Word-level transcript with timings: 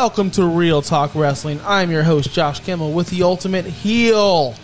Welcome 0.00 0.30
to 0.32 0.46
Real 0.46 0.80
Talk 0.80 1.16
Wrestling. 1.16 1.60
I'm 1.66 1.90
your 1.90 2.04
host, 2.04 2.32
Josh 2.32 2.60
Kimmel, 2.60 2.92
with 2.92 3.10
the 3.10 3.24
ultimate 3.24 3.64
heel, 3.64 4.54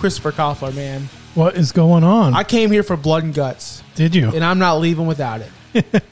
Christopher 0.00 0.32
Koffler, 0.32 0.74
man. 0.74 1.08
What 1.36 1.54
is 1.54 1.70
going 1.70 2.02
on? 2.02 2.34
I 2.34 2.42
came 2.42 2.72
here 2.72 2.82
for 2.82 2.96
blood 2.96 3.22
and 3.22 3.32
guts, 3.32 3.84
Did 3.94 4.16
you? 4.16 4.34
and 4.34 4.44
I'm 4.44 4.58
not 4.58 4.80
leaving 4.80 5.06
without 5.06 5.42
it. 5.74 6.02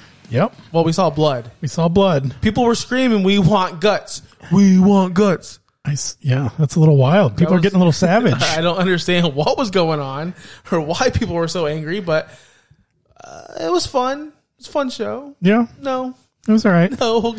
yep. 0.28 0.52
Well, 0.72 0.82
we 0.82 0.90
saw 0.90 1.08
blood. 1.08 1.52
We 1.60 1.68
saw 1.68 1.86
blood. 1.86 2.34
People 2.42 2.64
were 2.64 2.74
screaming, 2.74 3.22
We 3.22 3.38
want 3.38 3.80
guts. 3.80 4.22
We 4.50 4.80
want 4.80 5.14
guts. 5.14 5.60
I 5.84 5.92
s 5.92 6.16
yeah, 6.20 6.48
that's 6.58 6.74
a 6.74 6.80
little 6.80 6.96
wild. 6.96 7.36
People 7.36 7.52
That 7.52 7.58
are 7.58 7.62
getting 7.62 7.76
a 7.76 7.78
little 7.78 7.92
savage. 7.92 8.34
I 8.42 8.60
don't 8.60 8.78
understand 8.78 9.36
what 9.36 9.56
was 9.56 9.70
going 9.70 10.00
on 10.00 10.34
or 10.72 10.80
why 10.80 11.10
people 11.10 11.36
were 11.36 11.46
so 11.46 11.66
angry, 11.66 12.00
but 12.00 12.28
uh, 13.22 13.44
it 13.60 13.70
was 13.70 13.86
fun. 13.86 14.32
It 14.32 14.58
was 14.58 14.66
a 14.66 14.72
fun 14.72 14.90
show. 14.90 15.36
yeah, 15.40 15.68
No, 15.80 16.16
it 16.48 16.52
was 16.52 16.64
all 16.66 16.72
right. 16.72 16.90
No. 17.00 17.36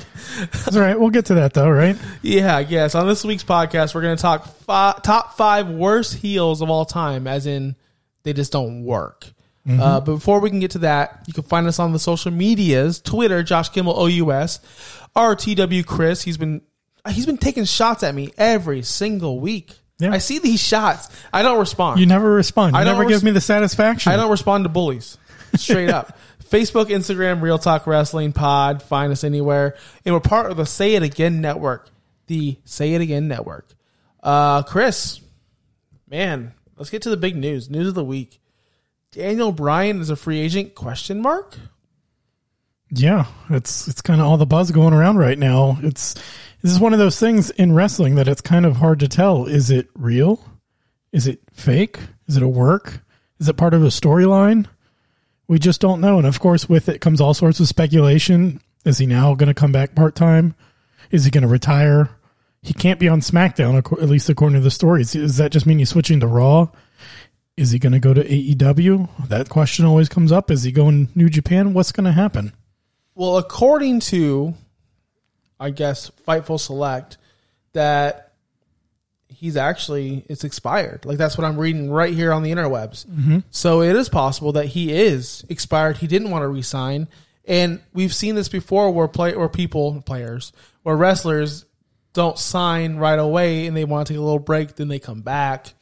was 0.65 0.75
all 0.75 0.81
right. 0.81 0.99
We'll 0.99 1.09
get 1.09 1.25
to 1.25 1.35
that 1.35 1.53
though, 1.53 1.69
right? 1.69 1.95
Yeah, 2.21 2.55
I 2.55 2.63
guess. 2.63 2.95
On 2.95 3.07
this 3.07 3.23
week's 3.23 3.43
podcast, 3.43 3.95
we're 3.95 4.01
going 4.01 4.15
to 4.15 4.21
talk 4.21 4.47
fi- 4.65 4.99
top 5.03 5.37
five 5.37 5.69
worst 5.69 6.15
heels 6.15 6.61
of 6.61 6.69
all 6.69 6.85
time, 6.85 7.27
as 7.27 7.45
in 7.47 7.75
they 8.23 8.33
just 8.33 8.51
don't 8.51 8.83
work. 8.83 9.27
Uh, 9.69 9.99
but 9.99 10.13
before 10.13 10.39
we 10.39 10.49
can 10.49 10.61
get 10.61 10.71
to 10.71 10.79
that, 10.79 11.25
you 11.27 11.33
can 11.33 11.43
find 11.43 11.67
us 11.67 11.77
on 11.77 11.91
the 11.91 11.99
social 11.99 12.31
medias: 12.31 13.01
Twitter, 13.01 13.43
Josh 13.43 13.67
Kimmel 13.67 13.99
OUS, 13.99 14.61
RTW 15.13 15.85
Chris. 15.85 16.21
He's 16.21 16.37
been 16.37 16.61
he's 17.09 17.25
been 17.25 17.37
taking 17.37 17.65
shots 17.65 18.01
at 18.01 18.15
me 18.15 18.31
every 18.37 18.81
single 18.81 19.41
week. 19.41 19.73
Yeah. 19.99 20.11
I 20.13 20.19
see 20.19 20.39
these 20.39 20.61
shots. 20.61 21.09
I 21.33 21.41
don't 21.41 21.59
respond. 21.59 21.99
You 21.99 22.05
never 22.05 22.31
respond. 22.31 22.75
You 22.75 22.81
I 22.81 22.83
never 22.85 23.03
give 23.05 23.23
me 23.23 23.31
the 23.31 23.41
satisfaction. 23.41 24.11
I 24.11 24.15
don't 24.15 24.31
respond 24.31 24.63
to 24.63 24.69
bullies. 24.69 25.17
Straight 25.55 25.89
up. 25.89 26.17
Facebook, 26.49 26.85
Instagram, 26.85 27.41
Real 27.41 27.59
Talk 27.59 27.87
Wrestling 27.87 28.33
Pod. 28.33 28.81
Find 28.81 29.11
us 29.11 29.23
anywhere. 29.23 29.75
And 30.05 30.13
we're 30.13 30.21
part 30.21 30.49
of 30.49 30.57
the 30.57 30.65
Say 30.65 30.95
It 30.95 31.03
Again 31.03 31.41
Network. 31.41 31.89
The 32.27 32.57
Say 32.65 32.93
It 32.93 33.01
Again 33.01 33.27
Network. 33.27 33.67
Uh, 34.21 34.63
Chris, 34.63 35.21
man, 36.09 36.53
let's 36.77 36.89
get 36.89 37.03
to 37.03 37.09
the 37.09 37.17
big 37.17 37.35
news. 37.35 37.69
News 37.69 37.87
of 37.87 37.95
the 37.95 38.03
week. 38.03 38.39
Daniel 39.11 39.51
Bryan 39.51 40.01
is 40.01 40.09
a 40.09 40.15
free 40.15 40.39
agent? 40.39 40.75
Question 40.75 41.21
mark. 41.21 41.57
Yeah, 42.89 43.25
it's 43.49 43.87
it's 43.87 44.01
kind 44.01 44.21
of 44.21 44.27
all 44.27 44.37
the 44.37 44.45
buzz 44.45 44.71
going 44.71 44.93
around 44.93 45.17
right 45.17 45.37
now. 45.37 45.77
It's 45.81 46.13
this 46.61 46.71
is 46.71 46.79
one 46.79 46.93
of 46.93 46.99
those 46.99 47.19
things 47.19 47.49
in 47.51 47.73
wrestling 47.73 48.15
that 48.15 48.27
it's 48.27 48.41
kind 48.41 48.65
of 48.65 48.77
hard 48.77 48.99
to 49.01 49.07
tell. 49.07 49.45
Is 49.45 49.69
it 49.69 49.89
real? 49.93 50.39
Is 51.11 51.27
it 51.27 51.41
fake? 51.51 51.99
Is 52.27 52.37
it 52.37 52.43
a 52.43 52.47
work? 52.47 53.01
Is 53.39 53.49
it 53.49 53.57
part 53.57 53.73
of 53.73 53.83
a 53.83 53.87
storyline? 53.87 54.67
We 55.47 55.59
just 55.59 55.81
don't 55.81 56.01
know. 56.01 56.17
And 56.17 56.27
of 56.27 56.39
course, 56.39 56.67
with 56.67 56.89
it 56.89 57.01
comes 57.01 57.21
all 57.21 57.33
sorts 57.33 57.59
of 57.59 57.67
speculation. 57.67 58.61
Is 58.85 58.97
he 58.97 59.05
now 59.05 59.33
going 59.35 59.47
to 59.47 59.53
come 59.53 59.71
back 59.71 59.95
part 59.95 60.15
time? 60.15 60.55
Is 61.11 61.25
he 61.25 61.31
going 61.31 61.43
to 61.43 61.47
retire? 61.47 62.09
He 62.61 62.73
can't 62.73 62.99
be 62.99 63.07
on 63.07 63.21
SmackDown, 63.21 63.77
at 63.77 64.09
least 64.09 64.29
according 64.29 64.55
to 64.55 64.63
the 64.63 64.71
stories. 64.71 65.13
Does 65.13 65.37
that 65.37 65.51
just 65.51 65.65
mean 65.65 65.79
he's 65.79 65.89
switching 65.89 66.19
to 66.19 66.27
Raw? 66.27 66.67
Is 67.55 67.71
he 67.71 67.79
going 67.79 67.93
to 67.93 67.99
go 67.99 68.13
to 68.13 68.23
AEW? 68.23 69.27
That 69.29 69.49
question 69.49 69.85
always 69.85 70.09
comes 70.09 70.31
up. 70.31 70.51
Is 70.51 70.63
he 70.63 70.71
going 70.71 71.09
New 71.15 71.29
Japan? 71.29 71.73
What's 71.73 71.91
going 71.91 72.05
to 72.05 72.11
happen? 72.11 72.53
Well, 73.15 73.37
according 73.37 74.01
to, 74.01 74.53
I 75.59 75.71
guess, 75.71 76.11
Fightful 76.27 76.59
Select, 76.59 77.17
that 77.73 78.26
he's 79.37 79.55
actually 79.55 80.25
it's 80.27 80.43
expired. 80.43 81.05
Like 81.05 81.17
that's 81.17 81.37
what 81.37 81.45
I'm 81.45 81.59
reading 81.59 81.91
right 81.91 82.13
here 82.13 82.33
on 82.33 82.41
the 82.41 82.51
interwebs. 82.51 83.05
Mm-hmm. 83.05 83.39
So 83.51 83.81
it 83.81 83.95
is 83.95 84.09
possible 84.09 84.53
that 84.53 84.65
he 84.65 84.91
is 84.91 85.45
expired. 85.47 85.97
He 85.97 86.07
didn't 86.07 86.31
want 86.31 86.41
to 86.41 86.47
resign, 86.47 87.07
and 87.45 87.81
we've 87.93 88.13
seen 88.13 88.35
this 88.35 88.49
before 88.49 88.91
where 88.91 89.07
play 89.07 89.33
or 89.33 89.47
people 89.47 90.01
players 90.01 90.51
or 90.83 90.97
wrestlers 90.97 91.65
don't 92.13 92.39
sign 92.39 92.97
right 92.97 93.19
away 93.19 93.67
and 93.67 93.77
they 93.77 93.85
want 93.85 94.07
to 94.07 94.13
take 94.13 94.17
a 94.17 94.23
little 94.23 94.39
break, 94.39 94.75
then 94.75 94.87
they 94.87 94.97
come 94.97 95.21
back. 95.21 95.73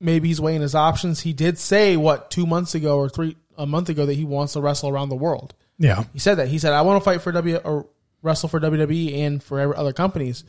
Maybe 0.00 0.28
he's 0.28 0.40
weighing 0.40 0.60
his 0.60 0.74
options. 0.74 1.20
He 1.20 1.32
did 1.32 1.58
say 1.58 1.96
what 1.96 2.30
two 2.30 2.46
months 2.46 2.74
ago 2.74 2.98
or 2.98 3.08
three 3.08 3.36
a 3.56 3.64
month 3.64 3.88
ago 3.88 4.06
that 4.06 4.14
he 4.14 4.24
wants 4.24 4.54
to 4.54 4.60
wrestle 4.60 4.88
around 4.88 5.08
the 5.08 5.16
world. 5.16 5.54
Yeah. 5.78 6.04
He 6.12 6.18
said 6.18 6.36
that. 6.36 6.48
He 6.48 6.58
said, 6.58 6.72
I 6.72 6.82
want 6.82 7.00
to 7.00 7.04
fight 7.04 7.22
for 7.22 7.30
W 7.30 7.56
or 7.56 7.86
wrestle 8.22 8.48
for 8.48 8.58
WWE 8.58 9.18
and 9.18 9.42
for 9.42 9.76
other 9.76 9.92
companies. 9.92 10.42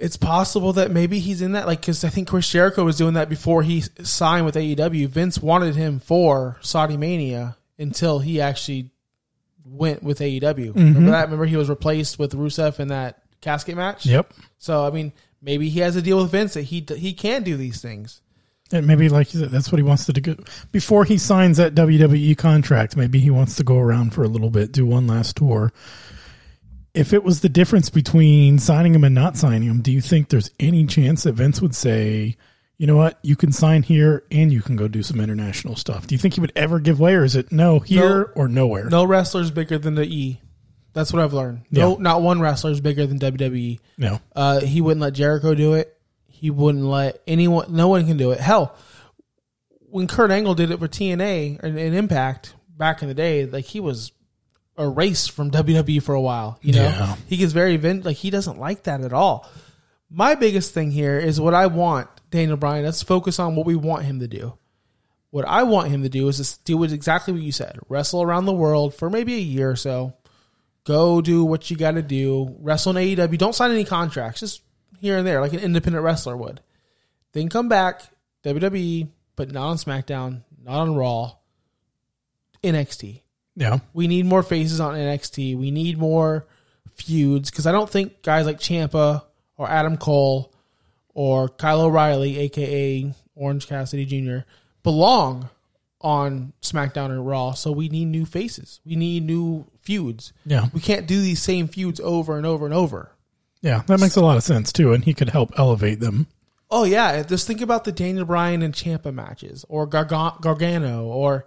It's 0.00 0.16
possible 0.16 0.72
that 0.72 0.90
maybe 0.90 1.18
he's 1.18 1.42
in 1.42 1.52
that, 1.52 1.66
like, 1.66 1.80
because 1.80 2.04
I 2.04 2.08
think 2.08 2.28
Chris 2.28 2.48
Jericho 2.48 2.84
was 2.84 2.96
doing 2.96 3.14
that 3.14 3.28
before 3.28 3.62
he 3.62 3.82
signed 4.02 4.46
with 4.46 4.54
AEW. 4.54 5.08
Vince 5.08 5.38
wanted 5.40 5.76
him 5.76 6.00
for 6.00 6.56
Saudi 6.62 6.96
Mania 6.96 7.56
until 7.78 8.18
he 8.18 8.40
actually 8.40 8.90
went 9.64 10.02
with 10.02 10.20
AEW. 10.20 10.74
Remember 10.74 11.00
mm-hmm. 11.00 11.06
that? 11.10 11.24
Remember 11.24 11.44
he 11.44 11.56
was 11.56 11.68
replaced 11.68 12.18
with 12.18 12.32
Rusev 12.32 12.80
in 12.80 12.88
that 12.88 13.22
casket 13.42 13.76
match? 13.76 14.06
Yep. 14.06 14.32
So, 14.58 14.86
I 14.86 14.90
mean, 14.90 15.12
maybe 15.42 15.68
he 15.68 15.80
has 15.80 15.96
a 15.96 16.02
deal 16.02 16.22
with 16.22 16.30
Vince 16.30 16.54
that 16.54 16.62
he 16.62 16.84
he 16.96 17.12
can 17.12 17.42
do 17.42 17.56
these 17.56 17.80
things. 17.80 18.22
And 18.72 18.86
maybe 18.86 19.08
like 19.08 19.28
that's 19.30 19.72
what 19.72 19.78
he 19.78 19.82
wants 19.82 20.06
to 20.06 20.12
do 20.12 20.36
before 20.70 21.04
he 21.04 21.18
signs 21.18 21.56
that 21.56 21.74
WWE 21.74 22.38
contract. 22.38 22.96
Maybe 22.96 23.18
he 23.18 23.30
wants 23.30 23.56
to 23.56 23.64
go 23.64 23.78
around 23.78 24.14
for 24.14 24.22
a 24.22 24.28
little 24.28 24.50
bit, 24.50 24.70
do 24.70 24.86
one 24.86 25.08
last 25.08 25.36
tour. 25.36 25.72
If 26.94 27.12
it 27.12 27.22
was 27.22 27.40
the 27.40 27.48
difference 27.48 27.88
between 27.90 28.58
signing 28.58 28.94
him 28.94 29.04
and 29.04 29.14
not 29.14 29.36
signing 29.36 29.68
him, 29.68 29.80
do 29.80 29.92
you 29.92 30.00
think 30.00 30.28
there's 30.28 30.50
any 30.58 30.86
chance 30.86 31.22
that 31.22 31.32
Vince 31.34 31.60
would 31.62 31.74
say, 31.74 32.36
you 32.78 32.86
know 32.86 32.96
what, 32.96 33.18
you 33.22 33.36
can 33.36 33.52
sign 33.52 33.82
here 33.84 34.24
and 34.30 34.52
you 34.52 34.60
can 34.60 34.74
go 34.74 34.88
do 34.88 35.02
some 35.02 35.20
international 35.20 35.76
stuff? 35.76 36.06
Do 36.08 36.14
you 36.14 36.18
think 36.18 36.34
he 36.34 36.40
would 36.40 36.52
ever 36.56 36.80
give 36.80 36.98
way, 36.98 37.14
or 37.14 37.22
is 37.24 37.36
it 37.36 37.52
no 37.52 37.78
here 37.78 38.00
No. 38.20 38.28
or 38.34 38.48
nowhere? 38.48 38.88
No 38.88 39.04
wrestler's 39.04 39.50
bigger 39.52 39.78
than 39.78 39.94
the 39.94 40.04
E. 40.04 40.40
That's 40.92 41.12
what 41.12 41.22
I've 41.22 41.32
learned. 41.32 41.62
No, 41.70 41.90
Yeah. 41.90 41.96
not 42.00 42.22
one 42.22 42.40
wrestler 42.40 42.72
is 42.72 42.80
bigger 42.80 43.06
than 43.06 43.18
WWE. 43.20 43.78
no. 43.96 44.20
Uh, 44.34 44.60
he 44.60 44.80
wouldn't 44.80 45.00
let 45.00 45.12
Jericho 45.12 45.54
do 45.54 45.74
it. 45.74 45.96
He 46.26 46.50
wouldn't 46.50 46.84
let 46.84 47.20
anyone. 47.28 47.66
No 47.74 47.86
one 47.88 48.06
can 48.06 48.16
do 48.16 48.32
it. 48.32 48.40
Hell, 48.40 48.74
when 49.90 50.06
Kurt 50.08 50.30
Angle 50.32 50.54
did 50.54 50.70
it 50.70 50.78
for 50.80 50.88
TNA 50.88 51.60
and, 51.62 51.78
and 51.78 51.94
Impact 51.94 52.54
back 52.76 53.02
in 53.02 53.08
the 53.08 53.14
day, 53.14 53.46
like 53.46 53.66
he 53.66 53.78
was 53.78 54.10
erased 54.80 55.32
from 55.32 55.50
WWE 55.50 56.02
for 56.02 56.14
a 56.14 56.20
while. 56.20 56.58
You 56.62 56.72
know, 56.72 56.82
Yeah. 56.82 57.16
he 57.28 57.36
gets 57.36 57.52
very 57.52 57.76
vin- 57.76 58.02
like 58.02 58.16
he 58.16 58.30
doesn't 58.30 58.58
like 58.58 58.84
that 58.84 59.02
at 59.02 59.12
all. 59.12 59.48
My 60.10 60.34
biggest 60.34 60.74
thing 60.74 60.90
here 60.90 61.18
is 61.18 61.40
what 61.40 61.54
I 61.54 61.66
want 61.68 62.08
Daniel 62.30 62.56
Bryan. 62.56 62.84
Let's 62.84 63.02
focus 63.02 63.38
on 63.38 63.54
what 63.54 63.66
we 63.66 63.76
want 63.76 64.04
him 64.04 64.18
to 64.20 64.26
do. 64.28 64.54
What 65.30 65.46
I 65.46 65.62
want 65.62 65.90
him 65.90 66.02
to 66.02 66.08
do 66.08 66.26
is 66.26 66.38
just 66.38 66.64
do 66.64 66.82
exactly 66.82 67.32
what 67.32 67.42
you 67.42 67.52
said. 67.52 67.78
Wrestle 67.88 68.22
around 68.22 68.46
the 68.46 68.52
world 68.52 68.94
for 68.94 69.08
maybe 69.08 69.34
a 69.34 69.38
year 69.38 69.70
or 69.70 69.76
so. 69.76 70.14
Go 70.84 71.20
do 71.20 71.44
what 71.44 71.70
you 71.70 71.76
got 71.76 71.92
to 71.92 72.02
do. 72.02 72.56
Wrestle 72.58 72.96
in 72.96 73.16
AEW. 73.16 73.38
Don't 73.38 73.54
sign 73.54 73.70
any 73.70 73.84
contracts. 73.84 74.40
Just 74.40 74.62
here 74.98 75.18
and 75.18 75.26
there, 75.26 75.40
like 75.40 75.52
an 75.52 75.60
independent 75.60 76.02
wrestler 76.04 76.36
would. 76.36 76.60
Then 77.32 77.48
come 77.48 77.68
back 77.68 78.02
WWE, 78.44 79.08
but 79.36 79.52
not 79.52 79.68
on 79.68 79.76
SmackDown, 79.76 80.42
not 80.64 80.80
on 80.80 80.96
Raw. 80.96 81.32
NXT. 82.64 83.22
Yeah. 83.60 83.78
We 83.92 84.08
need 84.08 84.26
more 84.26 84.42
faces 84.42 84.80
on 84.80 84.94
NXT. 84.94 85.56
We 85.56 85.70
need 85.70 85.98
more 85.98 86.46
feuds 86.94 87.50
because 87.50 87.66
I 87.66 87.72
don't 87.72 87.88
think 87.88 88.22
guys 88.22 88.44
like 88.46 88.58
Ciampa 88.58 89.22
or 89.56 89.70
Adam 89.70 89.96
Cole 89.96 90.52
or 91.14 91.48
Kyle 91.48 91.82
O'Reilly, 91.82 92.38
aka 92.38 93.14
Orange 93.36 93.68
Cassidy 93.68 94.04
Jr., 94.04 94.46
belong 94.82 95.48
on 96.00 96.52
SmackDown 96.62 97.10
or 97.10 97.22
Raw. 97.22 97.52
So 97.52 97.70
we 97.70 97.88
need 97.88 98.06
new 98.06 98.24
faces. 98.24 98.80
We 98.84 98.96
need 98.96 99.24
new 99.24 99.66
feuds. 99.78 100.32
Yeah. 100.44 100.66
We 100.72 100.80
can't 100.80 101.06
do 101.06 101.20
these 101.20 101.40
same 101.42 101.68
feuds 101.68 102.00
over 102.00 102.36
and 102.36 102.46
over 102.46 102.64
and 102.64 102.74
over. 102.74 103.12
Yeah. 103.60 103.82
That 103.86 104.00
makes 104.00 104.16
a 104.16 104.22
lot 104.22 104.38
of 104.38 104.42
sense 104.42 104.72
too. 104.72 104.92
And 104.92 105.04
he 105.04 105.14
could 105.14 105.28
help 105.28 105.52
elevate 105.56 106.00
them. 106.00 106.26
Oh 106.72 106.84
yeah, 106.84 107.24
just 107.24 107.48
think 107.48 107.60
about 107.60 107.82
the 107.82 107.90
Daniel 107.90 108.24
Bryan 108.24 108.62
and 108.62 108.72
Ciampa 108.72 109.12
matches, 109.12 109.64
or 109.68 109.86
Gargano, 109.86 111.02
or 111.04 111.44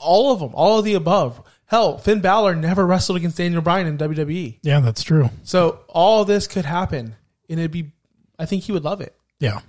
all 0.00 0.32
of 0.32 0.40
them, 0.40 0.50
all 0.54 0.78
of 0.78 0.84
the 0.84 0.94
above. 0.94 1.42
Hell, 1.66 1.98
Finn 1.98 2.20
Balor 2.20 2.56
never 2.56 2.84
wrestled 2.84 3.16
against 3.16 3.36
Daniel 3.36 3.62
Bryan 3.62 3.86
in 3.86 3.96
WWE, 3.98 4.58
Yeah, 4.62 4.80
that's 4.80 5.02
true. 5.04 5.30
so 5.44 5.80
all 5.88 6.24
this 6.24 6.46
could 6.48 6.64
happen, 6.64 7.14
and 7.48 7.60
it'd 7.60 7.70
be. 7.70 7.92
I 8.38 8.46
think 8.46 8.64
he 8.64 8.72
would 8.72 8.84
love 8.84 9.00
it. 9.00 9.14
Yeah. 9.38 9.60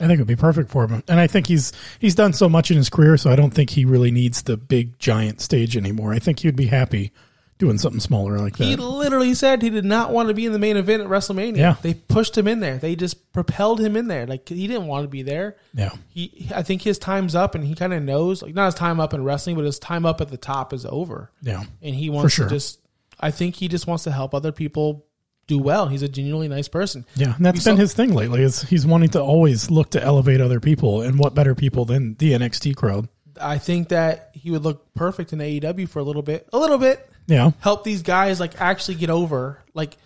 I 0.00 0.06
think 0.08 0.14
it'd 0.14 0.26
be 0.26 0.34
perfect 0.34 0.70
for 0.72 0.88
him. 0.88 1.04
And 1.06 1.20
I 1.20 1.28
think 1.28 1.46
he's 1.46 1.72
he's 2.00 2.16
done 2.16 2.32
so 2.32 2.48
much 2.48 2.70
in 2.72 2.76
his 2.76 2.90
career, 2.90 3.16
so 3.16 3.30
I 3.30 3.36
don't 3.36 3.52
think 3.54 3.70
he 3.70 3.84
really 3.84 4.10
needs 4.10 4.42
the 4.42 4.56
big 4.56 4.98
giant 4.98 5.40
stage 5.40 5.76
anymore. 5.76 6.12
I 6.12 6.18
think 6.18 6.40
he'd 6.40 6.56
be 6.56 6.66
happy 6.66 7.12
doing 7.58 7.78
something 7.78 8.00
smaller 8.00 8.38
like 8.38 8.56
that. 8.56 8.64
He 8.64 8.76
literally 8.76 9.34
said 9.34 9.62
he 9.62 9.70
did 9.70 9.84
not 9.84 10.10
want 10.10 10.28
to 10.28 10.34
be 10.34 10.46
in 10.46 10.52
the 10.52 10.58
main 10.58 10.76
event 10.76 11.02
at 11.02 11.08
WrestleMania. 11.08 11.56
Yeah. 11.56 11.76
They 11.82 11.94
pushed 11.94 12.36
him 12.36 12.48
in 12.48 12.60
there. 12.60 12.78
They 12.78 12.96
just 12.96 13.32
propelled 13.32 13.80
him 13.80 13.96
in 13.96 14.08
there. 14.08 14.26
Like 14.26 14.48
he 14.48 14.66
didn't 14.66 14.86
want 14.86 15.04
to 15.04 15.08
be 15.08 15.22
there. 15.22 15.56
Yeah. 15.72 15.90
He, 16.08 16.48
I 16.54 16.62
think 16.62 16.82
his 16.82 16.98
time's 16.98 17.34
up, 17.34 17.54
and 17.54 17.64
he 17.64 17.74
kind 17.74 17.92
of 17.92 18.02
knows, 18.02 18.42
like 18.42 18.54
not 18.54 18.66
his 18.66 18.74
time 18.74 19.00
up 19.00 19.14
in 19.14 19.22
wrestling, 19.24 19.56
but 19.56 19.64
his 19.64 19.78
time 19.78 20.04
up 20.04 20.20
at 20.20 20.28
the 20.28 20.36
top 20.36 20.72
is 20.72 20.84
over. 20.84 21.30
Yeah. 21.42 21.64
and 21.82 21.94
he 21.94 22.10
wants 22.10 22.34
sure. 22.34 22.48
to 22.48 22.54
just. 22.54 22.80
I 23.20 23.30
think 23.30 23.54
he 23.54 23.68
just 23.68 23.86
wants 23.86 24.04
to 24.04 24.10
help 24.10 24.34
other 24.34 24.50
people 24.52 25.06
do 25.46 25.58
well. 25.58 25.86
He's 25.86 26.02
a 26.02 26.08
genuinely 26.08 26.48
nice 26.48 26.68
person. 26.68 27.06
Yeah, 27.14 27.36
and 27.36 27.46
that's 27.46 27.64
We 27.64 27.70
been 27.70 27.76
saw- 27.76 27.80
his 27.80 27.94
thing 27.94 28.12
lately. 28.12 28.42
Is 28.42 28.62
he's 28.62 28.84
wanting 28.86 29.10
to 29.10 29.22
always 29.22 29.70
look 29.70 29.90
to 29.90 30.02
elevate 30.02 30.40
other 30.40 30.58
people, 30.60 31.02
and 31.02 31.18
what 31.18 31.34
better 31.34 31.54
people 31.54 31.84
than 31.84 32.14
the 32.16 32.32
NXT 32.32 32.74
crowd? 32.76 33.08
I 33.40 33.58
think 33.58 33.88
that 33.88 34.30
he 34.32 34.50
would 34.50 34.62
look 34.62 34.94
perfect 34.94 35.32
in 35.32 35.38
AEW 35.40 35.88
for 35.88 35.98
a 35.98 36.02
little 36.02 36.22
bit, 36.22 36.48
a 36.52 36.58
little 36.58 36.78
bit. 36.78 37.08
Yeah, 37.26 37.52
Help 37.60 37.84
these 37.84 38.02
guys 38.02 38.40
like 38.40 38.60
actually 38.60 38.96
get 38.96 39.10
over. 39.10 39.62
Like 39.72 39.96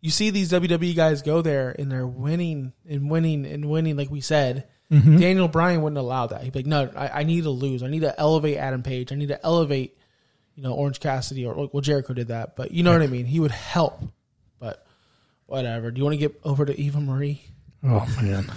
you 0.00 0.10
see 0.10 0.30
these 0.30 0.52
WWE 0.52 0.94
guys 0.94 1.22
go 1.22 1.42
there 1.42 1.74
and 1.78 1.90
they're 1.90 2.06
winning 2.06 2.72
and 2.88 3.10
winning 3.10 3.44
and 3.46 3.68
winning. 3.68 3.96
Like 3.96 4.10
we 4.10 4.20
said, 4.20 4.68
Mm-hmm. 4.90 5.16
Daniel 5.18 5.48
Bryan 5.48 5.82
wouldn't 5.82 5.98
allow 5.98 6.28
that. 6.28 6.44
He'd 6.44 6.52
be 6.52 6.60
like, 6.60 6.66
no, 6.66 6.88
I, 6.94 7.08
I 7.08 7.22
need 7.24 7.42
to 7.42 7.50
lose. 7.50 7.82
I 7.82 7.88
need 7.88 8.02
to 8.02 8.20
elevate 8.20 8.56
Adam 8.56 8.84
Page. 8.84 9.10
I 9.10 9.16
need 9.16 9.28
to 9.28 9.44
elevate, 9.44 9.98
you 10.54 10.62
know, 10.62 10.74
Orange 10.74 11.00
Cassidy 11.00 11.44
or 11.44 11.68
well, 11.72 11.80
Jericho 11.80 12.12
did 12.14 12.28
that, 12.28 12.54
but 12.54 12.70
you 12.70 12.84
know 12.84 12.92
what 12.92 13.02
I 13.02 13.08
mean. 13.08 13.26
He 13.26 13.40
would 13.40 13.50
help, 13.50 14.00
but 14.60 14.86
whatever. 15.46 15.90
Do 15.90 15.98
you 15.98 16.04
want 16.04 16.14
to 16.14 16.18
get 16.18 16.38
over 16.44 16.64
to 16.64 16.80
Eva 16.80 17.00
Marie? 17.00 17.42
Oh 17.82 18.06
man, 18.22 18.50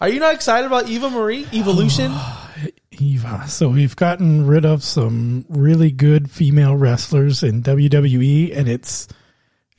Are 0.00 0.08
you 0.08 0.20
not 0.20 0.34
excited 0.34 0.66
about 0.66 0.88
Eva 0.88 1.10
Marie 1.10 1.46
Evolution? 1.52 2.12
Eva. 3.00 3.44
So 3.48 3.68
we've 3.68 3.96
gotten 3.96 4.46
rid 4.46 4.64
of 4.64 4.82
some 4.82 5.44
really 5.48 5.90
good 5.90 6.30
female 6.30 6.76
wrestlers 6.76 7.42
in 7.42 7.62
WWE, 7.62 8.56
and 8.56 8.68
it's 8.68 9.08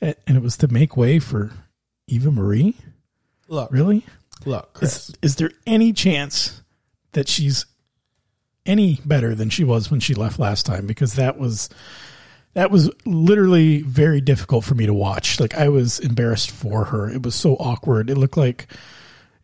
and 0.00 0.14
it 0.28 0.42
was 0.42 0.56
to 0.58 0.68
make 0.68 0.96
way 0.96 1.18
for 1.18 1.52
Eva 2.06 2.30
Marie. 2.30 2.76
look, 3.48 3.70
Really? 3.72 4.04
look, 4.44 4.74
Chris. 4.74 5.08
Is, 5.10 5.14
is 5.22 5.36
there 5.36 5.50
any 5.66 5.92
chance 5.92 6.62
that 7.12 7.28
she's 7.28 7.64
any 8.66 9.00
better 9.04 9.34
than 9.34 9.48
she 9.48 9.64
was 9.64 9.90
when 9.90 10.00
she 10.00 10.14
left 10.14 10.38
last 10.38 10.66
time? 10.66 10.86
Because 10.86 11.14
that 11.14 11.38
was 11.38 11.68
that 12.54 12.70
was 12.70 12.90
literally 13.04 13.82
very 13.82 14.20
difficult 14.20 14.64
for 14.64 14.74
me 14.74 14.86
to 14.86 14.94
watch. 14.94 15.40
Like 15.40 15.54
I 15.54 15.68
was 15.68 15.98
embarrassed 16.00 16.50
for 16.50 16.84
her. 16.86 17.08
It 17.10 17.22
was 17.22 17.34
so 17.34 17.54
awkward. 17.56 18.08
It 18.10 18.16
looked 18.16 18.36
like 18.36 18.66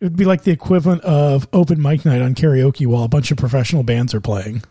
it 0.03 0.07
would 0.07 0.17
be 0.17 0.25
like 0.25 0.43
the 0.43 0.51
equivalent 0.51 1.01
of 1.03 1.47
open 1.53 1.81
mic 1.81 2.05
night 2.05 2.21
on 2.21 2.35
karaoke 2.35 2.89
while 2.89 3.05
a 3.05 3.09
bunch 3.09 3.31
of 3.31 3.37
professional 3.39 3.85
bands 3.85 4.13
are 4.15 4.21
playing. 4.21 4.65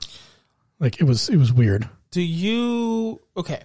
Like 0.77 0.99
it 0.99 1.05
was 1.05 1.29
it 1.29 1.37
was 1.37 1.53
weird. 1.53 1.87
Do 2.11 2.21
you 2.21 3.21
okay? 3.37 3.61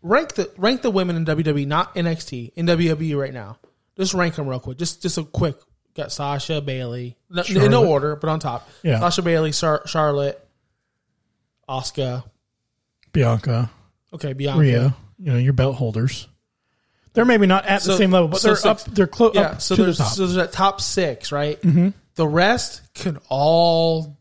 Rank 0.00 0.36
the 0.36 0.50
rank 0.56 0.80
the 0.80 0.90
women 0.90 1.16
in 1.16 1.26
WWE, 1.26 1.66
not 1.66 1.94
NXT, 1.94 2.52
in 2.56 2.64
WWE 2.66 3.14
right 3.20 3.34
now. 3.34 3.58
Just 3.98 4.14
rank 4.14 4.36
them 4.36 4.48
real 4.48 4.58
quick. 4.58 4.78
Just 4.78 5.02
just 5.02 5.18
a 5.18 5.24
quick. 5.24 5.56
Got 5.94 6.12
Sasha 6.12 6.62
Bayley, 6.62 7.18
no, 7.28 7.42
in 7.42 7.70
no 7.70 7.86
order, 7.86 8.16
but 8.16 8.30
on 8.30 8.38
top. 8.40 8.66
Yeah. 8.82 9.00
Sasha 9.00 9.20
Bayley, 9.20 9.50
Char- 9.52 9.86
Charlotte, 9.86 10.42
Asuka. 11.68 12.24
Bianca, 13.12 13.68
Okay, 14.14 14.32
Bianca. 14.32 14.60
Rhea, 14.60 14.96
you 15.18 15.32
know, 15.32 15.36
your 15.36 15.52
belt 15.52 15.76
holders. 15.76 16.26
They're 17.12 17.24
maybe 17.24 17.46
not 17.46 17.66
at 17.66 17.82
the 17.82 17.96
same 17.96 18.10
level, 18.12 18.28
but 18.28 18.40
so 18.40 18.48
they're 18.48 18.56
six. 18.56 18.66
up. 18.88 18.94
They're 18.94 19.06
close 19.06 19.34
Yeah. 19.34 19.40
up 19.42 19.60
So 19.62 19.74
the 19.74 19.82
there's 19.84 19.98
top. 19.98 20.12
so 20.12 20.22
there's 20.26 20.36
that 20.36 20.52
top 20.52 20.80
six, 20.80 21.32
right? 21.32 21.60
Mm-hmm. 21.60 21.88
The 22.14 22.26
rest 22.28 22.82
could 22.94 23.18
all. 23.28 24.16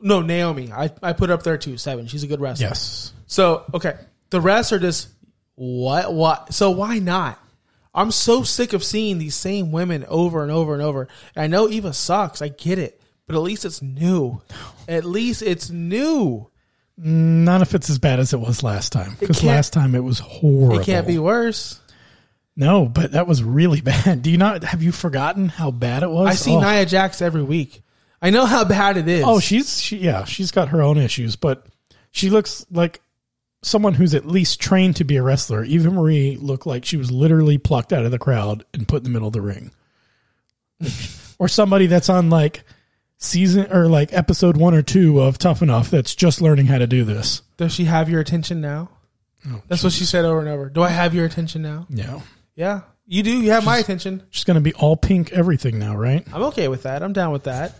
No, 0.00 0.20
Naomi. 0.22 0.72
I 0.72 0.90
I 1.02 1.12
put 1.12 1.30
up 1.30 1.42
there 1.42 1.58
too. 1.58 1.76
Seven. 1.76 2.06
She's 2.06 2.22
a 2.22 2.26
good 2.26 2.40
wrestler. 2.40 2.68
yes, 2.68 3.12
So 3.26 3.64
okay, 3.74 3.96
the 4.30 4.40
rest 4.40 4.72
are 4.72 4.78
just 4.78 5.08
what 5.54 6.12
what. 6.12 6.52
So 6.54 6.70
why 6.70 6.98
not? 6.98 7.38
I'm 7.94 8.10
so 8.12 8.42
sick 8.44 8.74
of 8.74 8.84
seeing 8.84 9.18
these 9.18 9.34
same 9.34 9.72
women 9.72 10.04
over 10.08 10.42
and 10.42 10.52
over 10.52 10.72
and 10.74 10.82
over. 10.82 11.08
And 11.34 11.42
I 11.42 11.46
know 11.48 11.68
Eva 11.68 11.92
sucks. 11.92 12.40
I 12.42 12.48
get 12.48 12.78
it, 12.78 13.00
but 13.26 13.34
at 13.34 13.40
least 13.42 13.64
it's 13.64 13.82
new. 13.82 14.40
At 14.86 15.04
least 15.04 15.42
it's 15.42 15.68
new. 15.70 16.48
Not 17.00 17.62
if 17.62 17.74
it's 17.74 17.88
as 17.88 17.98
bad 17.98 18.18
as 18.18 18.32
it 18.32 18.40
was 18.40 18.64
last 18.64 18.92
time. 18.92 19.16
Because 19.20 19.44
last 19.44 19.72
time 19.72 19.94
it 19.94 20.02
was 20.02 20.18
horrible. 20.18 20.80
It 20.80 20.84
can't 20.84 21.06
be 21.06 21.18
worse. 21.18 21.80
No, 22.56 22.86
but 22.86 23.12
that 23.12 23.28
was 23.28 23.42
really 23.42 23.80
bad. 23.82 24.22
Do 24.22 24.30
you 24.30 24.36
not 24.36 24.64
have 24.64 24.82
you 24.82 24.90
forgotten 24.90 25.48
how 25.48 25.70
bad 25.70 26.02
it 26.02 26.10
was? 26.10 26.28
I 26.28 26.34
see 26.34 26.56
oh. 26.56 26.60
Nia 26.60 26.84
Jax 26.84 27.22
every 27.22 27.42
week. 27.42 27.82
I 28.20 28.30
know 28.30 28.46
how 28.46 28.64
bad 28.64 28.96
it 28.96 29.06
is. 29.06 29.22
Oh, 29.24 29.38
she's 29.38 29.80
she, 29.80 29.98
yeah, 29.98 30.24
she's 30.24 30.50
got 30.50 30.70
her 30.70 30.82
own 30.82 30.98
issues, 30.98 31.36
but 31.36 31.66
she 32.10 32.30
looks 32.30 32.66
like 32.68 33.00
someone 33.62 33.94
who's 33.94 34.12
at 34.12 34.26
least 34.26 34.60
trained 34.60 34.96
to 34.96 35.04
be 35.04 35.16
a 35.16 35.22
wrestler. 35.22 35.62
Eva 35.62 35.90
Marie 35.90 36.36
looked 36.36 36.66
like 36.66 36.84
she 36.84 36.96
was 36.96 37.12
literally 37.12 37.58
plucked 37.58 37.92
out 37.92 38.04
of 38.04 38.10
the 38.10 38.18
crowd 38.18 38.64
and 38.74 38.88
put 38.88 38.98
in 38.98 39.04
the 39.04 39.10
middle 39.10 39.28
of 39.28 39.34
the 39.34 39.40
ring. 39.40 39.70
or 41.38 41.46
somebody 41.46 41.86
that's 41.86 42.08
on 42.08 42.28
like 42.28 42.64
season 43.18 43.70
or 43.72 43.88
like 43.88 44.12
episode 44.12 44.56
1 44.56 44.74
or 44.74 44.82
2 44.82 45.20
of 45.20 45.38
Tough 45.38 45.60
Enough 45.60 45.90
that's 45.90 46.14
just 46.14 46.40
learning 46.40 46.66
how 46.66 46.78
to 46.78 46.86
do 46.86 47.04
this. 47.04 47.42
Does 47.56 47.74
she 47.74 47.84
have 47.84 48.08
your 48.08 48.20
attention 48.20 48.60
now? 48.60 48.88
Oh, 49.46 49.62
That's 49.68 49.84
what 49.84 49.92
she 49.92 50.04
said 50.04 50.24
over 50.24 50.40
and 50.40 50.48
over. 50.48 50.68
Do 50.68 50.82
I 50.82 50.88
have 50.88 51.14
your 51.14 51.24
attention 51.26 51.62
now? 51.62 51.86
Yeah. 51.90 52.20
Yeah, 52.54 52.80
you 53.06 53.22
do. 53.22 53.30
You 53.30 53.52
have 53.52 53.64
my 53.64 53.78
attention. 53.78 54.24
She's 54.30 54.42
going 54.42 54.56
to 54.56 54.60
be 54.60 54.74
all 54.74 54.96
pink 54.96 55.32
everything 55.32 55.78
now, 55.78 55.94
right? 55.94 56.26
I'm 56.32 56.42
okay 56.44 56.66
with 56.66 56.82
that. 56.82 57.04
I'm 57.04 57.12
down 57.12 57.30
with 57.30 57.44
that. 57.44 57.72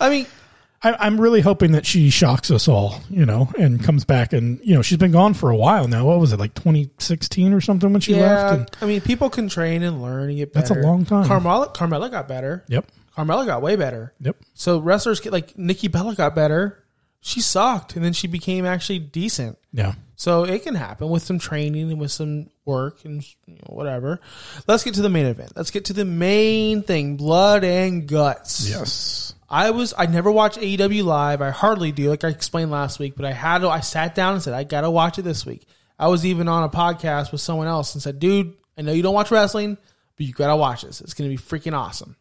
I 0.00 0.10
mean, 0.10 0.26
I, 0.82 0.94
I'm 0.98 1.20
really 1.20 1.40
hoping 1.40 1.72
that 1.72 1.86
she 1.86 2.10
shocks 2.10 2.50
us 2.50 2.68
all, 2.68 3.00
you 3.10 3.26
know, 3.26 3.48
and 3.58 3.82
comes 3.82 4.04
back 4.04 4.32
and 4.32 4.60
you 4.62 4.74
know 4.74 4.82
she's 4.82 4.98
been 4.98 5.10
gone 5.10 5.34
for 5.34 5.50
a 5.50 5.56
while 5.56 5.88
now. 5.88 6.06
What 6.06 6.20
was 6.20 6.32
it 6.32 6.38
like 6.38 6.54
2016 6.54 7.52
or 7.52 7.60
something 7.60 7.92
when 7.92 8.00
she 8.00 8.14
yeah. 8.14 8.20
left? 8.20 8.54
And, 8.54 8.70
I 8.82 8.86
mean, 8.86 9.00
people 9.00 9.30
can 9.30 9.48
train 9.48 9.82
and 9.82 10.02
learn 10.02 10.28
and 10.28 10.36
get 10.36 10.52
better. 10.52 10.74
That's 10.74 10.84
a 10.84 10.86
long 10.86 11.04
time. 11.04 11.28
Carmella, 11.28 11.74
Carmella 11.74 12.10
got 12.10 12.28
better. 12.28 12.64
yep, 12.68 12.86
Carmella 13.18 13.46
got 13.46 13.62
way 13.62 13.76
better. 13.76 14.12
yep. 14.20 14.36
So 14.54 14.78
wrestlers 14.78 15.20
get 15.20 15.32
like 15.32 15.58
Nikki 15.58 15.88
Bella 15.88 16.14
got 16.14 16.34
better. 16.34 16.84
She 17.20 17.40
sucked, 17.40 17.96
and 17.96 18.04
then 18.04 18.12
she 18.12 18.28
became 18.28 18.64
actually 18.64 19.00
decent. 19.00 19.58
Yeah. 19.72 19.94
So 20.14 20.44
it 20.44 20.62
can 20.62 20.76
happen 20.76 21.08
with 21.08 21.22
some 21.24 21.38
training 21.40 21.90
and 21.90 22.00
with 22.00 22.12
some 22.12 22.48
work 22.64 23.04
and 23.04 23.24
you 23.46 23.54
know, 23.54 23.74
whatever. 23.74 24.20
Let's 24.68 24.84
get 24.84 24.94
to 24.94 25.02
the 25.02 25.08
main 25.08 25.26
event. 25.26 25.52
Let's 25.56 25.72
get 25.72 25.86
to 25.86 25.92
the 25.92 26.04
main 26.04 26.82
thing: 26.82 27.16
blood 27.16 27.64
and 27.64 28.06
guts. 28.06 28.70
Yes. 28.70 29.34
I 29.50 29.70
was 29.70 29.94
I 29.98 30.06
never 30.06 30.30
watch 30.30 30.56
AEW 30.56 31.04
live. 31.04 31.42
I 31.42 31.50
hardly 31.50 31.90
do, 31.90 32.08
like 32.10 32.22
I 32.22 32.28
explained 32.28 32.70
last 32.70 32.98
week. 33.00 33.14
But 33.16 33.24
I 33.24 33.32
had 33.32 33.58
to. 33.58 33.68
I 33.68 33.80
sat 33.80 34.14
down 34.14 34.34
and 34.34 34.42
said 34.42 34.54
I 34.54 34.62
gotta 34.62 34.90
watch 34.90 35.18
it 35.18 35.22
this 35.22 35.44
week. 35.44 35.66
I 35.98 36.06
was 36.06 36.24
even 36.24 36.46
on 36.46 36.62
a 36.62 36.68
podcast 36.68 37.32
with 37.32 37.40
someone 37.40 37.66
else 37.66 37.94
and 37.94 38.02
said, 38.02 38.20
"Dude, 38.20 38.54
I 38.76 38.82
know 38.82 38.92
you 38.92 39.02
don't 39.02 39.14
watch 39.14 39.32
wrestling, 39.32 39.76
but 40.16 40.26
you 40.26 40.32
gotta 40.32 40.54
watch 40.56 40.82
this. 40.82 41.00
It's 41.00 41.14
gonna 41.14 41.30
be 41.30 41.38
freaking 41.38 41.76
awesome." 41.76 42.14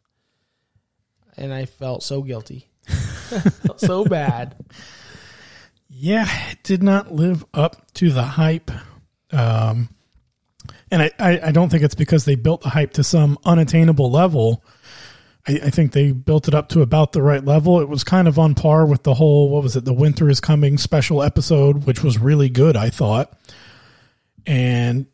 And 1.38 1.54
I 1.54 1.66
felt 1.66 2.04
so 2.04 2.22
guilty, 2.22 2.68
felt 2.86 3.80
so 3.80 4.06
bad. 4.06 4.56
Yeah, 5.90 6.28
it 6.52 6.64
did 6.64 6.84
not 6.84 7.12
live 7.12 7.46
up 7.54 7.92
to 7.96 8.12
the 8.12 8.24
hype. 8.24 8.72
Um, 9.32 9.90
and 10.92 11.02
I, 11.02 11.12
I, 11.20 11.40
I 11.46 11.52
don't 11.52 11.70
think 11.70 11.84
it's 11.84 11.96
because 11.96 12.26
they 12.26 12.36
built 12.36 12.62
the 12.62 12.70
hype 12.70 12.94
to 12.94 13.04
some 13.04 13.38
unattainable 13.46 14.12
level. 14.12 14.64
I, 15.48 15.60
I 15.66 15.70
think 15.70 15.92
they 15.92 16.12
built 16.12 16.48
it 16.48 16.54
up 16.54 16.70
to 16.70 16.82
about 16.82 17.14
the 17.14 17.22
right 17.22 17.44
level. 17.44 17.80
It 17.82 17.90
was 17.90 18.04
kind 18.04 18.28
of 18.28 18.38
on 18.38 18.56
par 18.56 18.86
with 18.86 19.04
the 19.04 19.14
whole, 19.14 19.50
what 19.50 19.64
was 19.64 19.76
it, 19.76 19.86
the 19.86 19.94
Winter 19.94 20.30
is 20.30 20.40
Coming 20.40 20.78
special 20.78 21.24
episode, 21.24 21.86
which 21.86 22.04
was 22.04 22.20
really 22.20 22.50
good, 22.50 22.76
I 22.76 22.90
thought. 22.90 23.34
And 24.46 25.08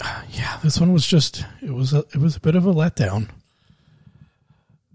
yeah, 0.30 0.58
this 0.62 0.80
one 0.80 0.92
was 0.92 1.06
just, 1.06 1.44
it 1.62 1.72
was 1.72 1.92
a, 1.92 2.00
it 2.14 2.18
was 2.18 2.36
a 2.36 2.40
bit 2.40 2.54
of 2.54 2.66
a 2.66 2.72
letdown. 2.72 3.28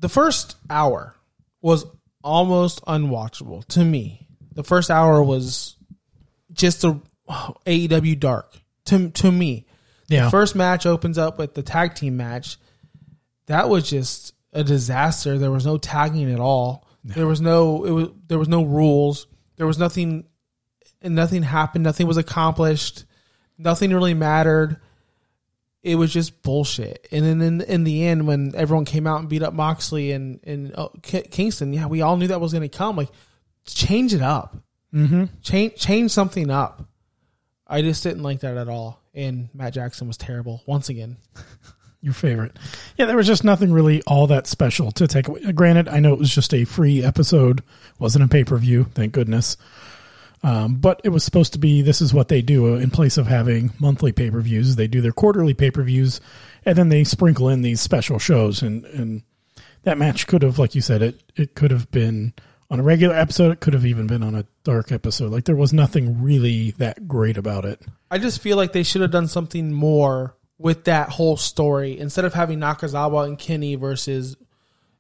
The 0.03 0.09
first 0.09 0.57
hour 0.69 1.15
was 1.61 1.85
almost 2.25 2.83
unwatchable 2.83 3.65
to 3.67 3.85
me. 3.85 4.27
The 4.53 4.61
first 4.61 4.91
hour 4.91 5.23
was 5.23 5.77
just 6.51 6.83
a 6.83 6.99
oh, 7.29 7.53
AEW 7.65 8.19
dark 8.19 8.53
to 8.87 9.11
to 9.11 9.31
me. 9.31 9.65
Yeah. 10.09 10.29
First 10.29 10.57
match 10.57 10.85
opens 10.85 11.17
up 11.17 11.39
with 11.39 11.53
the 11.53 11.63
tag 11.63 11.95
team 11.95 12.17
match. 12.17 12.57
That 13.45 13.69
was 13.69 13.89
just 13.89 14.33
a 14.51 14.61
disaster. 14.61 15.37
There 15.37 15.51
was 15.51 15.65
no 15.65 15.77
tagging 15.77 16.29
at 16.33 16.39
all. 16.41 16.85
There 17.05 17.25
was 17.25 17.39
no 17.39 17.85
it 17.85 17.91
was 17.91 18.09
there 18.27 18.39
was 18.39 18.49
no 18.49 18.63
rules. 18.63 19.27
There 19.55 19.67
was 19.67 19.79
nothing 19.79 20.25
and 21.01 21.15
nothing 21.15 21.43
happened. 21.43 21.85
Nothing 21.85 22.07
was 22.07 22.17
accomplished. 22.17 23.05
Nothing 23.57 23.91
really 23.91 24.15
mattered. 24.15 24.81
It 25.83 25.95
was 25.95 26.11
just 26.11 26.41
bullshit. 26.41 27.07
And 27.11 27.25
then 27.25 27.41
in, 27.41 27.61
in 27.61 27.83
the 27.83 28.05
end, 28.05 28.25
when 28.25 28.55
everyone 28.55 28.85
came 28.85 29.05
out 29.05 29.19
and 29.19 29.29
beat 29.29 29.43
up 29.43 29.53
Moxley 29.53 30.11
and 30.11 30.39
and 30.43 30.73
uh, 30.75 30.87
K- 31.01 31.27
Kingston, 31.29 31.73
yeah, 31.73 31.87
we 31.87 32.01
all 32.01 32.17
knew 32.17 32.27
that 32.27 32.41
was 32.41 32.53
going 32.53 32.67
to 32.67 32.75
come. 32.75 32.95
Like, 32.95 33.09
change 33.65 34.13
it 34.13 34.21
up, 34.21 34.55
mm-hmm. 34.93 35.25
change 35.41 35.75
change 35.75 36.11
something 36.11 36.49
up. 36.49 36.87
I 37.67 37.81
just 37.81 38.03
didn't 38.03 38.23
like 38.23 38.39
that 38.41 38.57
at 38.57 38.69
all. 38.69 39.01
And 39.13 39.49
Matt 39.53 39.73
Jackson 39.73 40.07
was 40.07 40.17
terrible 40.17 40.63
once 40.65 40.89
again. 40.89 41.17
Your 42.01 42.13
favorite. 42.13 42.57
Yeah, 42.97 43.05
there 43.05 43.15
was 43.15 43.27
just 43.27 43.45
nothing 43.45 43.71
really 43.71 44.01
all 44.05 44.27
that 44.27 44.47
special 44.47 44.91
to 44.93 45.07
take 45.07 45.27
away. 45.29 45.51
Granted, 45.53 45.87
I 45.87 45.99
know 45.99 46.11
it 46.11 46.19
was 46.19 46.33
just 46.33 46.53
a 46.53 46.65
free 46.65 47.03
episode, 47.03 47.63
wasn't 47.97 48.25
a 48.25 48.27
pay 48.27 48.43
per 48.43 48.57
view, 48.57 48.85
thank 48.93 49.13
goodness. 49.13 49.55
Um, 50.43 50.75
but 50.75 50.99
it 51.05 51.09
was 51.09 51.23
supposed 51.23 51.53
to 51.53 51.59
be 51.59 51.81
this 51.81 52.01
is 52.01 52.13
what 52.13 52.27
they 52.27 52.41
do 52.41 52.75
in 52.75 52.91
place 52.91 53.17
of 53.17 53.27
having 53.27 53.71
monthly 53.79 54.11
pay 54.11 54.29
per 54.29 54.41
views. 54.41 54.75
They 54.75 54.87
do 54.87 54.99
their 54.99 55.13
quarterly 55.13 55.53
pay 55.53 55.71
per 55.71 55.83
views, 55.83 56.19
and 56.65 56.77
then 56.77 56.89
they 56.89 57.05
sprinkle 57.05 57.47
in 57.47 57.61
these 57.61 57.79
special 57.79 58.19
shows. 58.19 58.61
And, 58.61 58.83
and 58.85 59.23
that 59.83 59.97
match 59.97 60.27
could 60.27 60.41
have, 60.41 60.59
like 60.59 60.75
you 60.75 60.81
said, 60.81 61.01
it 61.01 61.23
it 61.35 61.55
could 61.55 61.71
have 61.71 61.89
been 61.91 62.33
on 62.69 62.79
a 62.79 62.83
regular 62.83 63.15
episode. 63.15 63.51
It 63.51 63.61
could 63.61 63.73
have 63.73 63.85
even 63.85 64.07
been 64.07 64.23
on 64.23 64.35
a 64.35 64.45
dark 64.63 64.91
episode. 64.91 65.31
Like 65.31 65.45
there 65.45 65.55
was 65.55 65.71
nothing 65.71 66.21
really 66.21 66.71
that 66.71 67.07
great 67.07 67.37
about 67.37 67.63
it. 67.63 67.81
I 68.11 68.17
just 68.17 68.41
feel 68.41 68.57
like 68.57 68.73
they 68.73 68.83
should 68.83 69.01
have 69.01 69.11
done 69.11 69.27
something 69.27 69.71
more 69.71 70.35
with 70.57 70.85
that 70.85 71.09
whole 71.09 71.37
story 71.37 71.97
instead 71.97 72.25
of 72.25 72.33
having 72.33 72.59
Nakazawa 72.59 73.27
and 73.27 73.37
Kenny 73.39 73.75
versus 73.75 74.35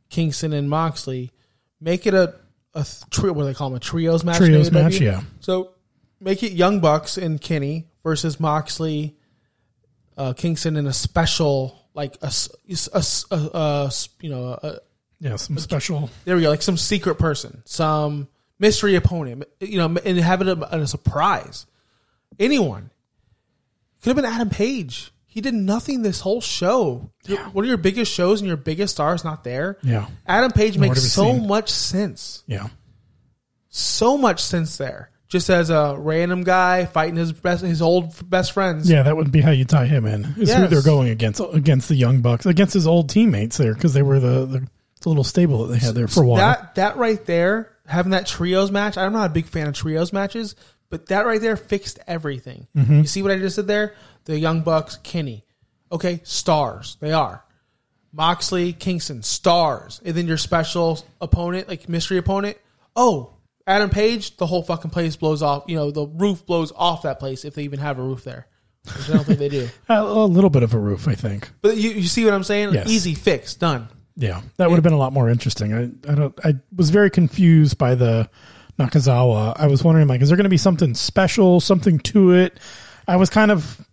Kingston 0.09 0.53
and 0.53 0.69
Moxley. 0.69 1.31
Make 1.81 2.05
it 2.07 2.13
a 2.13 2.35
a 2.73 2.85
trio. 3.09 3.33
What 3.33 3.43
do 3.43 3.47
they 3.47 3.53
call 3.53 3.69
them? 3.69 3.77
A 3.77 3.79
trios 3.79 4.23
match. 4.23 4.37
Trios 4.37 4.71
match, 4.71 4.99
yeah. 4.99 5.21
So 5.39 5.71
make 6.19 6.43
it 6.43 6.53
Young 6.53 6.79
Bucks 6.79 7.17
and 7.17 7.39
Kenny 7.39 7.87
versus 8.03 8.39
Moxley, 8.39 9.15
uh, 10.17 10.33
Kingston 10.33 10.75
in 10.77 10.87
a 10.87 10.93
special 10.93 11.79
like 11.93 12.17
a 12.21 12.31
you 14.21 14.29
know 14.29 14.59
a, 14.63 14.79
Yeah, 15.19 15.35
some 15.35 15.57
special. 15.57 16.09
there 16.25 16.35
we 16.35 16.41
go 16.41 16.49
like 16.49 16.61
some 16.61 16.77
secret 16.77 17.15
person, 17.19 17.61
some 17.65 18.27
mystery 18.59 18.95
opponent, 18.95 19.45
you 19.59 19.77
know, 19.77 19.85
and 20.03 20.17
have 20.17 20.41
it 20.41 20.47
a, 20.47 20.75
a 20.77 20.87
surprise. 20.87 21.65
Anyone 22.39 22.89
could 24.01 24.09
have 24.09 24.15
been 24.15 24.25
Adam 24.25 24.49
Page. 24.49 25.12
He 25.33 25.41
did 25.41 25.55
nothing 25.55 26.03
this 26.03 26.19
whole 26.19 26.41
show. 26.41 27.09
Your- 27.25 27.39
One 27.49 27.65
of 27.65 27.69
your 27.69 27.77
biggest 27.77 28.11
shows 28.11 28.39
and 28.39 28.47
your 28.47 28.55
biggest 28.57 28.93
stars 28.93 29.23
not 29.23 29.43
there. 29.43 29.77
Yeah. 29.81 30.05
Adam 30.27 30.51
Page 30.51 30.77
makes 30.77 31.01
so 31.11 31.23
seen. 31.33 31.47
much 31.47 31.69
sense 31.71 32.43
Yeah. 32.45 32.67
so 33.69 34.17
much 34.17 34.41
sense 34.43 34.77
there. 34.77 35.09
Just 35.27 35.49
as 35.49 35.71
a 35.71 35.95
random 35.97 36.43
guy 36.43 36.85
fighting 36.85 37.15
his 37.15 37.31
best, 37.31 37.63
his 37.63 37.81
old 37.81 38.29
best 38.29 38.51
friends. 38.51 38.87
Yeah, 38.87 39.01
that 39.01 39.17
would 39.17 39.31
be 39.31 39.41
how 39.41 39.49
you 39.49 39.65
tie 39.65 39.87
him 39.87 40.05
in. 40.05 40.25
Is 40.37 40.53
who 40.53 40.67
they're 40.67 40.83
going 40.83 41.09
against 41.09 41.41
against 41.53 41.89
the 41.89 41.95
Young 41.95 42.21
Bucks, 42.21 42.45
against 42.45 42.75
his 42.75 42.85
old 42.85 43.09
teammates 43.09 43.57
there 43.57 43.73
because 43.73 43.95
they 43.95 44.03
were 44.03 44.19
the, 44.19 44.45
the 44.45 44.67
the 45.01 45.09
little 45.09 45.23
stable 45.23 45.65
that 45.65 45.73
they 45.73 45.79
had 45.83 45.95
there 45.95 46.07
for 46.07 46.21
a 46.21 46.27
while. 46.27 46.37
That 46.37 46.75
that 46.75 46.97
right 46.97 47.23
there, 47.25 47.71
having 47.87 48.11
that 48.11 48.27
trios 48.27 48.69
match. 48.69 48.95
I'm 48.95 49.11
not 49.13 49.31
a 49.31 49.33
big 49.33 49.47
fan 49.47 49.65
of 49.67 49.73
trios 49.73 50.13
matches, 50.13 50.55
but 50.93 51.07
that 51.07 51.25
right 51.25 51.41
there 51.41 51.57
fixed 51.57 51.97
everything. 52.05 52.67
Mm-hmm. 52.77 52.99
You 52.99 53.07
see 53.07 53.23
what 53.23 53.31
I 53.31 53.39
just 53.39 53.55
did 53.55 53.65
there? 53.65 53.95
The 54.25 54.37
Young 54.37 54.61
Bucks, 54.61 54.97
Kenny. 54.97 55.43
Okay, 55.91 56.21
stars. 56.23 56.97
They 56.99 57.13
are. 57.13 57.43
Moxley, 58.11 58.73
Kingston, 58.73 59.23
stars. 59.23 59.99
And 60.05 60.13
then 60.13 60.27
your 60.27 60.37
special 60.37 61.03
opponent, 61.19 61.67
like 61.67 61.89
mystery 61.89 62.19
opponent. 62.19 62.57
Oh, 62.95 63.33
Adam 63.65 63.89
Page, 63.89 64.37
the 64.37 64.45
whole 64.45 64.61
fucking 64.61 64.91
place 64.91 65.15
blows 65.15 65.41
off. 65.41 65.63
You 65.65 65.77
know, 65.77 65.89
the 65.89 66.05
roof 66.05 66.45
blows 66.45 66.71
off 66.75 67.01
that 67.01 67.17
place 67.17 67.43
if 67.43 67.55
they 67.55 67.63
even 67.63 67.79
have 67.79 67.97
a 67.97 68.03
roof 68.03 68.23
there. 68.23 68.45
Which 68.85 69.09
I 69.09 69.13
don't 69.13 69.23
think 69.23 69.39
they 69.39 69.49
do. 69.49 69.67
a, 69.89 70.03
little 70.05 70.51
bit 70.51 70.61
of 70.61 70.75
a 70.75 70.79
roof, 70.79 71.07
I 71.07 71.15
think. 71.15 71.49
But 71.63 71.75
you, 71.75 71.89
you 71.89 72.07
see 72.07 72.23
what 72.23 72.35
I'm 72.35 72.43
saying? 72.43 72.75
Yes. 72.75 72.87
Easy 72.87 73.15
fix, 73.15 73.55
done. 73.55 73.89
Yeah, 74.15 74.43
that 74.57 74.69
would 74.69 74.75
have 74.75 74.83
been 74.83 74.93
a 74.93 74.97
lot 74.97 75.11
more 75.11 75.27
interesting. 75.27 75.73
I 75.73 76.11
I 76.11 76.13
don't. 76.13 76.39
I 76.45 76.53
was 76.75 76.91
very 76.91 77.09
confused 77.09 77.79
by 77.79 77.95
the 77.95 78.29
Nakazawa. 78.79 79.53
I 79.59 79.67
was 79.67 79.83
wondering, 79.83 80.07
like, 80.07 80.21
is 80.21 80.29
there 80.29 80.37
going 80.37 80.45
to 80.45 80.49
be 80.49 80.57
something 80.57 80.93
special, 80.95 81.59
something 81.59 81.99
to 81.99 82.31
it? 82.31 82.59
I 83.07 83.17
was 83.17 83.29
kind 83.29 83.51
of 83.51 83.87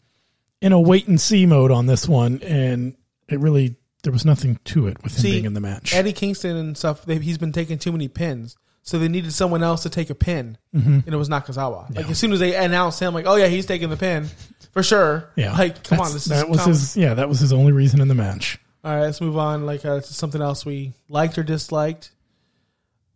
in 0.60 0.72
a 0.72 0.80
wait 0.80 1.08
and 1.08 1.20
see 1.20 1.46
mode 1.46 1.70
on 1.70 1.86
this 1.86 2.08
one, 2.08 2.40
and 2.42 2.94
it 3.28 3.40
really 3.40 3.76
there 4.02 4.12
was 4.12 4.24
nothing 4.24 4.58
to 4.64 4.86
it 4.86 5.02
with 5.02 5.12
him 5.12 5.20
See, 5.22 5.30
being 5.32 5.44
in 5.44 5.52
the 5.54 5.60
match. 5.60 5.94
Eddie 5.94 6.12
Kingston 6.14 6.56
and 6.56 6.76
stuff, 6.76 7.04
they, 7.04 7.18
he's 7.18 7.36
been 7.38 7.52
taking 7.52 7.78
too 7.78 7.92
many 7.92 8.08
pins. 8.08 8.56
So 8.82 8.98
they 8.98 9.08
needed 9.08 9.34
someone 9.34 9.62
else 9.62 9.82
to 9.82 9.90
take 9.90 10.08
a 10.08 10.14
pin, 10.14 10.56
Mm-hmm. 10.74 11.00
and 11.04 11.08
it 11.08 11.16
was 11.16 11.28
Nakazawa. 11.28 11.94
Like 11.94 12.08
as 12.08 12.18
soon 12.18 12.32
as 12.32 12.40
they 12.40 12.54
announced 12.56 12.98
him, 12.98 13.12
like, 13.12 13.26
oh 13.26 13.34
yeah, 13.36 13.46
he's 13.48 13.66
taking 13.66 13.90
the 13.90 13.96
pin 13.98 14.26
for 14.72 14.82
sure. 14.82 15.28
yeah, 15.36 15.52
like 15.52 15.84
come 15.84 15.98
That's- 15.98 16.08
on, 16.08 16.14
this 16.14 16.24
that 16.26 16.44
is 16.44 16.48
was 16.50 16.58
common. 16.60 16.70
his. 16.70 16.96
Yeah, 16.96 17.14
that 17.14 17.28
was 17.28 17.40
his 17.40 17.52
only 17.52 17.72
reason 17.72 18.00
in 18.00 18.08
the 18.08 18.14
match. 18.14 18.58
All 18.82 18.94
right, 18.94 19.02
let's 19.02 19.20
move 19.20 19.36
on. 19.36 19.66
Like 19.66 19.84
uh, 19.84 20.00
to 20.00 20.14
something 20.14 20.40
else 20.40 20.64
we 20.64 20.94
liked 21.10 21.36
or 21.36 21.42
disliked. 21.42 22.10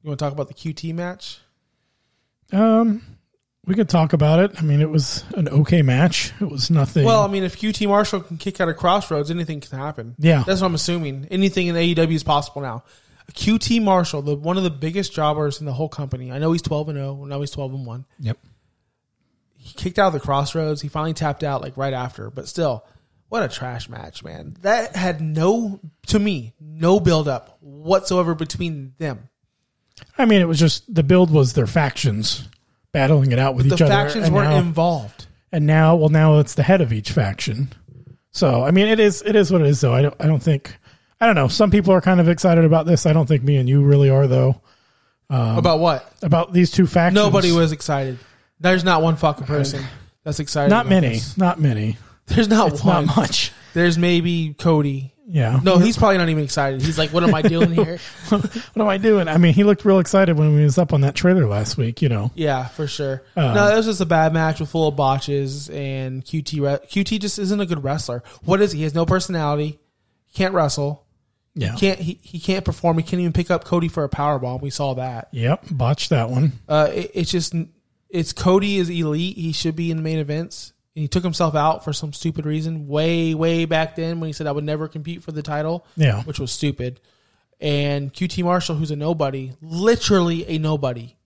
You 0.02 0.08
want 0.08 0.18
to 0.18 0.24
talk 0.24 0.34
about 0.34 0.48
the 0.48 0.54
QT 0.54 0.92
match? 0.94 1.40
Um, 2.54 3.02
we 3.66 3.74
could 3.74 3.88
talk 3.88 4.12
about 4.12 4.40
it. 4.40 4.52
I 4.58 4.62
mean, 4.62 4.80
it 4.80 4.90
was 4.90 5.24
an 5.36 5.48
okay 5.48 5.82
match. 5.82 6.32
It 6.40 6.50
was 6.50 6.70
nothing. 6.70 7.04
Well, 7.04 7.22
I 7.22 7.28
mean, 7.28 7.44
if 7.44 7.58
QT 7.58 7.88
Marshall 7.88 8.20
can 8.20 8.36
kick 8.36 8.60
out 8.60 8.68
of 8.68 8.76
Cross 8.76 9.10
Rhodes, 9.10 9.30
anything 9.30 9.60
can 9.60 9.78
happen. 9.78 10.14
Yeah. 10.18 10.44
that's 10.46 10.60
what 10.60 10.66
I'm 10.66 10.74
assuming. 10.74 11.26
Anything 11.30 11.68
in 11.68 11.74
AEW 11.74 12.12
is 12.12 12.22
possible 12.22 12.62
now. 12.62 12.84
QT 13.32 13.82
Marshall, 13.82 14.22
the 14.22 14.36
one 14.36 14.58
of 14.58 14.64
the 14.64 14.70
biggest 14.70 15.14
jobbers 15.14 15.60
in 15.60 15.66
the 15.66 15.72
whole 15.72 15.88
company. 15.88 16.30
I 16.30 16.38
know 16.38 16.52
he's 16.52 16.62
12 16.62 16.90
and 16.90 16.98
0. 16.98 17.24
Now 17.24 17.40
he's 17.40 17.50
12 17.50 17.74
and 17.74 17.86
1. 17.86 18.04
yep. 18.20 18.38
he 19.56 19.72
kicked 19.72 19.98
out 19.98 20.08
of 20.08 20.12
the 20.12 20.20
Cross 20.20 20.54
Rhodes. 20.54 20.82
He 20.82 20.88
finally 20.88 21.14
tapped 21.14 21.42
out 21.42 21.62
like 21.62 21.76
right 21.78 21.94
after, 21.94 22.30
but 22.30 22.48
still, 22.48 22.84
what 23.30 23.42
a 23.42 23.48
trash 23.48 23.88
match, 23.88 24.22
man. 24.22 24.56
That 24.60 24.94
had 24.94 25.22
no, 25.22 25.80
to 26.08 26.18
me, 26.18 26.52
no 26.60 27.00
build 27.00 27.26
up 27.26 27.56
whatsoever 27.60 28.34
between 28.34 28.94
them. 28.98 29.30
I 30.18 30.24
mean, 30.26 30.40
it 30.40 30.48
was 30.48 30.58
just 30.58 30.92
the 30.92 31.02
build 31.02 31.30
was 31.30 31.52
their 31.54 31.66
factions 31.66 32.48
battling 32.92 33.32
it 33.32 33.38
out 33.38 33.54
with 33.56 33.68
The 33.68 33.74
each 33.74 33.82
other. 33.82 33.90
The 33.90 33.96
factions 33.96 34.26
and 34.26 34.34
weren't 34.34 34.50
now- 34.50 34.58
involved. 34.58 35.26
and 35.52 35.66
now 35.66 35.96
well 35.96 36.08
now 36.08 36.38
it's 36.38 36.54
the 36.54 36.62
head 36.62 36.80
of 36.80 36.92
each 36.92 37.10
faction 37.12 37.72
so 38.32 38.64
i 38.64 38.70
mean 38.72 38.88
it 38.88 38.98
is 38.98 39.22
it 39.24 39.36
is 39.36 39.52
what 39.52 39.60
it 39.60 39.66
is 39.68 39.80
though 39.80 39.94
i 39.94 40.02
don't 40.02 40.14
i 40.18 40.26
don't 40.26 40.42
think 40.42 40.76
i 41.20 41.26
don't 41.26 41.36
know 41.36 41.46
some 41.46 41.70
people 41.70 41.92
are 41.92 42.00
kind 42.00 42.18
of 42.20 42.28
excited 42.28 42.64
about 42.64 42.86
this 42.86 43.06
i 43.06 43.12
don't 43.12 43.26
think 43.26 43.42
me 43.44 43.56
and 43.56 43.68
you 43.68 43.82
really 43.84 44.10
are 44.10 44.26
though 44.26 44.60
um, 45.30 45.56
About 45.58 45.78
what? 45.80 46.12
about 46.22 46.52
these 46.52 46.70
two 46.72 46.86
factions 46.86 47.14
Nobody 47.14 47.50
was 47.52 47.72
excited. 47.72 48.18
There's 48.60 48.84
not 48.84 49.00
one 49.02 49.16
fucking 49.16 49.46
person 49.46 49.82
that's 50.24 50.38
excited. 50.40 50.70
not 50.70 50.86
about 50.86 50.90
many 51.00 51.08
this. 51.14 51.36
not 51.38 51.58
many 51.60 51.96
There's 52.26 52.48
not 52.48 52.72
it's 52.72 52.84
one. 52.84 53.06
not 53.06 53.16
much 53.16 53.50
There's 53.74 53.96
maybe 53.96 54.54
Cody. 54.58 55.13
Yeah 55.26 55.58
No, 55.62 55.78
he's 55.78 55.96
probably 55.96 56.18
not 56.18 56.28
even 56.28 56.44
excited. 56.44 56.82
He's 56.82 56.98
like, 56.98 57.10
"What 57.10 57.22
am 57.24 57.34
I 57.34 57.42
doing 57.42 57.72
here?" 57.74 57.98
what 58.28 58.60
am 58.76 58.88
i 58.88 58.98
doing 58.98 59.28
i 59.28 59.38
mean 59.38 59.54
he 59.54 59.64
looked 59.64 59.84
real 59.84 59.98
excited 59.98 60.36
when 60.38 60.56
he 60.56 60.64
was 60.64 60.76
up 60.78 60.92
on 60.92 61.00
that 61.02 61.14
trailer 61.14 61.46
last 61.46 61.76
week 61.76 62.02
you 62.02 62.08
know 62.08 62.30
Yeah, 62.34 62.66
for 62.66 62.86
sure. 62.86 63.22
Uh, 63.36 63.54
no, 63.54 63.72
it 63.72 63.76
was 63.76 63.86
just 63.86 64.00
a 64.00 64.06
bad 64.06 64.32
match 64.34 64.60
with 64.60 64.68
full 64.70 64.88
of 64.88 64.96
botches, 64.96 65.70
and 65.70 66.24
QT 66.24 66.60
re- 66.60 66.86
QT 66.86 67.20
just 67.20 67.38
isn't 67.38 67.60
a 67.60 67.66
good 67.66 67.82
wrestler. 67.82 68.22
What 68.44 68.60
is 68.60 68.72
he? 68.72 68.78
He 68.78 68.82
has 68.84 68.94
no 68.94 69.06
personality. 69.06 69.78
He 70.26 70.34
can't 70.36 70.52
wrestle. 70.54 71.06
yeah 71.54 71.72
He 71.72 71.78
Can't 71.78 72.00
he? 72.00 72.18
He 72.22 72.38
can't 72.40 72.64
perform. 72.64 72.98
He 72.98 73.02
can't 73.04 73.20
even 73.20 73.32
pick 73.32 73.50
up 73.50 73.64
Cody 73.64 73.88
for 73.88 74.04
a 74.04 74.08
power 74.08 74.38
bomb. 74.38 74.60
We 74.60 74.70
saw 74.70 74.94
that. 74.94 75.28
yep 75.32 75.64
botched 75.70 76.10
that 76.10 76.28
one 76.28 76.52
Uh, 76.68 76.90
it, 76.92 77.10
it's 77.14 77.30
just 77.30 77.54
it's 78.10 78.32
Cody 78.34 78.76
is 78.76 78.90
elite. 78.90 79.36
He 79.38 79.52
should 79.52 79.74
be 79.76 79.90
in 79.90 79.96
the 79.96 80.02
main 80.02 80.18
events. 80.18 80.72
And 80.96 81.02
he 81.02 81.08
took 81.08 81.24
himself 81.24 81.54
out 81.56 81.82
for 81.84 81.92
some 81.92 82.12
stupid 82.12 82.46
reason 82.46 82.86
way 82.86 83.34
way 83.34 83.64
back 83.64 83.96
then 83.96 84.20
when 84.20 84.28
he 84.28 84.32
said 84.32 84.46
I 84.46 84.52
would 84.52 84.64
never 84.64 84.86
compete 84.88 85.22
for 85.22 85.32
the 85.32 85.42
title. 85.42 85.86
Yeah. 85.96 86.22
which 86.22 86.38
was 86.38 86.52
stupid. 86.52 87.00
And 87.60 88.12
QT 88.12 88.44
Marshall, 88.44 88.76
who's 88.76 88.90
a 88.90 88.96
nobody, 88.96 89.52
literally 89.62 90.46
a 90.48 90.58
nobody, 90.58 91.16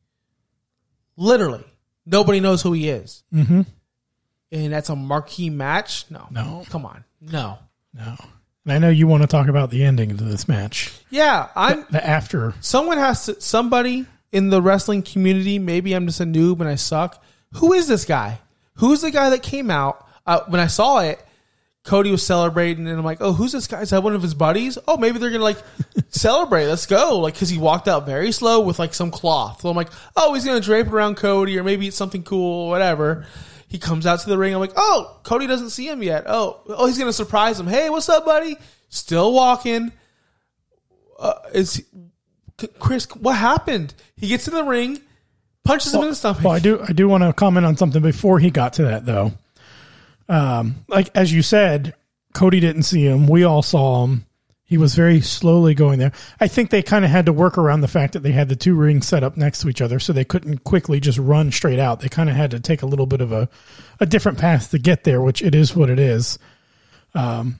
literally 1.16 1.64
nobody 2.06 2.40
knows 2.40 2.62
who 2.62 2.72
he 2.72 2.88
is. 2.88 3.22
mm-hmm 3.32 3.62
And 4.52 4.72
that's 4.72 4.88
a 4.88 4.96
marquee 4.96 5.50
match. 5.50 6.06
No, 6.10 6.26
No. 6.30 6.64
come 6.70 6.86
on, 6.86 7.04
no. 7.20 7.58
no 7.94 8.16
and 8.64 8.72
i 8.74 8.78
know 8.78 8.90
you 8.90 9.06
want 9.06 9.22
to 9.22 9.26
talk 9.26 9.48
about 9.48 9.70
the 9.70 9.82
ending 9.82 10.16
to 10.16 10.24
this 10.24 10.46
match 10.48 10.92
Yeah, 11.10 11.48
I'm. 11.56 11.86
the 11.90 12.04
after 12.06 12.54
Someone 12.60 12.98
has 12.98 13.26
to. 13.26 13.40
Somebody 13.40 14.04
in 14.32 14.50
the 14.50 14.60
wrestling 14.60 15.02
community. 15.02 15.58
Maybe 15.58 15.94
I'm 15.94 16.06
just 16.06 16.20
a 16.20 16.24
noob 16.24 16.60
and 16.60 16.68
I 16.68 16.74
suck. 16.74 17.22
Who 17.54 17.72
is 17.72 17.88
this 17.88 18.04
guy? 18.04 18.38
Who's 18.78 19.00
the 19.00 19.10
guy 19.10 19.30
that 19.30 19.42
came 19.42 19.70
out 19.70 20.06
uh, 20.26 20.40
when 20.48 20.60
I 20.60 20.66
saw 20.66 21.00
it? 21.00 21.24
Cody 21.84 22.10
was 22.10 22.24
celebrating, 22.24 22.86
and 22.86 22.98
I'm 22.98 23.04
like, 23.04 23.18
"Oh, 23.20 23.32
who's 23.32 23.52
this 23.52 23.66
guy? 23.66 23.80
Is 23.80 23.90
that 23.90 24.02
one 24.02 24.14
of 24.14 24.20
his 24.20 24.34
buddies? 24.34 24.76
Oh, 24.86 24.98
maybe 24.98 25.18
they're 25.18 25.30
gonna 25.30 25.42
like 25.42 25.62
celebrate. 26.10 26.66
Let's 26.66 26.86
go!" 26.86 27.18
Like, 27.18 27.34
because 27.34 27.48
he 27.48 27.56
walked 27.56 27.88
out 27.88 28.04
very 28.04 28.30
slow 28.30 28.60
with 28.60 28.78
like 28.78 28.92
some 28.92 29.10
cloth. 29.10 29.62
So 29.62 29.70
I'm 29.70 29.76
like, 29.76 29.88
"Oh, 30.16 30.34
he's 30.34 30.44
gonna 30.44 30.60
drape 30.60 30.86
it 30.86 30.92
around 30.92 31.16
Cody, 31.16 31.58
or 31.58 31.64
maybe 31.64 31.88
it's 31.88 31.96
something 31.96 32.22
cool, 32.22 32.68
whatever." 32.68 33.26
He 33.68 33.78
comes 33.78 34.06
out 34.06 34.20
to 34.20 34.28
the 34.28 34.36
ring. 34.36 34.54
I'm 34.54 34.60
like, 34.60 34.72
"Oh, 34.76 35.18
Cody 35.22 35.46
doesn't 35.46 35.70
see 35.70 35.88
him 35.88 36.02
yet. 36.02 36.24
Oh, 36.26 36.60
oh, 36.68 36.86
he's 36.86 36.98
gonna 36.98 37.12
surprise 37.12 37.58
him. 37.58 37.66
Hey, 37.66 37.88
what's 37.90 38.08
up, 38.08 38.26
buddy? 38.26 38.56
Still 38.90 39.32
walking. 39.32 39.92
Uh, 41.18 41.34
is 41.54 41.84
Chris? 42.78 43.06
What 43.14 43.34
happened? 43.36 43.94
He 44.16 44.28
gets 44.28 44.46
in 44.46 44.54
the 44.54 44.64
ring, 44.64 45.00
punches 45.68 45.94
him 45.94 46.02
in 46.02 46.08
the 46.08 46.14
stomach. 46.14 46.42
Well, 46.42 46.54
I 46.54 46.58
do 46.58 46.82
I 46.82 46.92
do 46.92 47.08
want 47.08 47.22
to 47.24 47.32
comment 47.32 47.66
on 47.66 47.76
something 47.76 48.02
before 48.02 48.38
he 48.38 48.50
got 48.50 48.74
to 48.74 48.84
that 48.84 49.06
though. 49.06 49.32
Um, 50.28 50.76
like 50.88 51.10
as 51.14 51.32
you 51.32 51.42
said, 51.42 51.94
Cody 52.34 52.60
didn't 52.60 52.82
see 52.82 53.04
him. 53.04 53.26
We 53.26 53.44
all 53.44 53.62
saw 53.62 54.04
him. 54.04 54.24
He 54.64 54.76
was 54.76 54.94
very 54.94 55.22
slowly 55.22 55.74
going 55.74 55.98
there. 55.98 56.12
I 56.40 56.48
think 56.48 56.68
they 56.68 56.82
kind 56.82 57.02
of 57.02 57.10
had 57.10 57.24
to 57.24 57.32
work 57.32 57.56
around 57.56 57.80
the 57.80 57.88
fact 57.88 58.12
that 58.12 58.22
they 58.22 58.32
had 58.32 58.50
the 58.50 58.56
two 58.56 58.74
rings 58.74 59.08
set 59.08 59.24
up 59.24 59.34
next 59.34 59.62
to 59.62 59.70
each 59.70 59.80
other, 59.80 59.98
so 59.98 60.12
they 60.12 60.24
couldn't 60.24 60.64
quickly 60.64 61.00
just 61.00 61.18
run 61.18 61.50
straight 61.50 61.78
out. 61.78 62.00
They 62.00 62.10
kind 62.10 62.28
of 62.28 62.36
had 62.36 62.50
to 62.50 62.60
take 62.60 62.82
a 62.82 62.86
little 62.86 63.06
bit 63.06 63.22
of 63.22 63.32
a, 63.32 63.48
a 63.98 64.04
different 64.04 64.36
path 64.36 64.70
to 64.72 64.78
get 64.78 65.04
there, 65.04 65.22
which 65.22 65.40
it 65.40 65.54
is 65.54 65.74
what 65.74 65.88
it 65.88 65.98
is. 65.98 66.38
Um, 67.14 67.58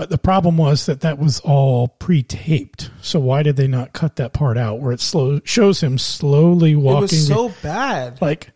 but 0.00 0.08
the 0.08 0.16
problem 0.16 0.56
was 0.56 0.86
that 0.86 1.02
that 1.02 1.18
was 1.18 1.40
all 1.40 1.88
pre-taped. 1.88 2.90
So 3.02 3.20
why 3.20 3.42
did 3.42 3.56
they 3.56 3.68
not 3.68 3.92
cut 3.92 4.16
that 4.16 4.32
part 4.32 4.56
out 4.56 4.80
where 4.80 4.92
it 4.92 5.00
slow 5.00 5.42
shows 5.44 5.82
him 5.82 5.98
slowly 5.98 6.74
walking? 6.74 6.96
It 7.00 7.02
was 7.02 7.26
so 7.26 7.52
bad. 7.62 8.18
like 8.22 8.50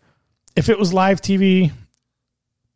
if 0.55 0.69
it 0.69 0.79
was 0.79 0.91
live 0.91 1.21
TV, 1.21 1.71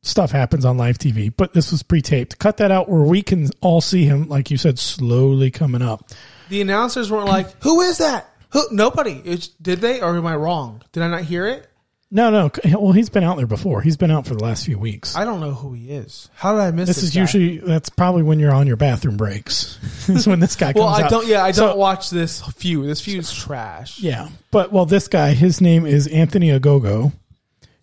stuff 0.03 0.29
happens 0.29 0.65
on 0.65 0.77
live 0.77 0.99
TV, 0.99 1.33
but 1.35 1.53
this 1.53 1.71
was 1.71 1.81
pre-taped. 1.81 2.37
Cut 2.37 2.57
that 2.57 2.69
out 2.69 2.87
where 2.87 3.01
we 3.01 3.23
can 3.23 3.49
all 3.61 3.81
see 3.81 4.03
him, 4.03 4.29
like 4.29 4.51
you 4.51 4.57
said, 4.57 4.77
slowly 4.77 5.49
coming 5.49 5.81
up. 5.81 6.11
The 6.49 6.61
announcers 6.61 7.09
weren't 7.09 7.27
like, 7.27 7.63
"Who 7.63 7.81
is 7.81 7.97
that?" 7.97 8.31
Who? 8.51 8.67
Nobody. 8.69 9.19
It's, 9.25 9.47
did 9.47 9.81
they, 9.81 9.99
or 9.99 10.15
am 10.15 10.27
I 10.27 10.35
wrong? 10.35 10.83
Did 10.91 11.01
I 11.01 11.07
not 11.07 11.23
hear 11.23 11.47
it? 11.47 11.67
No, 12.11 12.31
no. 12.31 12.49
Well, 12.79 12.91
he's 12.91 13.09
been 13.09 13.23
out 13.23 13.37
there 13.37 13.45
before. 13.45 13.81
He's 13.81 13.95
been 13.97 14.09
out 14.09 14.25
for 14.25 14.33
the 14.33 14.43
last 14.43 14.65
few 14.65 14.79
weeks. 14.79 15.15
I 15.15 15.25
don't 15.25 15.39
know 15.39 15.51
who 15.53 15.73
he 15.73 15.91
is. 15.91 16.27
How 16.33 16.53
did 16.53 16.61
I 16.61 16.71
miss 16.71 16.87
this 16.87 16.95
this? 16.97 17.03
is 17.05 17.13
guy? 17.13 17.21
usually 17.21 17.57
that's 17.59 17.89
probably 17.89 18.23
when 18.23 18.39
you're 18.39 18.51
on 18.51 18.65
your 18.65 18.77
bathroom 18.77 19.15
breaks. 19.15 19.77
Is 20.09 20.25
when 20.25 20.39
this 20.39 20.55
guy 20.55 20.73
comes 20.73 20.81
out. 20.81 20.85
Well, 20.87 20.95
I 20.95 21.01
out. 21.03 21.09
don't. 21.11 21.27
Yeah, 21.27 21.43
I 21.43 21.51
So- 21.51 21.67
don't 21.67 21.77
watch 21.77 22.09
this 22.09 22.41
feud. 22.41 22.87
This 22.89 22.99
feud's 22.99 23.31
trash. 23.31 23.99
Yeah, 23.99 24.29
but 24.49 24.71
well, 24.71 24.87
this 24.87 25.07
guy, 25.07 25.33
his 25.35 25.61
name 25.61 25.85
is 25.85 26.07
Anthony 26.07 26.47
Ogogo. 26.49 27.11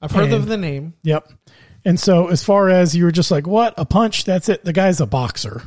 I've 0.03 0.11
heard 0.11 0.25
And- 0.25 0.35
of 0.35 0.47
the 0.47 0.57
name. 0.57 0.95
Yep. 1.05 1.31
And 1.85 2.01
so, 2.01 2.27
as 2.27 2.43
far 2.43 2.69
as 2.69 2.97
you 2.97 3.05
were 3.05 3.13
just 3.13 3.31
like, 3.31 3.47
what 3.47 3.75
a 3.77 3.85
punch? 3.85 4.25
That's 4.25 4.49
it. 4.49 4.65
The 4.65 4.73
guy's 4.73 5.01
a 5.01 5.07
boxer. 5.07 5.63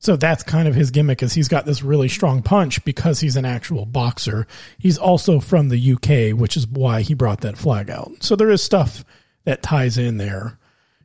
So 0.00 0.16
that's 0.16 0.42
kind 0.42 0.66
of 0.66 0.74
his 0.74 0.90
gimmick 0.90 1.22
is 1.22 1.34
he's 1.34 1.48
got 1.48 1.66
this 1.66 1.82
really 1.82 2.08
strong 2.08 2.42
punch 2.42 2.82
because 2.86 3.20
he's 3.20 3.36
an 3.36 3.44
actual 3.44 3.84
boxer. 3.84 4.46
He's 4.78 4.96
also 4.96 5.40
from 5.40 5.68
the 5.68 5.92
UK, 5.92 6.38
which 6.38 6.56
is 6.56 6.66
why 6.66 7.02
he 7.02 7.12
brought 7.12 7.42
that 7.42 7.58
flag 7.58 7.90
out. 7.90 8.10
So 8.22 8.34
there 8.34 8.50
is 8.50 8.62
stuff 8.62 9.04
that 9.44 9.62
ties 9.62 9.98
in 9.98 10.16
there. 10.16 10.58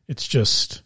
It's 0.08 0.26
just 0.26 0.82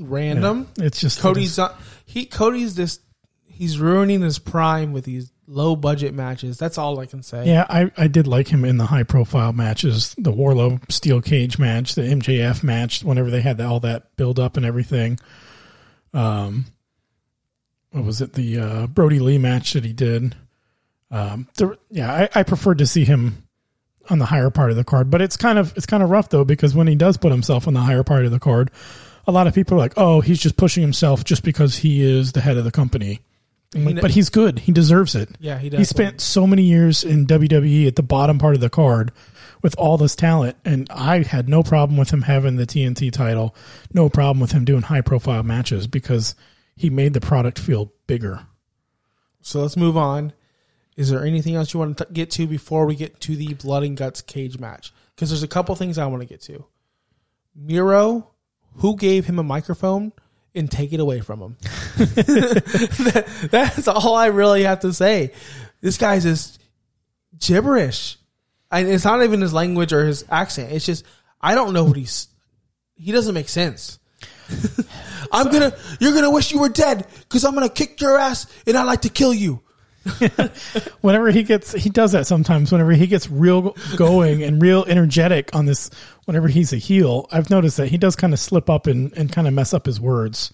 Random. 0.00 0.66
it's 0.78 0.98
just 0.98 1.20
Cody's 1.20 1.58
not. 1.58 1.76
He 2.06 2.24
Cody's 2.24 2.74
this. 2.74 3.00
He's 3.44 3.78
ruining 3.78 4.22
his 4.22 4.38
prime 4.38 4.94
with 4.94 5.04
these 5.04 5.30
low 5.46 5.76
budget 5.76 6.14
matches. 6.14 6.56
That's 6.56 6.78
all 6.78 6.98
I 7.00 7.06
can 7.06 7.22
say. 7.22 7.46
Yeah, 7.46 7.66
I, 7.68 7.90
I 7.98 8.06
did 8.08 8.26
like 8.26 8.48
him 8.48 8.64
in 8.64 8.78
the 8.78 8.86
high 8.86 9.02
profile 9.02 9.52
matches, 9.52 10.14
the 10.16 10.32
Wardlow 10.32 10.90
steel 10.90 11.20
cage 11.20 11.58
match, 11.58 11.94
the 11.94 12.02
MJF 12.02 12.62
match, 12.62 13.04
whenever 13.04 13.30
they 13.30 13.42
had 13.42 13.60
all 13.60 13.80
that 13.80 14.16
build 14.16 14.40
up 14.40 14.56
and 14.56 14.64
everything. 14.64 15.18
Um, 16.14 16.64
what 17.92 18.04
was 18.04 18.20
it? 18.20 18.32
The 18.32 18.58
uh, 18.58 18.86
Brodie 18.88 19.20
Lee 19.20 19.38
match 19.38 19.74
that 19.74 19.84
he 19.84 19.92
did. 19.92 20.34
Um, 21.10 21.48
there, 21.56 21.76
yeah, 21.90 22.12
I, 22.34 22.40
I 22.40 22.42
preferred 22.42 22.78
to 22.78 22.86
see 22.86 23.04
him 23.04 23.46
on 24.10 24.18
the 24.18 24.24
higher 24.24 24.50
part 24.50 24.70
of 24.70 24.76
the 24.76 24.84
card, 24.84 25.10
but 25.10 25.22
it's 25.22 25.36
kind 25.36 25.58
of 25.58 25.76
it's 25.76 25.86
kind 25.86 26.02
of 26.02 26.10
rough 26.10 26.30
though 26.30 26.44
because 26.44 26.74
when 26.74 26.86
he 26.86 26.94
does 26.94 27.16
put 27.16 27.30
himself 27.30 27.68
on 27.68 27.74
the 27.74 27.80
higher 27.80 28.02
part 28.02 28.24
of 28.24 28.30
the 28.30 28.40
card, 28.40 28.70
a 29.26 29.32
lot 29.32 29.46
of 29.46 29.54
people 29.54 29.76
are 29.76 29.80
like, 29.80 29.94
"Oh, 29.96 30.20
he's 30.20 30.40
just 30.40 30.56
pushing 30.56 30.82
himself 30.82 31.22
just 31.24 31.44
because 31.44 31.76
he 31.76 32.02
is 32.02 32.32
the 32.32 32.40
head 32.40 32.56
of 32.56 32.64
the 32.64 32.72
company." 32.72 33.20
Like, 33.74 34.00
but 34.02 34.10
he's 34.10 34.28
good. 34.28 34.58
He 34.58 34.72
deserves 34.72 35.14
it. 35.14 35.30
Yeah, 35.40 35.58
he 35.58 35.70
does. 35.70 35.78
He 35.78 35.84
spent 35.84 36.20
so 36.20 36.46
many 36.46 36.62
years 36.62 37.04
in 37.04 37.26
WWE 37.26 37.86
at 37.86 37.96
the 37.96 38.02
bottom 38.02 38.38
part 38.38 38.54
of 38.54 38.60
the 38.60 38.68
card 38.68 39.12
with 39.62 39.74
all 39.78 39.96
this 39.96 40.14
talent, 40.14 40.56
and 40.64 40.88
I 40.90 41.22
had 41.22 41.48
no 41.48 41.62
problem 41.62 41.96
with 41.96 42.10
him 42.10 42.22
having 42.22 42.56
the 42.56 42.66
TNT 42.66 43.10
title, 43.12 43.54
no 43.92 44.08
problem 44.08 44.40
with 44.40 44.52
him 44.52 44.64
doing 44.64 44.82
high 44.82 45.00
profile 45.00 45.42
matches 45.42 45.86
because 45.86 46.34
he 46.82 46.90
made 46.90 47.12
the 47.12 47.20
product 47.20 47.60
feel 47.60 47.92
bigger. 48.08 48.44
So 49.40 49.60
let's 49.62 49.76
move 49.76 49.96
on. 49.96 50.32
Is 50.96 51.10
there 51.10 51.24
anything 51.24 51.54
else 51.54 51.72
you 51.72 51.78
want 51.78 51.96
to 51.98 52.08
get 52.12 52.32
to 52.32 52.48
before 52.48 52.86
we 52.86 52.96
get 52.96 53.20
to 53.20 53.36
the 53.36 53.54
blood 53.54 53.84
and 53.84 53.96
guts 53.96 54.20
cage 54.20 54.58
match? 54.58 54.92
Because 55.14 55.30
there's 55.30 55.44
a 55.44 55.48
couple 55.48 55.76
things 55.76 55.96
I 55.96 56.06
want 56.06 56.22
to 56.22 56.28
get 56.28 56.40
to. 56.42 56.64
Miro, 57.54 58.32
who 58.78 58.96
gave 58.96 59.26
him 59.26 59.38
a 59.38 59.44
microphone 59.44 60.12
and 60.56 60.68
take 60.68 60.92
it 60.92 60.98
away 60.98 61.20
from 61.20 61.38
him? 61.40 61.56
That- 61.98 63.28
that's 63.52 63.86
all 63.86 64.16
I 64.16 64.26
really 64.26 64.64
have 64.64 64.80
to 64.80 64.92
say. 64.92 65.30
This 65.82 65.98
guy's 65.98 66.24
just 66.24 66.60
gibberish. 67.38 68.18
And 68.72 68.88
it's 68.88 69.04
not 69.04 69.22
even 69.22 69.40
his 69.40 69.54
language 69.54 69.92
or 69.92 70.04
his 70.04 70.24
accent. 70.28 70.72
It's 70.72 70.86
just 70.86 71.04
I 71.40 71.54
don't 71.54 71.74
know 71.74 71.84
what 71.84 71.96
he's. 71.96 72.26
He 72.96 73.12
doesn't 73.12 73.34
make 73.34 73.48
sense. 73.48 74.00
I'm 75.32 75.50
gonna. 75.50 75.74
You're 76.00 76.14
gonna 76.14 76.30
wish 76.30 76.52
you 76.52 76.60
were 76.60 76.68
dead 76.68 77.06
because 77.20 77.44
I'm 77.44 77.54
gonna 77.54 77.68
kick 77.68 78.00
your 78.00 78.18
ass 78.18 78.46
and 78.66 78.76
I 78.76 78.84
like 78.84 79.02
to 79.02 79.08
kill 79.08 79.32
you. 79.32 79.62
Whenever 81.00 81.30
he 81.30 81.42
gets, 81.42 81.72
he 81.72 81.88
does 81.88 82.12
that 82.12 82.26
sometimes. 82.26 82.72
Whenever 82.72 82.92
he 82.92 83.06
gets 83.06 83.30
real 83.30 83.76
going 83.96 84.42
and 84.42 84.60
real 84.60 84.84
energetic 84.86 85.54
on 85.54 85.66
this, 85.66 85.90
whenever 86.24 86.48
he's 86.48 86.72
a 86.72 86.76
heel, 86.76 87.28
I've 87.30 87.50
noticed 87.50 87.76
that 87.76 87.88
he 87.88 87.98
does 87.98 88.16
kind 88.16 88.32
of 88.32 88.40
slip 88.40 88.68
up 88.68 88.86
and, 88.86 89.12
and 89.16 89.30
kind 89.30 89.46
of 89.46 89.54
mess 89.54 89.72
up 89.72 89.86
his 89.86 90.00
words. 90.00 90.52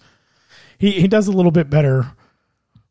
He 0.77 0.91
he 0.91 1.07
does 1.07 1.27
a 1.27 1.31
little 1.31 1.51
bit 1.51 1.69
better 1.69 2.11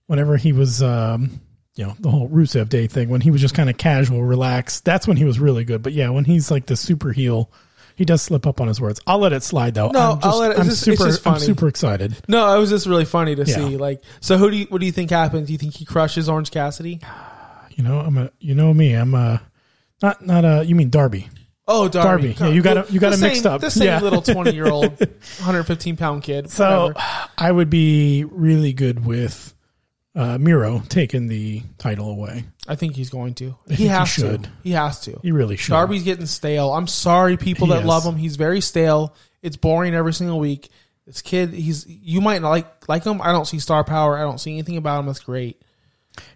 whenever 0.07 0.37
he 0.37 0.53
was, 0.53 0.83
um, 0.83 1.41
you 1.77 1.87
know, 1.87 1.95
the 2.01 2.11
whole 2.11 2.29
Rusev 2.29 2.69
Day 2.69 2.89
thing. 2.89 3.09
When 3.09 3.21
he 3.21 3.31
was 3.31 3.41
just 3.41 3.55
kind 3.55 3.71
of 3.71 3.79
casual, 3.79 4.25
relaxed, 4.25 4.85
that's 4.85 5.07
when 5.07 5.17
he 5.17 5.25
was 5.25 5.39
really 5.39 5.65
good. 5.65 5.83
But 5.83 5.93
yeah, 5.93 6.11
when 6.11 6.25
he's 6.25 6.51
like 6.51 6.67
the 6.67 6.77
super 6.77 7.13
heel, 7.13 7.51
he 7.99 8.07
does 8.07 8.23
slip 8.23 8.47
up 8.47 8.61
on 8.63 8.69
his 8.69 8.81
words. 8.81 9.01
I'll 9.07 9.19
let 9.19 9.35
it 9.35 9.43
slide 9.43 9.75
though. 9.75 9.89
No, 9.91 10.13
I'm 10.13 10.17
just, 10.21 10.27
I'll 10.27 10.39
let 10.39 10.51
it- 10.53 10.59
I'm 10.61 10.65
just- 10.67 10.81
super, 10.83 11.05
just 11.07 11.27
I'm 11.27 11.39
super 11.39 11.69
excited. 11.69 12.17
No, 12.29 12.57
it 12.57 12.59
was 12.59 12.71
just 12.71 12.87
really 12.87 13.05
funny 13.05 13.35
to 13.35 13.45
Yeah. 13.45 13.57
see. 13.57 13.77
Like, 13.77 14.03
so 14.21 14.39
who 14.39 14.51
do 14.51 14.57
you? 14.57 14.67
What 14.71 14.81
do 14.81 14.87
you 14.87 14.93
think 14.93 15.11
happens? 15.11 15.49
Do 15.49 15.53
you 15.53 15.59
think 15.59 15.75
he 15.75 15.85
crushes 15.85 16.29
Orange 16.31 16.51
Cassidy? 16.51 17.01
You 17.71 17.85
know, 17.85 18.01
I'm 18.01 18.19
a, 18.19 18.31
you 18.41 18.57
know 18.57 18.75
me, 18.75 18.93
I'm 18.95 19.15
a, 19.15 19.41
not 20.03 20.27
not 20.27 20.45
a. 20.45 20.65
You 20.65 20.75
mean 20.75 20.91
Darby? 20.91 21.29
Oh, 21.69 21.87
Darby. 21.87 22.33
Darby. 22.35 22.37
Yeah, 22.41 22.49
you 22.49 22.61
got 22.61 22.91
you 22.91 22.99
got 22.99 23.13
it 23.13 23.21
mixed 23.21 23.47
up. 23.47 23.61
The 23.61 23.71
same 23.71 23.87
Yeah. 23.87 24.01
little 24.01 24.21
twenty 24.21 24.53
year 24.53 24.67
old, 24.67 24.99
115 24.99 25.97
pound 25.97 26.25
kid. 26.25 26.51
So 26.51 26.89
whatever. 26.89 27.07
I 27.39 27.53
would 27.53 27.71
be 27.71 28.25
really 28.25 28.73
good 28.73 29.05
with 29.07 29.55
uh, 30.19 30.37
Miro 30.37 30.83
taking 30.89 31.29
the 31.29 31.63
title 31.79 32.11
away. 32.11 32.45
I 32.67 32.75
think 32.75 32.97
he's 32.97 33.09
going 33.09 33.35
to. 33.35 33.57
think 33.67 33.79
He 33.79 33.85
he 33.85 33.87
has 33.87 34.09
should. 34.09 34.43
to. 34.45 34.51
He 34.65 34.73
has 34.73 35.01
to. 35.03 35.19
He 35.23 35.31
really 35.31 35.57
should. 35.57 35.73
Darby's 35.73 36.03
getting 36.03 36.27
stale. 36.27 36.73
I'm 36.73 36.89
sorry, 36.89 37.37
people 37.37 37.69
He 37.69 37.75
that 37.75 37.87
love 37.87 38.05
him. 38.05 38.17
He's 38.17 38.35
very 38.35 38.61
stale. 38.61 39.15
It's 39.43 39.57
boring 39.57 39.95
every 39.95 40.13
single 40.13 40.41
week. 40.41 40.71
This 41.07 41.23
kid, 41.23 41.55
he's 41.55 41.87
you 41.87 42.21
might 42.21 42.43
not 42.43 42.51
like 42.51 42.89
like 42.89 43.05
him. 43.05 43.23
I 43.23 43.31
don't 43.31 43.47
see 43.47 43.61
star 43.61 43.85
power. 43.85 44.19
I 44.19 44.23
don't 44.23 44.39
see 44.41 44.53
anything 44.53 44.77
about 44.77 45.01
him 45.01 45.07
that's 45.07 45.21
great. 45.21 45.63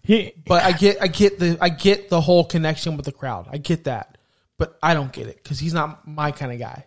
He, 0.02 0.32
But 0.46 0.62
I 0.62 0.72
get 0.72 1.02
I 1.02 1.08
get 1.08 1.40
the 1.40 1.58
I 1.60 1.68
get 1.68 2.08
the 2.08 2.20
whole 2.20 2.44
connection 2.44 2.96
with 2.96 3.04
the 3.04 3.12
crowd. 3.12 3.48
I 3.50 3.58
get 3.58 3.84
that. 3.84 4.16
But 4.58 4.78
I 4.80 4.94
don't 4.94 5.12
get 5.12 5.26
it 5.26 5.42
because 5.42 5.58
he's 5.58 5.74
not 5.74 6.06
my 6.06 6.30
kind 6.30 6.52
of 6.52 6.58
guy. 6.60 6.86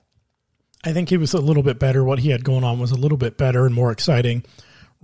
I 0.86 0.93
think 0.93 1.10
he 1.10 1.17
was 1.17 1.34
a 1.34 1.41
little 1.41 1.62
bit 1.63 1.77
better. 1.77 2.03
What 2.05 2.19
he 2.19 2.29
had 2.29 2.45
going 2.45 2.63
on 2.63 2.79
was 2.79 2.91
a 2.91 2.95
little 2.95 3.17
bit 3.17 3.38
better 3.38 3.65
and 3.65 3.75
more 3.75 3.91
exciting. 3.91 4.45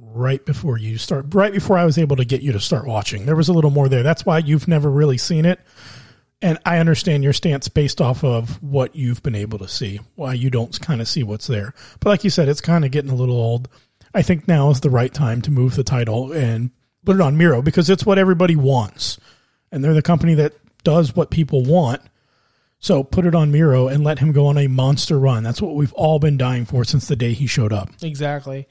Right 0.04 0.44
before 0.44 0.80
you 0.80 0.98
start, 0.98 1.28
right 1.36 1.54
before 1.54 1.78
I 1.78 1.86
was 1.86 2.00
able 2.00 2.16
to 2.16 2.26
get 2.26 2.42
you 2.42 2.52
to 2.54 2.60
start 2.60 2.88
watching, 2.88 3.28
there 3.28 3.36
was 3.36 3.50
a 3.50 3.54
little 3.54 3.70
more 3.70 3.88
there. 3.88 4.02
That's 4.02 4.26
why 4.26 4.40
you've 4.40 4.68
never 4.68 4.90
really 4.90 5.20
seen 5.20 5.46
it, 5.46 5.60
and 6.42 6.58
I 6.66 6.80
understand 6.80 7.24
your 7.24 7.34
stance 7.34 7.68
based 7.68 8.02
off 8.02 8.24
of 8.24 8.62
what 8.64 8.96
you've 8.96 9.22
been 9.22 9.36
able 9.36 9.60
to 9.60 9.68
see. 9.68 10.00
Why 10.16 10.34
you 10.34 10.50
don't 10.50 10.78
kind 10.82 11.02
of 11.02 11.08
see 11.08 11.22
what's 11.22 11.46
there, 11.46 11.76
but 12.00 12.10
like 12.10 12.24
you 12.24 12.32
said, 12.32 12.50
it's 12.50 12.62
kind 12.62 12.84
of 12.84 12.90
getting 12.90 13.12
a 13.12 13.16
little 13.16 13.36
old. 13.36 13.70
I 14.14 14.24
think 14.24 14.48
now 14.48 14.72
is 14.72 14.82
the 14.82 14.90
right 14.90 15.14
time 15.14 15.40
to 15.44 15.52
move 15.52 15.76
the 15.76 15.84
title 15.84 16.32
and 16.32 16.72
put 17.06 17.16
it 17.16 17.22
on 17.22 17.38
Miro 17.38 17.62
because 17.62 17.88
it's 17.88 18.06
what 18.06 18.18
everybody 18.18 18.56
wants, 18.56 19.20
and 19.72 19.84
they're 19.84 19.94
the 19.94 20.02
company 20.02 20.34
that 20.34 20.54
does 20.84 21.16
what 21.16 21.30
people 21.30 21.64
want. 21.64 22.02
So 22.80 23.04
put 23.04 23.28
it 23.28 23.36
on 23.36 23.52
Miro 23.52 23.88
and 23.88 24.04
let 24.04 24.18
him 24.18 24.32
go 24.32 24.48
on 24.48 24.58
a 24.58 24.66
monster 24.66 25.20
run. 25.20 25.44
That's 25.44 25.62
what 25.62 25.76
we've 25.76 25.94
all 25.94 26.18
been 26.18 26.38
dying 26.38 26.66
for 26.66 26.84
since 26.84 27.08
the 27.08 27.16
day 27.16 27.34
he 27.34 27.46
showed 27.46 27.72
up. 27.72 27.92
Exactly. 28.02 28.68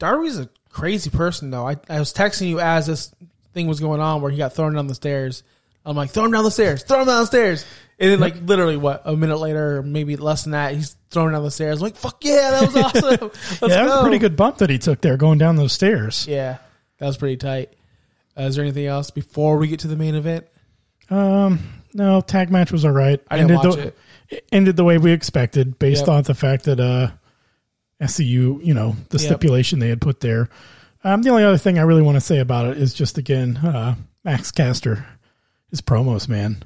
Darby's 0.00 0.40
a 0.40 0.50
crazy 0.72 1.10
person, 1.10 1.50
though. 1.50 1.66
I, 1.66 1.76
I 1.88 1.98
was 1.98 2.12
texting 2.12 2.48
you 2.48 2.60
as 2.60 2.86
this 2.86 3.14
thing 3.54 3.66
was 3.66 3.80
going 3.80 4.00
on 4.00 4.22
where 4.22 4.30
he 4.30 4.38
got 4.38 4.54
thrown 4.54 4.74
down 4.74 4.86
the 4.86 4.94
stairs. 4.94 5.42
I'm 5.84 5.96
like, 5.96 6.10
throw 6.10 6.24
him 6.24 6.32
down 6.32 6.44
the 6.44 6.50
stairs, 6.50 6.82
throw 6.84 7.00
him 7.00 7.06
down 7.06 7.22
the 7.22 7.26
stairs. 7.26 7.64
And 7.98 8.10
then, 8.10 8.20
like, 8.20 8.34
literally, 8.42 8.76
what, 8.76 9.02
a 9.04 9.16
minute 9.16 9.36
later, 9.38 9.78
or 9.78 9.82
maybe 9.82 10.16
less 10.16 10.42
than 10.44 10.52
that, 10.52 10.74
he's 10.74 10.96
thrown 11.10 11.32
down 11.32 11.42
the 11.42 11.50
stairs. 11.50 11.78
I'm 11.78 11.82
like, 11.84 11.96
fuck 11.96 12.24
yeah, 12.24 12.50
that 12.52 12.62
was 12.62 12.76
awesome. 12.96 13.30
Yeah, 13.68 13.76
that 13.76 13.84
was 13.84 13.92
go. 13.92 13.98
a 14.00 14.02
pretty 14.02 14.18
good 14.18 14.36
bump 14.36 14.58
that 14.58 14.70
he 14.70 14.78
took 14.78 15.00
there 15.00 15.16
going 15.16 15.38
down 15.38 15.56
those 15.56 15.72
stairs. 15.72 16.26
Yeah, 16.28 16.58
that 16.98 17.06
was 17.06 17.16
pretty 17.16 17.36
tight. 17.36 17.72
Uh, 18.38 18.42
is 18.44 18.56
there 18.56 18.64
anything 18.64 18.86
else 18.86 19.10
before 19.10 19.56
we 19.58 19.68
get 19.68 19.80
to 19.80 19.88
the 19.88 19.96
main 19.96 20.14
event? 20.14 20.46
Um, 21.10 21.60
no, 21.94 22.20
tag 22.20 22.50
match 22.50 22.72
was 22.72 22.84
all 22.84 22.92
right. 22.92 23.20
I 23.30 23.36
didn't 23.38 23.50
ended 23.52 23.66
watch 23.66 23.76
the, 23.76 23.86
it. 23.88 23.98
it 24.30 24.48
ended 24.52 24.76
the 24.76 24.84
way 24.84 24.98
we 24.98 25.12
expected 25.12 25.78
based 25.78 26.02
Yep. 26.06 26.08
on 26.08 26.22
the 26.22 26.34
fact 26.34 26.64
that 26.64 26.80
uh, 26.80 27.10
SCU, 28.02 28.60
you 28.62 28.74
know, 28.74 28.96
the 29.10 29.18
Yep. 29.18 29.26
stipulation 29.26 29.78
they 29.78 29.88
had 29.88 30.00
put 30.00 30.20
there. 30.20 30.48
Um, 31.04 31.22
the 31.22 31.30
only 31.30 31.44
other 31.44 31.58
thing 31.58 31.78
I 31.78 31.82
really 31.82 32.02
want 32.02 32.16
to 32.16 32.20
say 32.20 32.38
about 32.38 32.66
it 32.66 32.76
is 32.76 32.92
just 32.94 33.18
again, 33.18 33.56
uh, 33.58 33.94
Max 34.24 34.50
Caster, 34.50 35.04
his 35.70 35.80
promos, 35.80 36.28
man, 36.28 36.62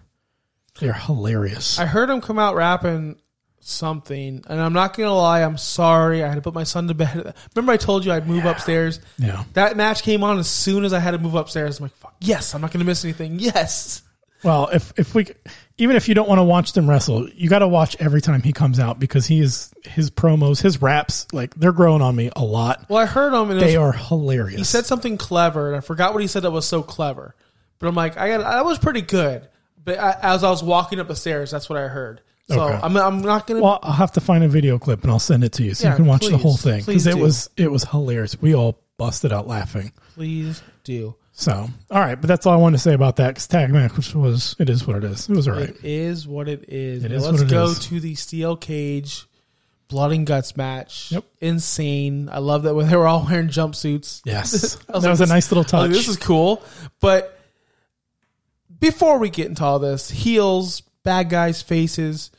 they're 0.80 0.92
hilarious. 0.92 1.78
I 1.78 1.86
heard 1.86 2.10
him 2.10 2.20
come 2.20 2.38
out 2.38 2.54
rapping 2.54 3.16
something, 3.60 4.44
and 4.48 4.60
I'm 4.60 4.72
not 4.72 4.96
gonna 4.96 5.12
lie. 5.14 5.40
I'm 5.42 5.56
sorry. 5.58 6.22
I 6.22 6.28
had 6.28 6.34
to 6.36 6.40
put 6.42 6.54
my 6.54 6.64
son 6.64 6.86
to 6.88 6.94
bed. 6.94 7.34
Remember, 7.56 7.72
I 7.72 7.76
told 7.76 8.04
you 8.04 8.12
I'd 8.12 8.28
move 8.28 8.44
upstairs. 8.44 9.00
Yeah. 9.18 9.44
That 9.54 9.76
match 9.76 10.02
came 10.02 10.22
on 10.22 10.38
as 10.38 10.48
soon 10.48 10.84
as 10.84 10.92
I 10.92 10.98
had 11.00 11.12
to 11.12 11.18
move 11.18 11.34
upstairs. 11.34 11.78
I'm 11.78 11.84
like, 11.84 11.96
Fuck, 11.96 12.14
yes, 12.20 12.54
I'm 12.54 12.60
not 12.60 12.70
gonna 12.72 12.84
miss 12.84 13.04
anything. 13.04 13.38
Yes. 13.40 14.02
Well, 14.44 14.68
if 14.68 14.92
if 14.98 15.14
we 15.14 15.26
even 15.78 15.96
if 15.96 16.08
you 16.08 16.14
don't 16.14 16.28
want 16.28 16.38
to 16.38 16.44
watch 16.44 16.72
them 16.72 16.88
wrestle, 16.88 17.28
you 17.30 17.48
got 17.48 17.58
to 17.60 17.68
watch 17.68 17.96
every 18.00 18.20
time 18.20 18.42
he 18.42 18.52
comes 18.52 18.78
out 18.80 18.98
because 18.98 19.26
he 19.26 19.40
is 19.40 19.72
his 19.84 20.10
promos, 20.10 20.62
his 20.62 20.80
raps, 20.80 21.26
like 21.32 21.54
they're 21.54 21.72
growing 21.72 22.00
on 22.02 22.16
me 22.16 22.30
a 22.34 22.44
lot. 22.44 22.86
Well, 22.88 22.98
I 22.98 23.06
heard 23.06 23.32
him, 23.34 23.50
and 23.50 23.60
They 23.60 23.76
was, 23.78 23.88
are 23.88 23.92
hilarious. 23.92 24.58
he 24.58 24.64
said 24.64 24.86
something 24.86 25.16
clever, 25.18 25.68
and 25.68 25.76
I 25.76 25.80
forgot 25.80 26.12
what 26.14 26.22
he 26.22 26.28
said 26.28 26.42
that 26.44 26.50
was 26.50 26.66
so 26.66 26.82
clever. 26.82 27.34
But 27.78 27.88
I'm 27.88 27.94
like, 27.94 28.16
I 28.16 28.28
got 28.28 28.38
that 28.42 28.64
was 28.64 28.78
pretty 28.78 29.02
good. 29.02 29.48
But 29.84 29.98
I, 29.98 30.16
as 30.22 30.42
I 30.44 30.50
was 30.50 30.62
walking 30.62 30.98
up 30.98 31.08
the 31.08 31.14
stairs, 31.16 31.50
that's 31.50 31.68
what 31.68 31.78
I 31.78 31.88
heard. 31.88 32.22
So 32.48 32.60
Okay. 32.62 32.78
I'm 32.82 32.96
I'm 32.96 33.20
not 33.22 33.46
gonna. 33.46 33.60
Well, 33.60 33.78
I'll 33.82 33.92
have 33.92 34.12
to 34.12 34.20
find 34.20 34.42
a 34.44 34.48
video 34.48 34.78
clip 34.78 35.02
and 35.02 35.10
I'll 35.10 35.18
send 35.18 35.44
it 35.44 35.52
to 35.54 35.62
you 35.64 35.74
so 35.74 35.84
Yeah, 35.88 35.90
you 35.92 35.96
can 35.96 36.06
watch 36.06 36.26
the 36.26 36.38
whole 36.38 36.56
thing 36.56 36.82
because 36.86 37.06
it 37.06 37.14
do. 37.16 37.20
was 37.20 37.50
it 37.56 37.70
was 37.70 37.84
hilarious. 37.84 38.40
We 38.40 38.54
all 38.54 38.78
busted 38.98 39.32
out 39.32 39.46
laughing. 39.46 39.92
please 40.14 40.62
do. 40.84 41.16
So, 41.38 41.68
all 41.90 42.00
right, 42.00 42.18
but 42.18 42.28
that's 42.28 42.46
all 42.46 42.54
I 42.54 42.56
wanted 42.56 42.78
to 42.78 42.82
say 42.82 42.94
about 42.94 43.16
that 43.16 43.28
because 43.28 43.46
tag 43.46 43.70
match 43.70 44.14
was 44.14 44.56
it 44.58 44.70
is 44.70 44.86
what 44.86 44.96
it 44.96 45.04
is. 45.04 45.28
It 45.28 45.36
was 45.36 45.46
all 45.46 45.52
right. 45.54 45.68
It 45.68 45.84
is 45.84 46.26
what 46.26 46.48
it 46.48 46.64
is. 46.68 47.04
It 47.04 47.10
Now 47.10 47.16
is 47.16 47.24
let's 47.26 47.38
what 47.42 47.46
it 47.50 47.50
go 47.52 47.64
is. 47.66 47.78
to 47.80 48.00
the 48.00 48.14
steel 48.14 48.56
cage 48.56 49.26
blood 49.88 50.12
and 50.12 50.26
guts 50.26 50.56
match. 50.56 51.12
Yep. 51.12 51.24
Insane. 51.42 52.30
I 52.32 52.38
love 52.38 52.62
that 52.62 52.74
when 52.74 52.88
they 52.88 52.96
were 52.96 53.06
all 53.06 53.22
wearing 53.28 53.48
jumpsuits. 53.48 54.22
Yes, 54.24 54.78
I 54.88 54.92
that 54.94 55.02
like, 55.02 55.10
was 55.10 55.20
a 55.20 55.26
nice 55.26 55.50
little 55.52 55.62
touch. 55.62 55.82
like, 55.82 55.90
this 55.90 56.08
is 56.08 56.16
cool. 56.16 56.62
But 57.00 57.38
before 58.80 59.18
we 59.18 59.28
get 59.28 59.48
into 59.48 59.62
all 59.62 59.78
this, 59.78 60.10
heels, 60.10 60.80
bad 61.04 61.28
guys, 61.28 61.60
faces. 61.60 62.30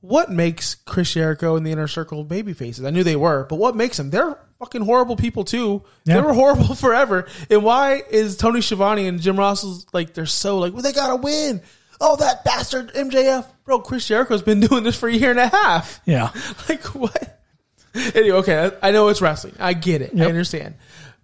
What 0.00 0.30
makes 0.30 0.76
Chris 0.76 1.12
Jericho 1.12 1.56
and 1.56 1.66
the 1.66 1.72
inner 1.72 1.88
circle 1.88 2.22
baby 2.22 2.52
faces? 2.52 2.84
I 2.84 2.90
knew 2.90 3.02
they 3.02 3.16
were, 3.16 3.46
but 3.50 3.56
what 3.56 3.74
makes 3.74 3.96
them? 3.96 4.10
They're 4.10 4.38
fucking 4.58 4.82
horrible 4.82 5.16
people 5.16 5.44
too. 5.44 5.82
They 6.04 6.20
were 6.20 6.32
horrible 6.34 6.74
forever. 6.74 7.26
And 7.50 7.62
why 7.62 8.02
is 8.10 8.36
Tony 8.36 8.60
Schiavone 8.60 9.06
and 9.06 9.20
Jim 9.20 9.38
Ross 9.38 9.86
like 9.92 10.14
they're 10.14 10.26
so 10.26 10.58
like 10.58 10.72
well 10.72 10.82
they 10.82 10.92
gotta 10.92 11.16
win? 11.16 11.62
Oh 12.00 12.16
that 12.16 12.44
bastard 12.44 12.92
MJF, 12.94 13.46
bro. 13.64 13.80
Chris 13.80 14.06
Jericho's 14.06 14.42
been 14.42 14.60
doing 14.68 14.84
this 14.84 14.96
for 14.98 15.08
a 15.08 15.12
year 15.12 15.30
and 15.30 15.40
a 15.40 15.48
half. 15.48 16.00
yeah, 16.04 16.30
Like 16.68 16.84
what? 16.94 17.40
Anyway, 17.94 18.38
okay, 18.38 18.70
I 18.82 18.88
I 18.88 18.90
know 18.92 19.08
it's 19.08 19.20
wrestling. 19.20 19.54
I 19.58 19.72
get 19.72 20.02
it. 20.02 20.18
I 20.18 20.26
understand. 20.26 20.74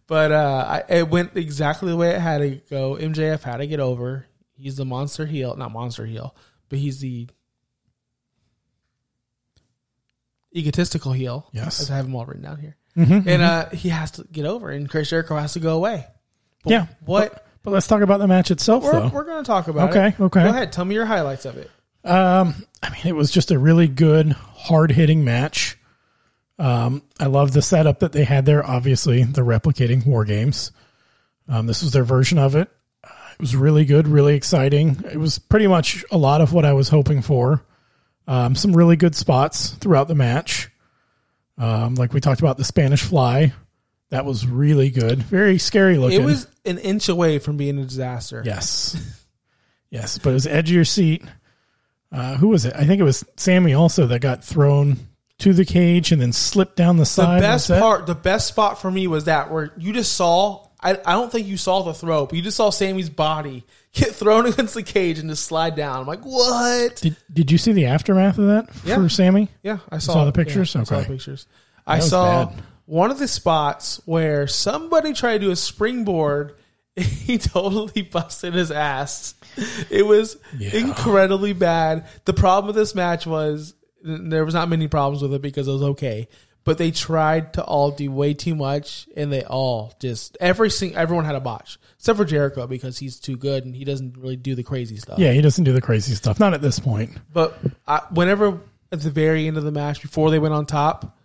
But 0.07 0.33
uh, 0.33 0.83
I, 0.89 0.93
it 0.97 1.09
went 1.09 1.37
exactly 1.37 1.89
the 1.91 1.97
way 1.97 2.11
it 2.11 2.21
had 2.21 2.39
to 2.39 2.61
go. 2.69 2.97
MJF 2.97 3.43
had 3.43 3.59
to 3.59 3.67
get 3.67 3.81
over. 3.81 4.27
He's 4.57 4.77
the 4.77 4.85
monster 4.85 5.25
heel, 5.25 5.57
not 5.57 5.73
monster 5.73 6.05
heel, 6.05 6.35
but 6.69 6.79
he's 6.79 7.01
the 7.01 7.29
egotistical 10.55 11.13
heel. 11.13 11.49
Yes. 11.53 11.91
I 11.91 11.97
have 11.97 12.07
him 12.07 12.15
all 12.15 12.27
written 12.27 12.43
down 12.43 12.59
here. 12.59 12.77
Mhm, 12.97 13.27
And 13.27 13.43
uh, 13.43 13.69
he 13.71 13.89
has 13.89 14.13
to 14.13 14.25
get 14.31 14.47
over, 14.47 14.71
and 14.71 14.89
Chris 14.89 15.11
Jericho 15.11 15.37
has 15.37 15.55
to 15.55 15.61
go 15.61 15.77
away. 15.77 16.07
But 16.63 16.71
yeah. 16.71 16.87
what 17.05 17.45
But 17.63 17.73
let's 17.73 17.87
talk 17.87 18.03
about 18.03 18.19
the 18.19 18.29
match 18.29 18.51
itself, 18.51 18.85
we're, 18.85 18.93
though. 18.93 19.09
we're 19.09 19.25
going 19.25 19.43
to 19.43 19.47
talk 19.47 19.69
about. 19.69 19.91
Okay, 19.91 20.09
it. 20.09 20.21
okay. 20.21 20.23
Okay. 20.25 20.43
Go 20.45 20.51
ahead. 20.51 20.73
Tell 20.73 20.85
me 20.85 20.95
your 20.95 21.07
highlights 21.07 21.45
of 21.45 21.57
it. 21.57 21.71
Um, 22.05 22.55
I 22.83 22.91
mean, 22.91 23.07
it 23.07 23.17
was 23.17 23.31
just 23.31 23.51
a 23.51 23.59
really 23.59 23.89
good, 23.89 24.33
hard 24.33 24.91
hitting 24.93 25.25
match. 25.25 25.79
Um, 26.59 27.03
I 27.19 27.27
love 27.27 27.53
the 27.53 27.63
setup 27.63 28.01
that 28.01 28.13
they 28.13 28.25
had 28.25 28.47
there. 28.47 28.65
Obviously, 28.65 29.25
the 29.25 29.41
replicating 29.41 30.07
war 30.07 30.25
games. 30.25 30.71
Um, 31.49 31.67
this 31.67 31.83
was 31.83 31.93
their 31.93 32.05
version 32.05 32.39
of 32.39 32.55
it. 32.55 32.69
Uh, 33.03 33.09
it 33.33 33.41
was 33.41 33.57
really 33.57 33.85
good, 33.85 34.07
really 34.07 34.37
exciting. 34.37 35.03
It 35.11 35.17
was 35.19 35.39
pretty 35.39 35.67
much 35.67 36.05
a 36.13 36.17
lot 36.19 36.41
of 36.41 36.53
what 36.53 36.65
I 36.65 36.75
was 36.75 36.91
hoping 36.91 37.23
for. 37.23 37.65
Um, 38.29 38.55
some 38.55 38.75
really 38.77 38.97
good 38.97 39.15
spots 39.17 39.71
throughout 39.71 40.07
the 40.09 40.15
match. 40.15 40.71
Um, 41.59 41.95
like 41.95 42.13
we 42.13 42.21
talked 42.21 42.41
about 42.41 42.57
the 42.57 42.65
Spanish 42.65 43.03
Fly, 43.03 43.53
that 44.11 44.25
was 44.25 44.47
really 44.47 44.91
good. 44.91 45.23
Very 45.23 45.59
scary 45.59 45.99
looking. 45.99 46.21
It 46.23 46.25
was 46.25 46.47
an 46.65 46.79
inch 46.79 47.09
away 47.09 47.39
from 47.39 47.57
being 47.57 47.79
a 47.79 47.85
disaster. 47.85 48.43
Yes. 48.45 49.21
Yes, 49.91 50.19
but 50.19 50.31
it 50.31 50.33
was 50.33 50.49
edge 50.49 50.71
of 50.71 50.75
your 50.75 50.85
seat. 50.85 51.23
Uh, 52.11 52.35
who 52.37 52.49
was 52.49 52.65
it? 52.65 52.75
I 52.75 52.85
think 52.85 53.01
it 53.01 53.05
was 53.05 53.25
Sammy 53.37 53.75
also 53.75 54.09
that 54.09 54.19
got 54.19 54.43
thrown 54.43 54.99
to 55.39 55.53
the 55.53 55.65
cage 55.65 56.11
and 56.11 56.21
then 56.21 56.33
slipped 56.33 56.75
down 56.75 56.97
the 56.97 57.07
side. 57.07 57.39
The 57.39 57.47
best 57.47 57.69
part, 57.69 58.07
the 58.07 58.17
best 58.17 58.49
spot 58.49 58.81
for 58.81 58.91
me 58.91 59.07
was 59.07 59.27
that 59.27 59.53
where 59.53 59.73
you 59.79 59.93
just 59.93 60.15
saw. 60.15 60.64
I, 60.85 60.99
I 61.05 61.13
don't 61.15 61.33
think 61.33 61.47
you 61.47 61.57
saw 61.57 61.83
the 61.83 61.95
throw, 61.95 62.27
but 62.27 62.35
you 62.37 62.43
just 62.43 62.57
saw 62.59 62.69
Sammy's 62.71 63.09
body 63.09 63.65
get 63.93 64.09
thrown 64.15 64.45
against 64.47 64.75
the 64.75 64.83
cage 64.83 65.19
and 65.19 65.31
just 65.31 65.45
slide 65.47 65.75
down. 65.77 66.01
I'm 66.01 66.07
like, 66.07 66.23
what? 66.25 66.97
Did, 66.97 67.17
did 67.33 67.51
you 67.51 67.57
see 67.59 67.73
the 67.73 67.87
aftermath 67.87 68.39
of 68.39 68.47
that 68.49 68.73
for 68.75 68.87
Yeah. 68.89 69.07
Sammy? 69.09 69.49
Yeah, 69.63 69.79
I 69.91 69.99
saw, 69.99 70.13
saw 70.13 70.25
the 70.27 70.33
pictures? 70.33 70.75
Yeah, 70.75 70.83
I 70.83 70.85
saw 70.85 70.97
Okay. 70.99 71.07
pictures. 71.09 71.47
I 71.87 71.99
saw 72.01 72.47
bad. 72.47 72.63
one 72.87 73.11
of 73.11 73.19
the 73.19 73.29
spots 73.29 74.01
where 74.05 74.47
somebody 74.47 75.13
tried 75.15 75.39
to 75.39 75.47
do 75.47 75.51
a 75.51 75.57
springboard. 75.57 76.55
He 76.97 77.39
totally 77.39 78.03
busted 78.03 78.55
his 78.55 78.71
ass. 78.71 79.35
It 79.91 80.07
was 80.07 80.37
Yeah. 80.57 80.77
incredibly 80.77 81.53
bad. 81.53 82.07
The 82.25 82.33
problem 82.35 82.67
with 82.69 82.77
this 82.77 82.95
match 82.95 83.27
was 83.27 83.75
there 84.03 84.45
was 84.45 84.55
not 84.55 84.69
many 84.69 84.87
problems 84.87 85.23
with 85.23 85.33
it 85.35 85.43
because 85.43 85.67
it 85.67 85.73
was 85.73 85.83
okay. 85.83 86.29
But 86.65 86.79
they 86.79 86.91
tried 86.91 87.53
to 87.55 87.63
all 87.63 87.91
do 87.91 88.11
way 88.11 88.33
too 88.35 88.55
much, 88.55 89.07
and 89.17 89.31
they 89.33 89.45
all 89.45 89.95
just 90.01 90.37
every 90.41 90.71
sing 90.71 90.97
everyone 90.97 91.25
had 91.27 91.35
a 91.35 91.41
botch 91.41 91.79
except 91.99 92.19
for 92.19 92.25
Jericho 92.27 92.67
because 92.67 92.99
he's 92.99 93.19
too 93.19 93.35
good 93.37 93.65
and 93.65 93.75
he 93.75 93.83
doesn't 93.85 94.17
really 94.19 94.37
do 94.37 94.55
the 94.55 94.63
crazy 94.63 94.97
stuff. 94.97 95.19
Yeah, 95.19 95.33
he 95.33 95.41
doesn't 95.41 95.65
do 95.65 95.73
the 95.73 95.81
crazy 95.81 96.15
stuff. 96.15 96.39
Not 96.39 96.53
at 96.53 96.61
this 96.61 96.79
point. 96.79 97.11
But 97.33 97.59
I, 97.87 98.03
whenever 98.11 98.61
at 98.93 99.01
the 99.01 99.11
very 99.11 99.47
end 99.47 99.57
of 99.57 99.65
the 99.65 99.71
match, 99.73 100.03
before 100.03 100.31
they 100.31 100.39
went 100.39 100.53
on 100.53 100.67
top, 100.67 101.19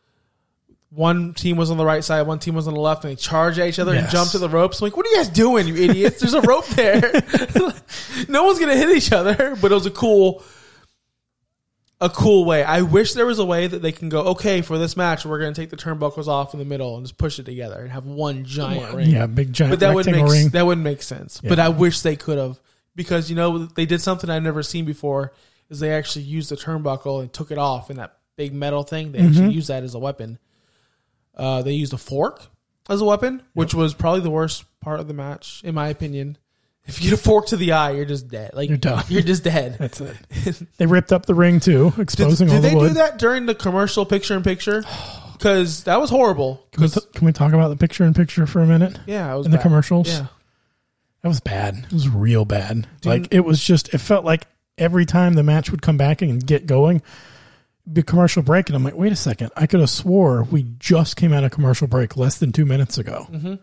one 0.92 1.34
team 1.34 1.58
was 1.58 1.70
on 1.70 1.78
the 1.78 1.86
right 1.86 2.04
side, 2.04 2.24
one 2.24 2.40
team 2.40 2.56
was 2.56 2.68
on 2.68 2.74
the 2.74 2.80
left, 2.80 3.04
and 3.04 3.12
they 3.12 3.16
charged 3.16 3.60
at 3.60 3.68
each 3.68 3.78
other 3.80 3.92
and 3.92 4.02
Yes. 4.04 4.12
jumped 4.12 4.32
to 4.32 4.40
the 4.40 4.50
ropes. 4.50 4.82
I'm 4.82 4.86
like, 4.86 4.98
what 4.98 5.06
are 5.06 5.10
you 5.10 5.18
guys 5.18 5.30
doing, 5.30 5.68
you 5.68 5.76
idiots? 5.76 6.20
There's 6.22 6.34
a 6.34 6.42
rope 6.42 6.66
there. 6.68 7.02
no 8.30 8.44
one's 8.46 8.60
gonna 8.60 8.76
hit 8.76 8.90
each 8.96 9.12
other. 9.12 9.56
But 9.62 9.72
it 9.72 9.76
was 9.76 9.86
a 9.86 9.92
cool, 9.92 10.44
a 12.02 12.10
cool 12.10 12.46
way. 12.46 12.64
I 12.64 12.82
wish 12.82 13.14
there 13.14 13.26
was 13.26 13.40
a 13.40 13.46
way 13.46 13.68
that 13.68 13.82
they 13.82 13.92
can 13.92 14.08
go, 14.10 14.22
okay, 14.28 14.62
for 14.62 14.78
this 14.78 14.96
match, 14.96 15.26
we're 15.26 15.40
gonna 15.40 15.54
take 15.54 15.70
the 15.70 15.78
turnbuckles 15.78 16.28
off 16.28 16.54
in 16.54 16.60
the 16.60 16.66
middle 16.66 16.96
and 16.96 17.06
just 17.06 17.18
push 17.18 17.40
it 17.40 17.46
together 17.46 17.80
and 17.80 17.92
have 17.92 18.06
one 18.06 18.46
giant 18.46 18.94
ring. 18.96 19.10
Yeah, 19.10 19.26
big 19.26 19.52
giant 19.54 19.72
But 19.74 19.80
that 19.82 19.94
would 19.96 20.06
make 20.06 20.26
ring. 20.26 20.50
that 20.50 20.66
wouldn't 20.66 20.84
make 20.84 21.02
sense. 21.04 21.42
But 21.42 21.60
I 21.60 21.70
wish 21.70 22.02
they 22.02 22.16
could 22.16 22.38
have 22.38 22.60
because 22.96 23.30
you 23.30 23.36
know 23.36 23.66
they 23.66 23.86
did 23.86 24.02
something 24.02 24.30
I've 24.30 24.44
never 24.44 24.64
seen 24.64 24.86
before. 24.86 25.34
Is 25.70 25.80
they 25.80 25.92
actually 25.92 26.24
used 26.24 26.50
the 26.50 26.56
turnbuckle 26.56 27.22
and 27.22 27.32
took 27.32 27.52
it 27.52 27.58
off 27.60 27.92
in 27.92 27.98
that 27.98 28.18
big 28.38 28.54
metal 28.54 28.84
thing. 28.84 29.12
They 29.12 29.20
Mm-hmm. 29.20 29.28
actually 29.28 29.54
used 29.54 29.68
that 29.68 29.84
as 29.84 29.94
a 29.94 30.00
weapon. 30.00 30.40
Uh, 31.36 31.62
they 31.62 31.74
used 31.74 31.94
a 31.94 31.98
fork 31.98 32.42
as 32.90 33.02
a 33.02 33.06
weapon, 33.06 33.44
which 33.54 33.74
was 33.76 33.94
probably 33.94 34.22
the 34.22 34.32
worst 34.32 34.64
part 34.82 35.00
of 35.00 35.08
the 35.08 35.14
match, 35.14 35.62
in 35.64 35.76
my 35.76 35.90
opinion. 35.90 36.38
If 36.90 37.02
you 37.02 37.10
get 37.12 37.20
a 37.20 37.22
fork 37.22 37.48
to 37.48 37.58
the 37.58 37.72
eye, 37.74 37.92
you're 37.92 38.06
just 38.06 38.28
dead. 38.28 38.52
Like 38.54 38.68
You're 38.70 38.78
done. 38.78 39.04
You're 39.08 39.22
just 39.22 39.44
dead. 39.44 39.76
That's 39.80 40.02
it. 40.02 40.18
they 40.78 40.86
ripped 40.86 41.12
up 41.14 41.26
the 41.26 41.36
ring 41.36 41.60
too, 41.60 41.92
Did, 41.92 42.00
exposing 42.02 42.50
all 42.50 42.56
did 42.62 42.64
the 42.72 42.78
they 42.80 42.88
do 42.88 42.94
that 42.96 43.20
during 43.20 43.46
the 43.46 43.56
commercial 43.56 44.06
picture 44.06 44.36
in 44.36 44.44
picture? 44.44 44.84
Because 45.40 45.86
that 45.86 46.02
was 46.02 46.10
horrible. 46.10 46.68
Can 46.74 46.84
we, 46.84 46.90
t- 46.90 47.00
can 47.14 47.26
we 47.26 47.32
talk 47.32 47.54
about 47.54 47.70
the 47.70 47.78
picture 47.78 48.04
in 48.04 48.14
picture 48.14 48.46
for 48.46 48.60
a 48.60 48.68
minute? 48.68 49.00
yeah, 49.08 49.34
it 49.34 49.38
was 49.38 49.46
in 49.46 49.54
the 49.54 49.58
commercials? 49.58 50.10
Yeah, 50.10 50.26
That 51.22 51.30
was 51.30 51.40
bad. 51.40 51.78
It 51.78 51.94
was 51.94 52.10
real 52.10 52.44
bad. 52.44 52.86
like 53.06 53.34
it 53.34 53.46
was 53.46 53.64
just. 53.64 53.94
It 53.94 54.00
felt 54.00 54.26
like 54.26 54.48
every 54.78 55.06
time 55.06 55.36
the 55.36 55.44
match 55.44 55.72
would 55.72 55.82
come 55.82 55.96
back 55.96 56.22
and 56.22 56.46
get 56.46 56.66
going, 56.66 57.02
be 57.90 58.04
commercial 58.04 58.44
break, 58.44 58.68
and 58.68 58.76
I'm 58.76 58.84
like, 58.84 58.98
wait 58.98 59.14
a 59.14 59.16
second. 59.16 59.52
I 59.56 59.66
could 59.66 59.80
have 59.80 59.90
swore 59.90 60.44
we 60.44 60.64
just 60.78 61.16
came 61.16 61.32
out 61.32 61.46
of 61.46 61.52
commercial 61.52 61.88
break 61.88 62.18
less 62.18 62.38
than 62.38 62.52
two 62.52 62.66
minutes 62.66 62.98
ago. 62.98 63.28
Mm-hmm. 63.32 63.54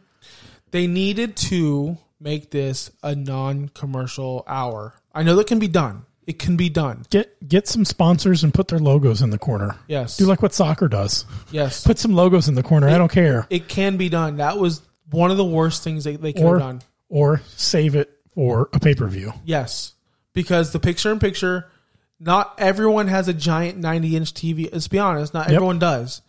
they 0.70 0.86
needed 0.86 1.36
to 1.36 1.98
make 2.20 2.50
this 2.50 2.90
a 3.02 3.14
non-commercial 3.14 4.44
hour. 4.46 4.94
I 5.14 5.22
know 5.22 5.36
that 5.36 5.46
can 5.46 5.58
be 5.58 5.68
done. 5.68 6.06
It 6.26 6.38
can 6.40 6.56
be 6.56 6.68
done. 6.68 7.04
Get 7.10 7.48
get 7.48 7.68
some 7.68 7.84
sponsors 7.84 8.42
and 8.42 8.52
put 8.52 8.68
their 8.68 8.80
logos 8.80 9.22
in 9.22 9.30
the 9.30 9.38
corner. 9.38 9.76
Yes. 9.86 10.16
Do 10.16 10.24
like 10.26 10.42
what 10.42 10.52
soccer 10.52 10.88
does. 10.88 11.24
yes. 11.52 11.84
Put 11.86 11.98
some 11.98 12.12
logos 12.14 12.48
in 12.48 12.56
the 12.56 12.64
corner. 12.64 12.88
I 12.88 12.98
don't 12.98 13.12
care. 13.12 13.46
it 13.48 13.68
can 13.68 13.96
be 13.96 14.08
done. 14.08 14.38
That 14.38 14.58
was 14.58 14.82
one 15.10 15.30
of 15.30 15.36
the 15.36 15.44
worst 15.44 15.84
things 15.84 16.02
they, 16.02 16.16
they 16.16 16.32
could 16.32 16.42
Or 16.42 16.58
have 16.58 16.68
done. 16.68 16.82
or 17.08 17.42
save 17.54 17.94
it 17.94 18.10
for 18.34 18.68
a 18.72 18.80
pay 18.80 18.94
per 18.94 19.06
view. 19.06 19.32
Yes. 19.44 19.94
Because 20.32 20.72
the 20.72 20.80
picture 20.80 21.12
in 21.12 21.20
picture, 21.20 21.70
not 22.18 22.54
everyone 22.58 23.06
has 23.06 23.28
a 23.28 23.34
giant 23.34 23.78
90 23.78 24.16
inch 24.16 24.34
TV. 24.34 24.68
Let's 24.72 24.88
be 24.88 24.98
honest, 24.98 25.32
not 25.32 25.46
Yep. 25.46 25.54
everyone 25.54 25.78
does. 25.78 26.22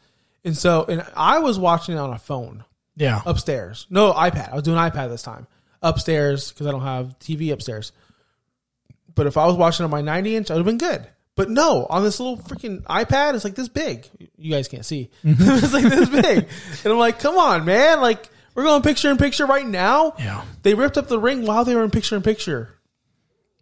And 0.46 0.56
so, 0.56 0.86
and 0.88 1.04
I 1.16 1.40
was 1.40 1.58
watching 1.58 1.96
it 1.96 2.00
on 2.00 2.12
a 2.14 2.20
phone 2.20 2.64
Yeah. 2.96 3.22
upstairs. 3.26 3.88
No, 3.90 4.14
iPad. 4.14 4.52
I 4.52 4.56
was 4.56 4.64
doing 4.64 4.78
iPad 4.78 5.10
this 5.10 5.24
time. 5.24 5.48
Upstairs 5.82 6.52
because 6.52 6.68
I 6.68 6.72
don't 6.72 6.82
have 6.82 7.18
TV 7.20 7.52
upstairs. 7.52 7.92
But 9.14 9.28
if 9.28 9.38
I 9.38 9.46
was 9.46 9.56
watching 9.56 9.84
on 9.84 9.90
my 9.90 10.02
90 10.02 10.36
inch, 10.36 10.52
I 10.52 10.56
would 10.56 10.66
have 10.66 10.66
been 10.66 10.78
good. 10.78 11.08
But 11.36 11.52
no, 11.52 11.86
on 11.90 12.04
this 12.04 12.20
little 12.20 12.38
freaking 12.38 12.82
iPad, 12.84 13.36
it's 13.36 13.44
like 13.44 13.56
this 13.56 13.68
big. 13.70 14.08
You 14.38 14.52
guys 14.52 14.68
can't 14.68 14.86
see. 14.86 15.12
it's 15.24 15.74
like 15.74 15.84
this 15.84 16.10
big. 16.10 16.48
And 16.84 16.94
I'm 16.94 16.98
like, 16.98 17.20
come 17.20 17.38
on, 17.38 17.64
man. 17.64 18.02
Like, 18.02 18.28
we're 18.56 18.64
going 18.64 18.82
picture 18.82 19.12
in 19.12 19.18
picture 19.18 19.46
right 19.46 19.66
now. 19.66 20.16
Yeah. 20.18 20.44
They 20.64 20.74
ripped 20.74 20.98
up 20.98 21.08
the 21.08 21.20
ring 21.20 21.46
while 21.46 21.64
they 21.64 21.76
were 21.76 21.84
in 21.84 21.92
picture 21.92 22.16
in 22.16 22.24
picture. 22.24 22.74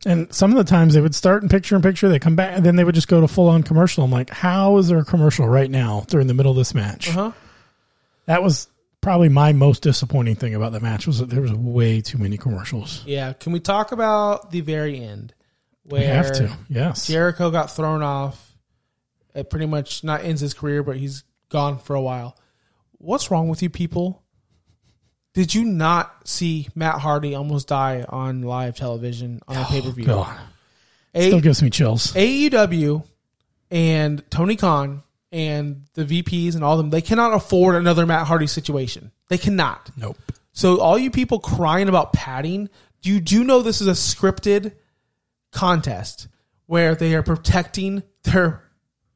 And 0.06 0.34
some 0.34 0.51
of 0.51 0.58
the 0.58 0.63
times 0.63 0.93
they 0.93 1.01
would 1.01 1.15
start 1.15 1.43
in 1.43 1.49
picture 1.49 1.75
in 1.75 1.82
picture, 1.82 2.08
they 2.08 2.19
come 2.19 2.38
back, 2.38 2.56
and 2.56 2.65
then 2.65 2.78
they 2.78 2.84
would 2.86 2.95
just 2.95 3.10
go 3.10 3.19
to 3.19 3.28
full 3.28 3.49
on 3.49 3.63
commercial. 3.63 4.06
I'm 4.06 4.12
like, 4.12 4.30
how 4.30 4.78
is 4.78 4.88
there 4.88 4.99
a 4.99 5.06
commercial 5.06 5.47
right 5.47 5.69
now 5.69 6.06
during 6.08 6.28
the 6.28 6.34
middle 6.34 6.51
of 6.51 6.58
this 6.58 6.73
match? 6.73 7.10
Uh-huh. 7.10 7.32
That 8.28 8.41
was 8.41 8.67
probably 9.06 9.30
my 9.30 9.54
most 9.54 9.84
disappointing 9.84 10.36
thing 10.36 10.56
about 10.56 10.72
the 10.72 10.80
match 10.80 11.06
was 11.06 11.20
that 11.20 11.30
there 11.30 11.39
was 11.39 11.54
way 11.54 12.02
too 12.02 12.18
many 12.18 12.38
commercials. 12.38 13.04
Yeah. 13.06 13.34
Can 13.34 13.54
we 13.54 13.60
talk 13.60 13.91
about 13.91 14.50
the 14.50 14.62
very 14.62 15.00
end? 15.00 15.32
Where 15.84 16.02
We 16.02 16.08
have 16.08 16.34
to, 16.34 16.52
yes. 16.70 17.06
Jericho 17.06 17.52
got 17.52 17.70
thrown 17.70 18.02
off. 18.02 18.58
It 19.36 19.52
pretty 19.52 19.68
much 19.68 20.04
not 20.04 20.24
ends 20.24 20.41
his 20.41 20.56
career, 20.56 20.82
but 20.82 20.98
he's 20.98 21.24
gone 21.50 21.78
for 21.78 21.96
a 21.96 22.02
while. 22.02 22.36
What's 22.94 23.30
wrong 23.30 23.48
with 23.48 23.62
you 23.62 23.70
people? 23.70 24.24
Did 25.36 25.54
you 25.54 25.65
not 25.65 26.28
see 26.28 26.70
Matt 26.74 27.00
Hardy 27.00 27.36
almost 27.36 27.68
die 27.68 28.08
on 28.10 28.41
live 28.41 28.76
television 28.76 29.39
on 29.48 29.56
a 29.56 29.62
oh, 29.62 29.65
pay 29.65 29.82
per 29.82 29.91
view? 29.91 30.06
God, 30.06 30.36
still 31.13 31.41
gives 31.41 31.62
me 31.62 31.70
chills. 31.70 32.12
AEW 32.13 33.06
and 33.70 34.24
Tony 34.32 34.56
Khan 34.56 35.04
and 35.36 35.82
the 35.95 36.06
VPs 36.06 36.56
and 36.56 36.63
all 36.63 36.78
them, 36.78 36.91
they 36.91 37.02
cannot 37.02 37.34
afford 37.34 37.76
another 37.76 38.06
Matt 38.06 38.26
Hardy 38.26 38.48
situation. 38.48 39.12
They 39.28 39.38
cannot. 39.38 39.91
Nope. 39.98 40.17
So 40.54 40.80
all 40.80 40.98
you 40.98 41.12
people 41.12 41.39
crying 41.39 41.89
about 41.89 42.13
padding, 42.13 42.69
you 43.04 43.19
do 43.19 43.43
know 43.43 43.62
this 43.62 43.82
is 43.82 43.88
a 43.88 43.91
scripted 43.91 44.71
contest 45.52 46.30
where 46.67 46.95
they 46.95 47.13
are 47.15 47.21
protecting 47.21 48.02
their 48.24 48.63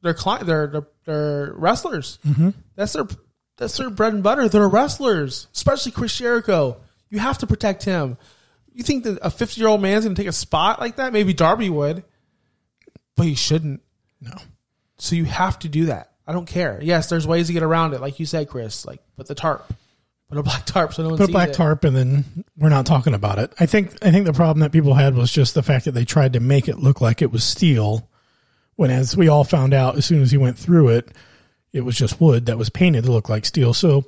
their 0.02 0.14
client 0.14 0.46
their 0.46 0.68
their, 0.68 0.88
their 1.06 1.54
wrestlers. 1.54 2.20
Mm-hmm. 2.28 2.50
That's 2.76 2.92
their 2.94 3.08
that's 3.56 3.78
their 3.78 3.90
bread 3.90 4.14
and 4.14 4.22
butter. 4.22 4.50
They're 4.50 4.68
wrestlers, 4.68 5.48
especially 5.54 5.94
Chris 5.94 6.18
Jericho. 6.18 6.82
You 7.10 7.20
have 7.20 7.38
to 7.38 7.48
protect 7.48 7.86
him. 7.86 8.18
You 8.74 8.84
think 8.84 9.06
that 9.06 9.20
a 9.22 9.32
fifty 9.32 9.62
year 9.62 9.70
old 9.70 9.82
man's 9.82 10.04
going 10.04 10.16
to 10.16 10.22
take 10.22 10.28
a 10.28 10.34
spot 10.34 10.82
like 10.82 10.98
that? 10.98 11.14
Maybe 11.14 11.32
Darby 11.32 11.70
would, 11.70 12.04
but 13.16 13.26
he 13.26 13.36
shouldn't. 13.36 13.82
No. 14.20 14.34
So 15.00 15.16
you 15.16 15.26
have 15.26 15.58
to 15.60 15.70
do 15.70 15.86
that. 15.86 16.12
I 16.28 16.34
don't 16.34 16.46
care. 16.46 16.80
Yes, 16.82 17.10
there's 17.10 17.26
ways 17.26 17.48
to 17.48 17.54
get 17.54 17.64
around 17.64 17.94
it, 17.94 18.02
like 18.02 18.20
you 18.20 18.26
said, 18.26 18.48
Chris. 18.50 18.86
Like 18.86 19.02
put 19.16 19.28
the 19.28 19.36
tarp, 19.36 19.72
put 20.30 20.38
a 20.38 20.44
black 20.44 20.66
tarp 20.68 20.94
so 20.94 21.02
no 21.04 21.10
one 21.10 21.18
Put 21.18 21.30
a 21.30 21.32
black 21.32 21.50
it. 21.50 21.56
tarp 21.56 21.84
and 21.84 21.96
then 21.96 22.46
we're 22.58 22.70
not 22.70 22.86
talking 22.86 23.14
about 23.14 23.40
it. 23.40 23.52
I 23.60 23.66
think 23.66 23.96
I 24.06 24.12
think 24.12 24.26
the 24.26 24.34
problem 24.34 24.60
that 24.60 24.72
people 24.72 24.94
had 24.94 25.16
was 25.16 25.32
just 25.32 25.56
the 25.56 25.64
fact 25.64 25.86
that 25.86 25.94
they 25.94 26.06
tried 26.06 26.34
to 26.34 26.40
make 26.40 26.68
it 26.68 26.78
look 26.78 27.02
like 27.02 27.22
it 27.22 27.32
was 27.32 27.44
steel 27.44 28.08
when 28.76 28.92
as 28.92 29.18
we 29.18 29.28
all 29.28 29.44
found 29.44 29.74
out 29.74 29.98
as 29.98 30.06
soon 30.06 30.22
as 30.22 30.32
he 30.32 30.38
went 30.38 30.58
through 30.58 30.90
it, 30.90 31.10
it 31.74 31.82
was 31.82 31.98
just 31.98 32.22
wood 32.22 32.46
that 32.46 32.58
was 32.58 32.70
painted 32.70 33.04
to 33.06 33.12
look 33.12 33.28
like 33.28 33.46
steel. 33.46 33.74
So 33.74 34.06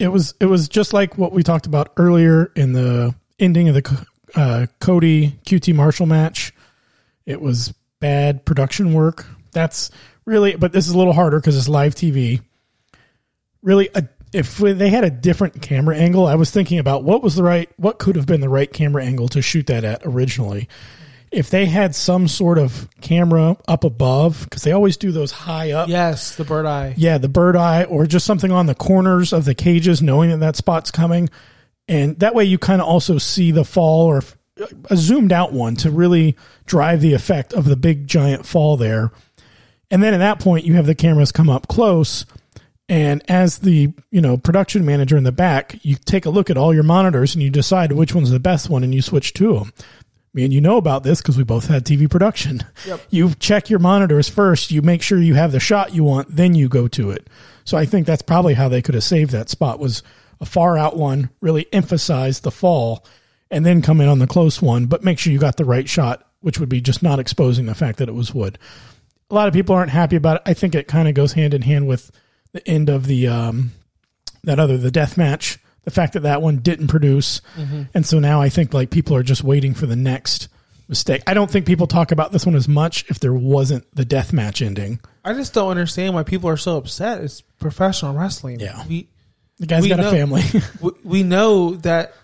it 0.00 0.08
was 0.08 0.34
it 0.40 0.46
was 0.46 0.68
just 0.68 0.92
like 0.92 1.18
what 1.18 1.32
we 1.32 1.42
talked 1.42 1.66
about 1.66 1.92
earlier 1.96 2.50
in 2.56 2.72
the 2.72 3.14
ending 3.38 3.68
of 3.68 3.74
the 3.74 4.06
uh, 4.34 4.66
Cody 4.80 5.38
QT 5.44 5.74
Marshall 5.74 6.06
match. 6.06 6.54
It 7.26 7.40
was 7.40 7.74
bad 8.00 8.44
production 8.44 8.94
work. 8.94 9.26
That's 9.52 9.90
really, 10.24 10.56
but 10.56 10.72
this 10.72 10.86
is 10.88 10.94
a 10.94 10.98
little 10.98 11.12
harder 11.12 11.38
because 11.40 11.56
it's 11.56 11.68
live 11.68 11.94
TV. 11.94 12.40
Really, 13.62 13.88
a, 13.94 14.08
if 14.32 14.58
they 14.58 14.90
had 14.90 15.04
a 15.04 15.10
different 15.10 15.62
camera 15.62 15.96
angle, 15.96 16.26
I 16.26 16.36
was 16.36 16.50
thinking 16.50 16.78
about 16.78 17.02
what 17.02 17.22
was 17.22 17.34
the 17.34 17.42
right, 17.42 17.68
what 17.76 17.98
could 17.98 18.16
have 18.16 18.26
been 18.26 18.40
the 18.40 18.48
right 18.48 18.72
camera 18.72 19.04
angle 19.04 19.28
to 19.28 19.42
shoot 19.42 19.66
that 19.66 19.84
at 19.84 20.02
originally. 20.04 20.68
If 21.30 21.50
they 21.50 21.66
had 21.66 21.94
some 21.94 22.26
sort 22.26 22.56
of 22.56 22.88
camera 23.02 23.56
up 23.66 23.84
above, 23.84 24.44
because 24.44 24.62
they 24.62 24.72
always 24.72 24.96
do 24.96 25.12
those 25.12 25.30
high 25.30 25.72
up 25.72 25.88
Yes, 25.88 26.36
the 26.36 26.44
bird 26.44 26.64
eye. 26.64 26.94
yeah, 26.96 27.18
the 27.18 27.28
bird 27.28 27.54
eye 27.54 27.84
or 27.84 28.06
just 28.06 28.24
something 28.24 28.50
on 28.50 28.64
the 28.66 28.74
corners 28.74 29.32
of 29.34 29.44
the 29.44 29.54
cages, 29.54 30.00
knowing 30.00 30.30
that 30.30 30.38
that 30.38 30.56
spot's 30.56 30.90
coming. 30.90 31.28
And 31.86 32.18
that 32.20 32.34
way 32.34 32.44
you 32.44 32.58
kind 32.58 32.80
of 32.80 32.88
also 32.88 33.18
see 33.18 33.50
the 33.50 33.64
fall 33.64 34.06
or 34.06 34.22
uh, 34.60 34.66
a 34.88 34.96
zoomed 34.96 35.32
out 35.32 35.52
one 35.52 35.74
to 35.76 35.90
really 35.90 36.34
drive 36.64 37.02
the 37.02 37.12
effect 37.12 37.52
of 37.52 37.66
the 37.66 37.76
big 37.76 38.06
giant 38.06 38.46
fall 38.46 38.76
there. 38.78 39.10
And 39.90 40.02
then 40.02 40.14
at 40.14 40.18
that 40.18 40.40
point, 40.40 40.64
you 40.64 40.74
have 40.74 40.86
the 40.86 40.94
cameras 40.94 41.32
come 41.32 41.48
up 41.48 41.68
close. 41.68 42.26
And 42.88 43.22
as 43.28 43.58
the 43.58 43.92
you 44.10 44.20
know 44.20 44.36
production 44.38 44.84
manager 44.84 45.16
in 45.16 45.24
the 45.24 45.32
back, 45.32 45.78
you 45.82 45.96
take 45.96 46.24
a 46.24 46.30
look 46.30 46.50
at 46.50 46.56
all 46.56 46.72
your 46.72 46.82
monitors 46.82 47.34
and 47.34 47.42
you 47.42 47.50
decide 47.50 47.92
which 47.92 48.14
one's 48.14 48.30
the 48.30 48.40
best 48.40 48.70
one, 48.70 48.82
and 48.82 48.94
you 48.94 49.02
switch 49.02 49.34
to 49.34 49.58
them. 49.58 49.72
Me 50.34 50.44
and 50.44 50.52
you 50.52 50.60
know 50.60 50.76
about 50.76 51.02
this 51.02 51.20
because 51.20 51.36
we 51.36 51.44
both 51.44 51.68
had 51.68 51.84
TV 51.84 52.08
production. 52.08 52.64
Yep. 52.86 53.00
You 53.10 53.34
check 53.34 53.70
your 53.70 53.78
monitors 53.78 54.28
first. 54.28 54.70
You 54.70 54.82
make 54.82 55.02
sure 55.02 55.18
you 55.18 55.34
have 55.34 55.52
the 55.52 55.60
shot 55.60 55.94
you 55.94 56.04
want, 56.04 56.34
then 56.34 56.54
you 56.54 56.68
go 56.68 56.86
to 56.88 57.10
it. 57.10 57.28
So 57.64 57.76
I 57.76 57.86
think 57.86 58.06
that's 58.06 58.22
probably 58.22 58.54
how 58.54 58.68
they 58.68 58.82
could 58.82 58.94
have 58.94 59.04
saved 59.04 59.32
that 59.32 59.48
spot 59.48 59.78
was 59.78 60.02
a 60.40 60.46
far 60.46 60.78
out 60.78 60.96
one, 60.96 61.30
really 61.40 61.66
emphasize 61.72 62.40
the 62.40 62.50
fall, 62.50 63.04
and 63.50 63.64
then 63.66 63.82
come 63.82 64.00
in 64.00 64.08
on 64.08 64.18
the 64.18 64.26
close 64.26 64.62
one, 64.62 64.86
but 64.86 65.02
make 65.02 65.18
sure 65.18 65.32
you 65.32 65.38
got 65.38 65.56
the 65.56 65.64
right 65.64 65.88
shot, 65.88 66.26
which 66.40 66.60
would 66.60 66.68
be 66.68 66.80
just 66.80 67.02
not 67.02 67.18
exposing 67.18 67.66
the 67.66 67.74
fact 67.74 67.98
that 67.98 68.08
it 68.08 68.14
was 68.14 68.34
wood. 68.34 68.58
A 69.30 69.34
lot 69.34 69.48
of 69.48 69.54
people 69.54 69.74
aren't 69.74 69.90
happy 69.90 70.16
about 70.16 70.36
it. 70.36 70.42
I 70.46 70.54
think 70.54 70.74
it 70.74 70.88
kind 70.88 71.08
of 71.08 71.14
goes 71.14 71.32
hand 71.32 71.54
in 71.54 71.62
hand 71.62 71.86
with 71.86 72.10
the 72.52 72.66
end 72.66 72.88
of 72.88 73.06
the 73.06 73.28
um, 73.28 73.72
that 74.44 74.58
other 74.58 74.78
the 74.78 74.90
death 74.90 75.16
match. 75.16 75.58
The 75.84 75.90
fact 75.90 76.12
that 76.14 76.20
that 76.20 76.42
one 76.42 76.58
didn't 76.58 76.88
produce, 76.88 77.40
and 77.94 78.04
so 78.04 78.18
now 78.18 78.42
I 78.42 78.50
think 78.50 78.74
like 78.74 78.90
people 78.90 79.16
are 79.16 79.22
just 79.22 79.42
waiting 79.42 79.72
for 79.72 79.86
the 79.86 79.96
next 79.96 80.48
mistake. 80.88 81.22
I 81.26 81.34
don't 81.34 81.50
think 81.50 81.66
people 81.66 81.86
talk 81.86 82.10
about 82.10 82.32
this 82.32 82.46
one 82.46 82.54
as 82.54 82.68
much 82.68 83.04
if 83.08 83.20
there 83.20 83.32
wasn't 83.34 83.86
the 83.94 84.04
death 84.04 84.32
match 84.32 84.62
ending. 84.62 85.00
I 85.24 85.34
just 85.34 85.54
don't 85.54 85.70
understand 85.70 86.14
why 86.14 86.22
people 86.22 86.48
are 86.50 86.56
so 86.56 86.76
upset. 86.76 87.22
It's 87.22 87.40
professional 87.40 88.14
wrestling. 88.14 88.60
Yeah. 88.60 88.86
we 88.86 89.08
The 89.58 89.66
guy's 89.66 89.86
got 89.86 89.98
know. 90.00 90.08
a 90.08 90.10
family. 90.10 90.42
we, 90.80 90.90
we 91.04 91.22
know 91.22 91.74
that 91.76 92.14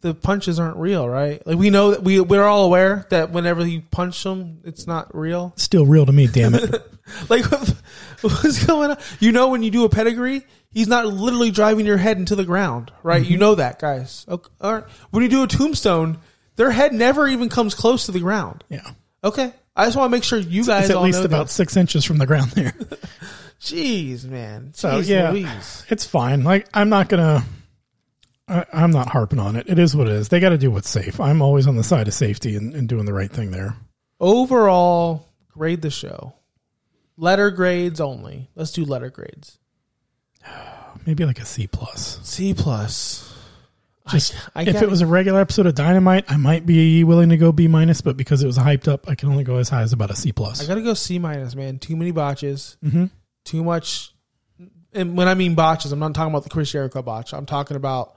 the 0.00 0.14
punches 0.14 0.58
aren't 0.58 0.76
real, 0.76 1.08
right? 1.08 1.44
Like 1.46 1.58
we 1.58 1.70
know 1.70 1.90
that 1.92 2.02
we 2.02 2.20
we're 2.20 2.44
all 2.46 2.64
aware 2.64 3.06
that 3.10 3.30
whenever 3.30 3.66
you 3.66 3.82
punch 3.90 4.22
them, 4.22 4.60
it's 4.64 4.86
not 4.86 5.14
real. 5.14 5.52
Still 5.56 5.86
real 5.86 6.06
to 6.06 6.12
me, 6.12 6.26
damn 6.26 6.54
it. 6.54 6.74
Like 7.28 7.44
what's 8.20 8.64
going 8.66 8.92
on? 8.92 8.98
You 9.18 9.32
know 9.32 9.48
when 9.48 9.64
you 9.64 9.72
do 9.72 9.84
a 9.84 9.88
pedigree, 9.88 10.44
he's 10.70 10.86
not 10.86 11.06
literally 11.08 11.50
driving 11.50 11.84
your 11.84 11.96
head 11.96 12.18
into 12.18 12.36
the 12.36 12.44
ground, 12.44 12.92
right? 13.02 13.20
Mm-hmm. 13.20 13.32
You 13.32 13.38
know 13.38 13.56
that, 13.56 13.80
guys. 13.80 14.24
Okay, 14.28 14.48
all 14.60 14.74
right. 14.74 14.84
When 15.10 15.24
you 15.24 15.28
do 15.28 15.42
a 15.42 15.48
tombstone, 15.48 16.18
their 16.54 16.70
head 16.70 16.92
never 16.94 17.26
even 17.26 17.48
comes 17.48 17.74
close 17.74 18.06
to 18.06 18.12
the 18.12 18.20
ground. 18.20 18.62
Yeah. 18.68 18.88
Okay, 19.24 19.52
I 19.74 19.86
just 19.86 19.96
want 19.96 20.08
to 20.12 20.16
make 20.16 20.22
sure 20.22 20.38
you 20.38 20.64
guys 20.64 20.84
It's 20.84 20.94
at 20.94 21.02
least 21.02 21.24
about 21.24 21.48
that. 21.48 21.52
six 21.52 21.76
inches 21.76 22.04
from 22.04 22.18
the 22.18 22.26
ground 22.26 22.52
there. 22.52 22.74
Jeez, 23.60 24.24
man. 24.24 24.72
So 24.74 24.98
yeah, 25.00 25.32
Louise. 25.32 25.84
it's 25.88 26.06
fine. 26.06 26.44
Like 26.44 26.68
I'm 26.72 26.88
not 26.90 27.08
gonna. 27.08 27.42
I, 28.50 28.66
I'm 28.72 28.90
not 28.90 29.08
harping 29.08 29.38
on 29.38 29.56
it. 29.56 29.68
It 29.68 29.78
is 29.78 29.94
what 29.94 30.08
it 30.08 30.12
is. 30.12 30.28
They 30.28 30.40
got 30.40 30.50
to 30.50 30.58
do 30.58 30.70
what's 30.70 30.90
safe. 30.90 31.20
I'm 31.20 31.40
always 31.40 31.66
on 31.66 31.76
the 31.76 31.84
side 31.84 32.08
of 32.08 32.14
safety 32.14 32.56
and, 32.56 32.74
and 32.74 32.88
doing 32.88 33.04
the 33.04 33.12
right 33.12 33.30
thing 33.30 33.52
there. 33.52 33.76
Overall, 34.18 35.28
grade 35.48 35.82
the 35.82 35.90
show. 35.90 36.34
Letter 37.16 37.50
grades 37.50 38.00
only. 38.00 38.50
Let's 38.54 38.72
do 38.72 38.84
letter 38.84 39.10
grades. 39.10 39.58
Maybe 41.06 41.24
like 41.24 41.38
a 41.38 41.44
C 41.44 41.66
plus. 41.66 42.18
C 42.22 42.52
plus. 42.52 43.26
Just 44.08 44.34
I, 44.54 44.62
I 44.62 44.62
if 44.64 44.82
it 44.82 44.90
was 44.90 45.02
a 45.02 45.06
regular 45.06 45.40
episode 45.40 45.66
of 45.66 45.74
Dynamite, 45.74 46.24
I 46.28 46.36
might 46.36 46.66
be 46.66 47.04
willing 47.04 47.28
to 47.28 47.36
go 47.36 47.52
B 47.52 47.68
minus, 47.68 48.00
but 48.00 48.16
because 48.16 48.42
it 48.42 48.46
was 48.46 48.58
hyped 48.58 48.88
up, 48.88 49.08
I 49.08 49.14
can 49.14 49.28
only 49.28 49.44
go 49.44 49.56
as 49.56 49.68
high 49.68 49.82
as 49.82 49.92
about 49.92 50.10
a 50.10 50.16
C 50.16 50.30
I 50.30 50.32
plus. 50.32 50.62
I 50.62 50.66
gotta 50.66 50.82
go 50.82 50.94
C 50.94 51.18
minus, 51.18 51.54
man. 51.54 51.78
Too 51.78 51.96
many 51.96 52.10
botches. 52.10 52.76
Mm-hmm. 52.84 53.06
Too 53.44 53.62
much. 53.62 54.12
And 54.92 55.16
when 55.16 55.28
I 55.28 55.34
mean 55.34 55.54
botches, 55.54 55.92
I'm 55.92 56.00
not 56.00 56.14
talking 56.14 56.32
about 56.32 56.42
the 56.42 56.50
Chris 56.50 56.72
Jericho 56.72 57.02
botch. 57.02 57.32
I'm 57.32 57.46
talking 57.46 57.76
about 57.76 58.16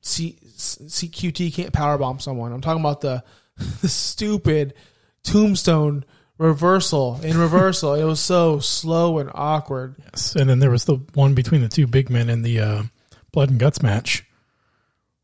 C, 0.00 0.38
CQT 0.56 1.52
can't 1.54 1.72
powerbomb 1.72 2.20
someone. 2.22 2.52
I'm 2.52 2.60
talking 2.60 2.80
about 2.80 3.00
the 3.00 3.22
the 3.80 3.88
stupid 3.88 4.74
tombstone 5.22 6.04
reversal 6.38 7.20
in 7.22 7.36
reversal. 7.36 7.94
it 7.94 8.04
was 8.04 8.20
so 8.20 8.60
slow 8.60 9.18
and 9.18 9.30
awkward. 9.34 9.96
Yes, 10.04 10.36
and 10.36 10.48
then 10.48 10.60
there 10.60 10.70
was 10.70 10.84
the 10.84 10.96
one 11.14 11.34
between 11.34 11.62
the 11.62 11.68
two 11.68 11.86
big 11.86 12.10
men 12.10 12.30
in 12.30 12.42
the 12.42 12.60
uh, 12.60 12.82
blood 13.32 13.50
and 13.50 13.58
guts 13.58 13.82
match. 13.82 14.24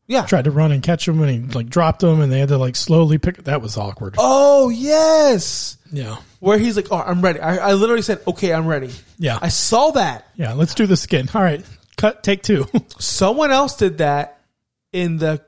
Yeah. 0.07 0.25
Tried 0.25 0.43
to 0.43 0.51
run 0.51 0.71
and 0.71 0.83
catch 0.83 1.07
him, 1.07 1.19
and 1.23 1.31
he 1.31 1.53
like 1.57 1.67
dropped 1.67 2.03
him, 2.03 2.21
and 2.21 2.31
they 2.31 2.39
had 2.39 2.49
to 2.49 2.57
like 2.59 2.75
slowly 2.75 3.17
pick. 3.17 3.43
That 3.45 3.61
was 3.61 3.75
awkward. 3.77 4.15
Oh 4.19 4.69
yes. 4.69 5.77
Yeah, 5.91 6.17
Where 6.39 6.57
he's 6.59 6.75
like, 6.75 6.87
"Oh, 6.91 6.97
I'm 6.97 7.21
ready." 7.21 7.39
I, 7.39 7.69
I 7.69 7.73
literally 7.73 8.01
said, 8.01 8.19
"Okay, 8.27 8.53
I'm 8.53 8.67
ready." 8.67 8.91
yeah, 9.17 9.39
I 9.41 9.47
saw 9.47 9.91
that. 9.91 10.27
yeah. 10.35 10.53
Let's 10.53 10.75
do 10.75 10.85
this 10.85 11.05
again. 11.05 11.29
All 11.33 11.41
right, 11.41 11.63
cut. 11.95 12.21
Take 12.21 12.43
two. 12.43 12.65
Someone 12.99 13.49
else 13.51 13.77
did 13.77 13.99
that 13.99 14.34
in 14.95 15.17
the 15.17 15.41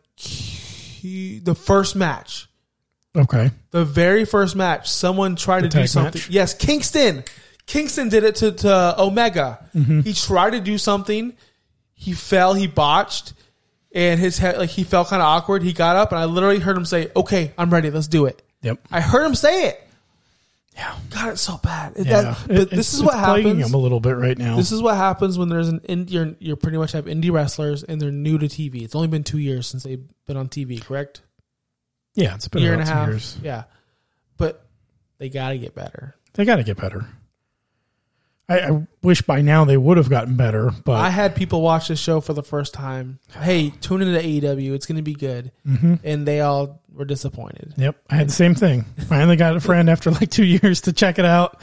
the 1.43 1.55
first 1.55 1.95
match. 1.95 2.47
okay. 3.15 3.51
The 3.71 3.85
very 3.85 4.25
first 4.25 4.55
match, 4.55 4.89
someone 4.89 5.35
tried 5.35 5.61
to 5.61 5.69
do 5.69 5.87
something. 5.87 6.19
match? 6.19 6.29
Yes, 6.29 6.53
Kingston. 6.53 7.23
Kingston 7.65 8.09
did 8.09 8.23
it 8.23 8.35
to, 8.37 8.51
to 8.51 9.01
Omega. 9.01 9.65
Mm-hmm. 9.75 10.01
He 10.01 10.13
tried 10.13 10.51
to 10.51 10.59
do 10.59 10.77
something. 10.77 11.33
He 11.93 12.13
fell. 12.13 12.53
He 12.53 12.67
botched, 12.67 13.33
and 13.91 14.19
his 14.19 14.37
head 14.37 14.57
like 14.57 14.69
he 14.69 14.83
felt 14.83 15.09
kind 15.09 15.21
of 15.21 15.27
awkward. 15.27 15.63
He 15.63 15.73
got 15.73 15.95
up, 15.95 16.11
and 16.11 16.19
I 16.19 16.25
literally 16.25 16.59
heard 16.59 16.77
him 16.77 16.85
say, 16.85 17.11
"Okay, 17.15 17.53
I'm 17.57 17.69
ready. 17.69 17.89
Let's 17.89 18.07
do 18.07 18.25
it." 18.25 18.41
Yep. 18.61 18.79
I 18.91 19.01
heard 19.01 19.25
him 19.25 19.35
say 19.35 19.67
it. 19.69 19.86
Yeah. 20.77 20.95
God, 21.09 21.29
it's 21.29 21.41
so 21.41 21.57
bad. 21.57 21.93
It- 21.97 22.05
Yeah. 22.07 22.21
that- 22.21 22.37
but 22.47 22.57
It- 22.57 22.69
this 22.69 22.93
is 22.93 23.01
what 23.01 23.15
happens. 23.17 23.65
him 23.67 23.73
a 23.73 23.77
little 23.77 23.99
bit 23.99 24.11
right 24.15 24.37
now. 24.37 24.55
This 24.57 24.71
is 24.71 24.81
what 24.81 24.95
happens 24.95 25.37
when 25.37 25.49
there's 25.49 25.67
an 25.69 25.79
indie. 25.81 26.11
You're, 26.11 26.35
you're 26.39 26.55
pretty 26.55 26.77
much 26.77 26.91
have 26.91 27.05
indie 27.05 27.31
wrestlers 27.31 27.83
and 27.83 27.99
they're 27.99 28.11
new 28.11 28.37
to 28.37 28.45
TV. 28.47 28.83
It's 28.83 28.93
only 28.95 29.07
been 29.07 29.23
two 29.23 29.39
years 29.39 29.65
since 29.67 29.83
they've 29.83 30.03
been 30.27 30.37
on 30.37 30.47
TV, 30.49 30.79
correct? 30.79 31.21
Yeah, 32.13 32.35
it's 32.35 32.47
been 32.47 32.61
a 32.61 32.65
year 32.65 32.73
and 32.73 32.81
a 32.83 32.85
two 32.85 32.91
half. 32.91 33.07
years. 33.09 33.37
Yeah, 33.43 33.63
but 34.37 34.65
they 35.17 35.29
got 35.29 35.49
to 35.49 35.57
get 35.57 35.73
better. 35.75 36.15
They 36.33 36.45
got 36.45 36.57
to 36.57 36.63
get 36.63 36.77
better. 36.77 37.07
I, 38.49 38.59
I 38.61 38.87
wish 39.03 39.21
by 39.23 39.41
now 39.41 39.65
they 39.65 39.75
would 39.77 39.97
have 39.97 40.09
gotten 40.09 40.35
better, 40.37 40.71
but 40.85 40.93
I 40.95 41.09
had 41.09 41.35
people 41.35 41.61
watch 41.61 41.89
this 41.89 41.99
show 41.99 42.21
for 42.21 42.33
the 42.33 42.43
first 42.43 42.73
time. 42.73 43.19
Hey, 43.37 43.71
tune 43.81 44.01
into 44.01 44.19
AEW. 44.19 44.73
It's 44.73 44.85
going 44.85 44.95
to 44.95 45.01
be 45.01 45.13
good, 45.15 45.51
Mm-hmm. 45.67 45.95
and 46.03 46.25
they 46.27 46.39
all 46.41 46.81
were 46.93 47.03
disappointed. 47.05 47.73
Yep, 47.77 47.97
I 48.09 48.15
had 48.15 48.29
the 48.29 48.33
same 48.33 48.55
thing. 48.55 48.83
Finally 49.09 49.35
got 49.35 49.55
a 49.55 49.59
friend 49.59 49.89
after 49.89 50.11
like 50.11 50.31
two 50.31 50.45
years 50.63 50.81
to 50.81 50.93
check 50.93 51.19
it 51.19 51.25
out. 51.25 51.61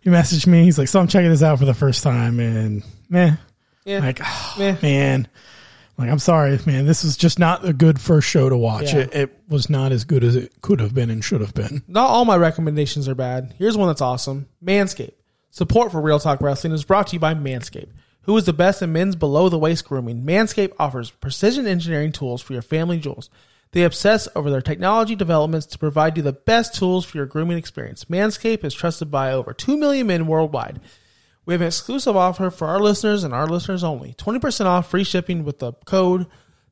He 0.00 0.10
messaged 0.10 0.46
me. 0.48 0.64
He's 0.64 0.78
like, 0.78 0.88
"So 0.88 0.98
I'm 1.00 1.08
checking 1.08 1.30
this 1.30 1.42
out 1.42 1.58
for 1.60 1.64
the 1.64 1.74
first 1.74 2.02
time, 2.02 2.40
and 2.40 2.82
meh, 3.08 3.36
Yeah, 3.84 4.00
like, 4.00 4.20
oh, 4.22 4.54
Meh. 4.58 4.76
man, 4.82 5.28
like 5.96 6.10
I'm 6.10 6.18
sorry, 6.18 6.58
man. 6.66 6.86
This 6.86 7.04
is 7.04 7.16
just 7.16 7.38
not 7.38 7.64
a 7.66 7.72
good 7.72 8.00
first 8.00 8.28
show 8.28 8.48
to 8.48 8.56
watch. 8.56 8.92
Yeah. 8.92 9.00
It, 9.00 9.14
it 9.14 9.40
was 9.48 9.70
not 9.70 9.92
as 9.92 10.02
good 10.04 10.24
as 10.24 10.34
it 10.36 10.60
could 10.60 10.80
have 10.80 10.92
been 10.94 11.08
and 11.10 11.24
should 11.24 11.40
have 11.40 11.54
been. 11.54 11.82
not 11.86 12.10
all 12.10 12.24
my 12.24 12.36
recommendations 12.36 13.08
are 13.08 13.14
bad. 13.14 13.54
Here's 13.58 13.76
one 13.76 13.86
that's 13.88 14.00
awesome: 14.00 14.48
Manscaped. 14.64 15.12
Support 15.56 15.90
for 15.90 16.02
Real 16.02 16.20
Talk 16.20 16.42
Wrestling 16.42 16.74
is 16.74 16.84
brought 16.84 17.06
to 17.06 17.12
you 17.14 17.18
by 17.18 17.32
Manscaped, 17.32 17.88
who 18.24 18.36
is 18.36 18.44
the 18.44 18.52
best 18.52 18.82
in 18.82 18.92
men's 18.92 19.16
below 19.16 19.48
the 19.48 19.58
waist 19.58 19.86
grooming. 19.86 20.22
Manscaped 20.22 20.74
offers 20.78 21.10
precision 21.10 21.66
engineering 21.66 22.12
tools 22.12 22.42
for 22.42 22.52
your 22.52 22.60
family 22.60 22.98
jewels. 22.98 23.30
They 23.72 23.82
obsess 23.82 24.28
over 24.36 24.50
their 24.50 24.60
technology 24.60 25.16
developments 25.16 25.64
to 25.68 25.78
provide 25.78 26.18
you 26.18 26.22
the 26.22 26.34
best 26.34 26.74
tools 26.74 27.06
for 27.06 27.16
your 27.16 27.24
grooming 27.24 27.56
experience. 27.56 28.04
Manscaped 28.04 28.64
is 28.64 28.74
trusted 28.74 29.10
by 29.10 29.32
over 29.32 29.54
2 29.54 29.78
million 29.78 30.08
men 30.08 30.26
worldwide. 30.26 30.78
We 31.46 31.54
have 31.54 31.62
an 31.62 31.68
exclusive 31.68 32.16
offer 32.16 32.50
for 32.50 32.66
our 32.66 32.78
listeners 32.78 33.24
and 33.24 33.32
our 33.32 33.46
listeners 33.46 33.82
only 33.82 34.12
20% 34.12 34.66
off 34.66 34.90
free 34.90 35.04
shipping 35.04 35.42
with 35.42 35.60
the 35.60 35.72
code 35.86 36.26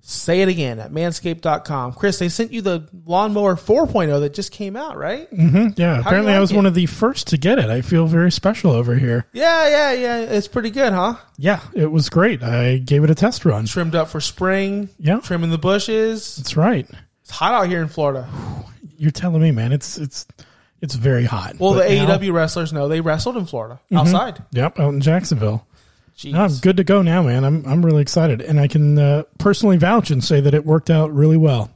Say 0.06 0.42
it 0.42 0.48
again 0.48 0.80
at 0.80 0.92
manscaped.com. 0.92 1.94
Chris, 1.94 2.18
they 2.18 2.28
sent 2.28 2.52
you 2.52 2.60
the 2.60 2.86
lawnmower 3.06 3.56
4.0 3.56 4.20
that 4.20 4.34
just 4.34 4.52
came 4.52 4.76
out, 4.76 4.98
right? 4.98 5.30
Mm-hmm. 5.30 5.80
Yeah, 5.80 6.00
apparently 6.00 6.34
I 6.34 6.40
was 6.40 6.52
it? 6.52 6.56
one 6.56 6.66
of 6.66 6.74
the 6.74 6.84
first 6.84 7.28
to 7.28 7.38
get 7.38 7.58
it. 7.58 7.70
I 7.70 7.80
feel 7.80 8.06
very 8.06 8.30
special 8.30 8.72
over 8.72 8.96
here. 8.96 9.26
Yeah, 9.32 9.66
yeah, 9.66 9.92
yeah. 9.92 10.18
It's 10.18 10.46
pretty 10.46 10.68
good, 10.68 10.92
huh? 10.92 11.14
Yeah, 11.38 11.60
it 11.72 11.90
was 11.90 12.10
great. 12.10 12.42
I 12.42 12.76
gave 12.76 13.02
it 13.02 13.08
a 13.08 13.14
test 13.14 13.46
run. 13.46 13.64
Trimmed 13.64 13.94
up 13.94 14.08
for 14.08 14.20
spring. 14.20 14.90
Yeah. 14.98 15.20
Trimming 15.20 15.50
the 15.50 15.56
bushes. 15.56 16.36
That's 16.36 16.54
right. 16.54 16.86
It's 17.22 17.30
hot 17.30 17.54
out 17.54 17.68
here 17.70 17.80
in 17.80 17.88
Florida. 17.88 18.28
You're 18.98 19.10
telling 19.10 19.40
me, 19.40 19.52
man. 19.52 19.72
It's 19.72 19.96
it's 19.96 20.26
it's 20.82 20.96
very 20.96 21.24
hot. 21.24 21.58
Well, 21.58 21.72
But 21.72 21.88
the 21.88 21.94
now- 21.94 22.18
AEW 22.18 22.30
wrestlers 22.34 22.74
know 22.74 22.88
they 22.88 23.00
wrestled 23.00 23.38
in 23.38 23.46
Florida 23.46 23.80
mm-hmm. 23.86 23.96
outside. 23.96 24.42
Yep, 24.52 24.78
out 24.80 24.92
in 24.92 25.00
Jacksonville. 25.00 25.66
Jeez. 26.16 26.34
I'm 26.34 26.56
good 26.60 26.76
to 26.76 26.84
go 26.84 27.02
now, 27.02 27.22
man. 27.22 27.44
I'm 27.44 27.66
I'm 27.66 27.84
really 27.84 28.02
excited, 28.02 28.40
and 28.40 28.60
I 28.60 28.68
can 28.68 28.98
uh, 28.98 29.24
personally 29.38 29.76
vouch 29.76 30.10
and 30.10 30.22
say 30.22 30.40
that 30.40 30.54
it 30.54 30.64
worked 30.64 30.90
out 30.90 31.12
really 31.12 31.36
well. 31.36 31.70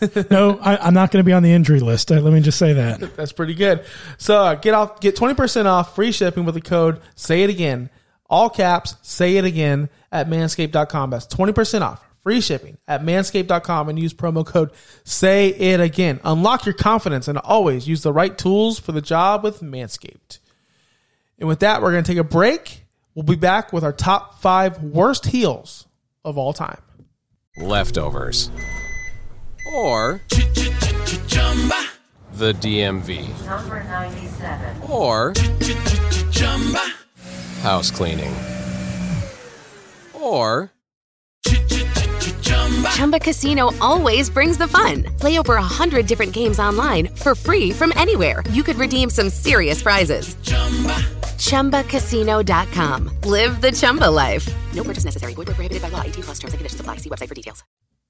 no, 0.30 0.58
I, 0.58 0.76
I'm 0.76 0.94
not 0.94 1.10
going 1.10 1.20
to 1.22 1.26
be 1.26 1.32
on 1.32 1.42
the 1.42 1.52
injury 1.52 1.80
list. 1.80 2.10
Let 2.10 2.22
me 2.24 2.40
just 2.40 2.58
say 2.58 2.72
that. 2.74 3.00
That's 3.16 3.32
pretty 3.32 3.54
good. 3.54 3.84
So 4.18 4.38
uh, 4.38 4.54
get 4.54 4.74
off, 4.74 5.00
get 5.00 5.16
twenty 5.16 5.34
percent 5.34 5.68
off 5.68 5.94
free 5.94 6.12
shipping 6.12 6.44
with 6.44 6.54
the 6.54 6.60
code. 6.60 7.00
Say 7.14 7.42
it 7.42 7.50
again, 7.50 7.90
all 8.30 8.48
caps. 8.48 8.96
Say 9.02 9.36
it 9.36 9.44
again 9.44 9.90
at 10.10 10.28
manscaped.com. 10.28 11.10
That's 11.10 11.26
twenty 11.26 11.52
percent 11.52 11.84
off 11.84 12.04
free 12.24 12.40
shipping 12.40 12.78
at 12.88 13.02
manscaped.com 13.02 13.90
and 13.90 13.98
use 13.98 14.14
promo 14.14 14.44
code. 14.44 14.70
Say 15.04 15.48
it 15.48 15.78
again. 15.78 16.20
Unlock 16.24 16.64
your 16.64 16.74
confidence 16.74 17.28
and 17.28 17.36
always 17.38 17.86
use 17.86 18.02
the 18.02 18.14
right 18.14 18.36
tools 18.36 18.78
for 18.78 18.92
the 18.92 19.02
job 19.02 19.44
with 19.44 19.60
Manscaped. 19.60 20.38
And 21.38 21.48
with 21.48 21.60
that, 21.60 21.82
we're 21.82 21.92
going 21.92 22.02
to 22.02 22.10
take 22.10 22.18
a 22.18 22.24
break. 22.24 22.83
We'll 23.14 23.22
be 23.22 23.36
back 23.36 23.72
with 23.72 23.84
our 23.84 23.92
top 23.92 24.40
five 24.40 24.82
worst 24.82 25.26
heels 25.26 25.86
of 26.24 26.36
all 26.38 26.52
time. 26.52 26.80
leftovers, 27.56 28.50
or 29.72 30.20
the 32.32 32.52
DMV, 32.54 33.46
Number 33.46 33.84
97. 33.84 34.82
or 34.90 35.32
house 37.62 37.90
cleaning, 37.92 38.34
or 40.12 40.72
Chumba 42.90 43.18
Casino 43.20 43.70
always 43.80 44.28
brings 44.30 44.58
the 44.58 44.66
fun. 44.68 45.04
Play 45.20 45.38
over 45.38 45.54
a 45.54 45.62
hundred 45.62 46.06
different 46.06 46.32
games 46.32 46.58
online 46.58 47.06
for 47.08 47.34
free 47.34 47.70
from 47.70 47.92
anywhere. 47.96 48.42
You 48.50 48.62
could 48.62 48.76
redeem 48.76 49.10
some 49.10 49.30
serious 49.30 49.82
prizes. 49.82 50.36
ChumbaCasino.com. 51.34 53.10
Live 53.22 53.60
the 53.60 53.70
Chumba 53.72 54.10
life. 54.10 54.48
No 54.74 54.82
purchase 54.82 55.04
necessary. 55.04 55.34
Void 55.34 55.46
where 55.48 55.54
prohibited 55.54 55.82
by 55.82 55.88
law. 55.88 56.02
18 56.02 56.24
plus 56.24 56.38
terms 56.38 56.54
and 56.54 56.58
conditions 56.58 56.80
apply. 56.80 56.96
See 56.96 57.10
website 57.10 57.28
for 57.28 57.34
details. 57.34 57.62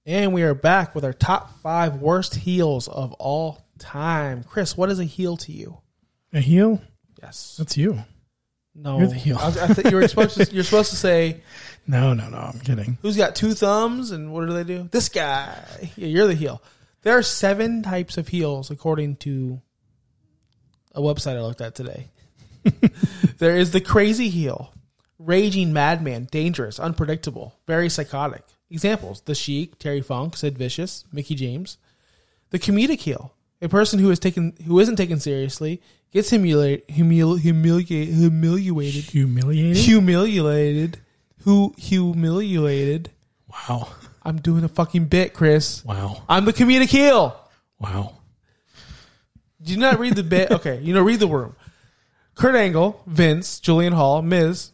And 0.06 0.32
we 0.34 0.42
are 0.42 0.54
back 0.54 0.94
with 0.94 1.04
our 1.04 1.12
top 1.14 1.60
five 1.62 1.94
worst 1.96 2.34
heels 2.34 2.88
of 2.88 3.12
all 3.14 3.66
time. 3.78 4.44
Chris, 4.44 4.76
what 4.76 4.90
is 4.90 4.98
a 5.00 5.04
heel 5.04 5.36
to 5.38 5.52
you? 5.52 5.78
A 6.32 6.40
heel? 6.40 6.80
Yes. 7.22 7.56
That's 7.58 7.76
you. 7.76 7.98
No. 8.74 8.98
You're 8.98 9.06
the 9.08 9.14
heel. 9.14 9.38
I, 9.38 9.46
was, 9.46 9.56
I 9.58 9.66
thought 9.68 9.90
you 9.90 9.96
were 9.96 10.06
supposed 10.08 10.36
to. 10.36 10.54
You're 10.54 10.64
supposed 10.64 10.90
to 10.90 10.96
say 10.96 11.40
No, 11.86 12.14
no, 12.14 12.28
no. 12.28 12.38
I'm 12.38 12.60
kidding. 12.60 12.98
who's 13.02 13.16
got 13.16 13.34
two 13.34 13.52
thumbs 13.54 14.10
and 14.10 14.32
what 14.32 14.46
do 14.46 14.52
they 14.54 14.64
do? 14.64 14.88
This 14.90 15.08
guy. 15.08 15.56
Yeah, 15.96 16.08
you're 16.08 16.26
the 16.26 16.34
heel. 16.34 16.62
There 17.02 17.16
are 17.16 17.22
seven 17.22 17.82
types 17.82 18.16
of 18.16 18.28
heels 18.28 18.70
according 18.70 19.16
to 19.16 19.60
a 20.94 21.00
website 21.00 21.36
I 21.36 21.40
looked 21.42 21.60
at 21.60 21.74
today. 21.74 22.10
there 23.38 23.56
is 23.56 23.70
the 23.72 23.80
crazy 23.80 24.28
heel, 24.28 24.72
raging 25.18 25.72
madman, 25.72 26.28
dangerous, 26.30 26.78
unpredictable, 26.80 27.54
very 27.66 27.88
psychotic. 27.88 28.42
Examples: 28.70 29.20
The 29.22 29.34
Sheik, 29.34 29.78
Terry 29.78 30.00
Funk, 30.00 30.36
Sid 30.36 30.56
Vicious, 30.58 31.04
Mickie 31.12 31.34
James. 31.34 31.78
The 32.50 32.58
comedic 32.58 33.00
heel, 33.00 33.34
a 33.60 33.68
person 33.68 33.98
who 33.98 34.10
is 34.10 34.18
taken 34.18 34.54
who 34.66 34.78
isn't 34.80 34.96
taken 34.96 35.20
seriously, 35.20 35.80
gets 36.12 36.30
humiliated, 36.30 36.86
humili- 36.88 37.38
humiliate, 37.40 38.08
humiliated, 38.08 39.04
Humiliating? 39.04 39.74
humiliated, 39.82 40.98
who 41.42 41.74
humiliated. 41.76 43.10
Wow. 43.48 43.88
I'm 44.22 44.38
doing 44.40 44.64
a 44.64 44.68
fucking 44.68 45.06
bit, 45.06 45.34
Chris. 45.34 45.84
Wow. 45.84 46.22
I'm 46.28 46.44
the 46.46 46.52
comedic 46.52 46.88
heel. 46.88 47.38
Wow. 47.78 48.16
Do 49.62 49.72
you 49.72 49.78
not 49.78 49.98
read 49.98 50.16
the 50.16 50.22
bit? 50.22 50.50
Okay, 50.52 50.80
you 50.80 50.94
know, 50.94 51.02
read 51.02 51.20
the 51.20 51.28
room. 51.28 51.54
Kurt 52.34 52.54
Angle, 52.54 53.00
Vince, 53.06 53.60
Jillian 53.60 53.92
Hall, 53.92 54.22
Miz, 54.22 54.72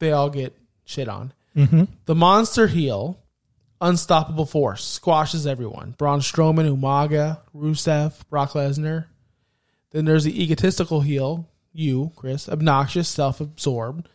they 0.00 0.12
all 0.12 0.30
get 0.30 0.56
shit 0.84 1.08
on. 1.08 1.32
Mm-hmm. 1.56 1.84
The 2.06 2.14
monster 2.14 2.66
heel, 2.66 3.18
unstoppable 3.80 4.46
force, 4.46 4.84
squashes 4.84 5.46
everyone. 5.46 5.94
Braun 5.98 6.20
Strowman, 6.20 6.76
Umaga, 6.76 7.40
Rusev, 7.54 8.14
Brock 8.28 8.52
Lesnar. 8.52 9.06
Then 9.90 10.04
there's 10.04 10.24
the 10.24 10.42
egotistical 10.42 11.00
heel, 11.00 11.48
you, 11.72 12.12
Chris, 12.16 12.48
obnoxious, 12.48 13.08
self-absorbed. 13.08 14.08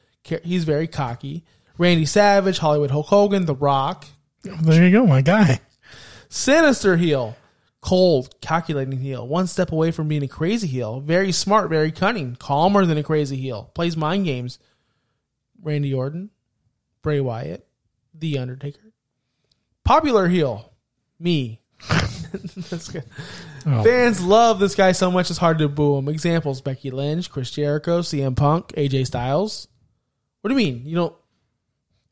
He's 0.43 0.63
very 0.63 0.87
cocky. 0.87 1.43
Randy 1.77 2.05
Savage, 2.05 2.59
Hollywood 2.59 2.91
Hulk 2.91 3.07
Hogan, 3.07 3.45
The 3.45 3.55
Rock, 3.55 4.05
There 4.43 4.83
you 4.83 4.91
go, 4.91 5.05
my 5.05 5.21
guy. 5.21 5.61
Sinister 6.29 6.97
heel. 6.97 7.35
Cold, 7.83 8.39
calculating 8.39 8.97
heel. 8.97 9.27
One 9.27 9.45
step 9.45 9.73
away 9.73 9.91
from 9.91 10.07
being 10.07 10.23
a 10.23 10.27
crazy 10.27 10.67
heel. 10.67 11.01
Very 11.01 11.33
smart, 11.33 11.69
very 11.69 11.91
cunning. 11.91 12.37
Calmer 12.37 12.85
than 12.85 12.97
a 12.97 13.03
crazy 13.03 13.35
heel. 13.35 13.71
Plays 13.73 13.97
mind 13.97 14.23
games. 14.23 14.57
Randy 15.61 15.93
Orton. 15.93 16.29
Bray 17.01 17.19
Wyatt. 17.19 17.67
The 18.13 18.37
Undertaker. 18.37 18.93
Popular 19.83 20.29
heel. 20.29 20.71
Me. 21.19 21.59
That's 21.89 22.87
good. 22.87 23.03
Oh. 23.65 23.83
Fans 23.83 24.23
love 24.23 24.59
this 24.59 24.75
guy 24.75 24.93
so 24.93 25.11
much 25.11 25.29
it's 25.29 25.37
hard 25.37 25.57
to 25.57 25.67
boo 25.67 25.97
him. 25.97 26.07
Examples 26.07 26.61
Becky 26.61 26.89
Lynch, 26.89 27.29
Chris 27.29 27.51
Jericho, 27.51 27.99
CM 27.99 28.37
Punk, 28.37 28.67
AJ 28.77 29.07
Styles. 29.07 29.67
What 30.39 30.49
do 30.49 30.57
you 30.57 30.73
mean? 30.73 30.85
You 30.85 30.95
don't 30.95 31.15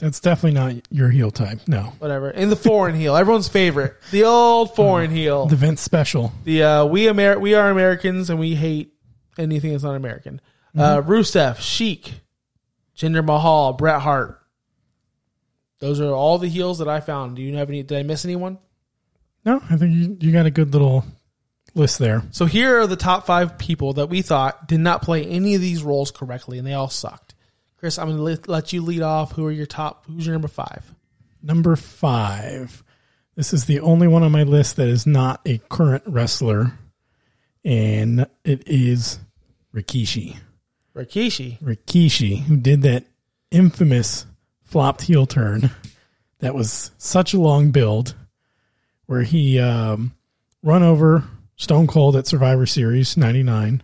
That's 0.01 0.19
definitely 0.19 0.59
not 0.59 0.87
your 0.89 1.11
heel 1.11 1.29
type. 1.29 1.59
No. 1.67 1.93
whatever. 1.99 2.31
In 2.31 2.49
the 2.49 2.55
foreign 2.55 2.95
heel, 2.95 3.15
everyone's 3.15 3.47
favorite. 3.47 3.93
The 4.09 4.23
old 4.23 4.75
foreign 4.75 5.11
heel. 5.11 5.45
The 5.45 5.55
Vince 5.55 5.79
special. 5.79 6.33
The 6.43 6.63
uh, 6.63 6.85
we 6.85 7.07
Amer- 7.07 7.39
we 7.39 7.53
are 7.53 7.69
Americans 7.69 8.31
and 8.31 8.39
we 8.39 8.55
hate 8.55 8.93
anything 9.37 9.71
that's 9.71 9.83
not 9.83 9.95
American. 9.95 10.41
Uh, 10.75 11.01
Rusev, 11.01 11.59
Sheik, 11.59 12.13
Jinder 12.97 13.23
Mahal, 13.23 13.73
Bret 13.73 14.01
Hart. 14.01 14.41
Those 15.79 15.99
are 15.99 16.11
all 16.11 16.39
the 16.39 16.47
heels 16.47 16.79
that 16.79 16.87
I 16.87 16.99
found. 16.99 17.35
Do 17.35 17.43
you 17.43 17.55
have 17.57 17.69
any? 17.69 17.83
Did 17.83 17.99
I 17.99 18.03
miss 18.03 18.25
anyone? 18.25 18.57
No, 19.45 19.61
I 19.69 19.77
think 19.77 19.93
you, 19.93 20.17
you 20.19 20.31
got 20.31 20.47
a 20.47 20.51
good 20.51 20.73
little 20.73 21.05
list 21.75 21.99
there. 21.99 22.23
So 22.31 22.45
here 22.45 22.79
are 22.79 22.87
the 22.87 22.95
top 22.95 23.27
five 23.27 23.59
people 23.59 23.93
that 23.93 24.07
we 24.09 24.23
thought 24.23 24.67
did 24.67 24.79
not 24.79 25.03
play 25.03 25.25
any 25.25 25.53
of 25.53 25.61
these 25.61 25.83
roles 25.83 26.09
correctly, 26.09 26.57
and 26.57 26.65
they 26.65 26.73
all 26.73 26.89
sucked. 26.89 27.30
Chris, 27.81 27.97
I'm 27.97 28.15
going 28.15 28.37
to 28.37 28.51
let, 28.51 28.71
you 28.73 28.83
lead 28.83 29.01
off. 29.01 29.31
Who 29.31 29.43
are 29.47 29.51
your 29.51 29.65
top? 29.65 30.05
Who's 30.05 30.27
your 30.27 30.35
number 30.35 30.47
five? 30.47 30.93
Number 31.41 31.75
five. 31.75 32.83
This 33.35 33.53
is 33.53 33.65
the 33.65 33.79
only 33.79 34.07
one 34.07 34.21
on 34.21 34.31
my 34.31 34.43
list 34.43 34.75
that 34.75 34.87
is 34.87 35.07
not 35.07 35.41
a 35.47 35.57
current 35.67 36.03
wrestler, 36.05 36.73
and 37.65 38.27
it 38.43 38.67
is 38.67 39.17
Rikishi. 39.73 40.37
Rikishi. 40.95 41.57
Rikishi, 41.59 42.43
who 42.43 42.55
did 42.55 42.83
that 42.83 43.05
infamous 43.49 44.27
flopped 44.63 45.01
heel 45.01 45.25
turn 45.25 45.71
that 46.37 46.53
was 46.53 46.91
such 46.99 47.33
a 47.33 47.39
long 47.39 47.71
build, 47.71 48.13
where 49.07 49.23
he 49.23 49.59
um, 49.59 50.13
run 50.61 50.83
over 50.83 51.23
Stone 51.55 51.87
Cold 51.87 52.15
at 52.15 52.27
Survivor 52.27 52.67
Series 52.67 53.17
99. 53.17 53.81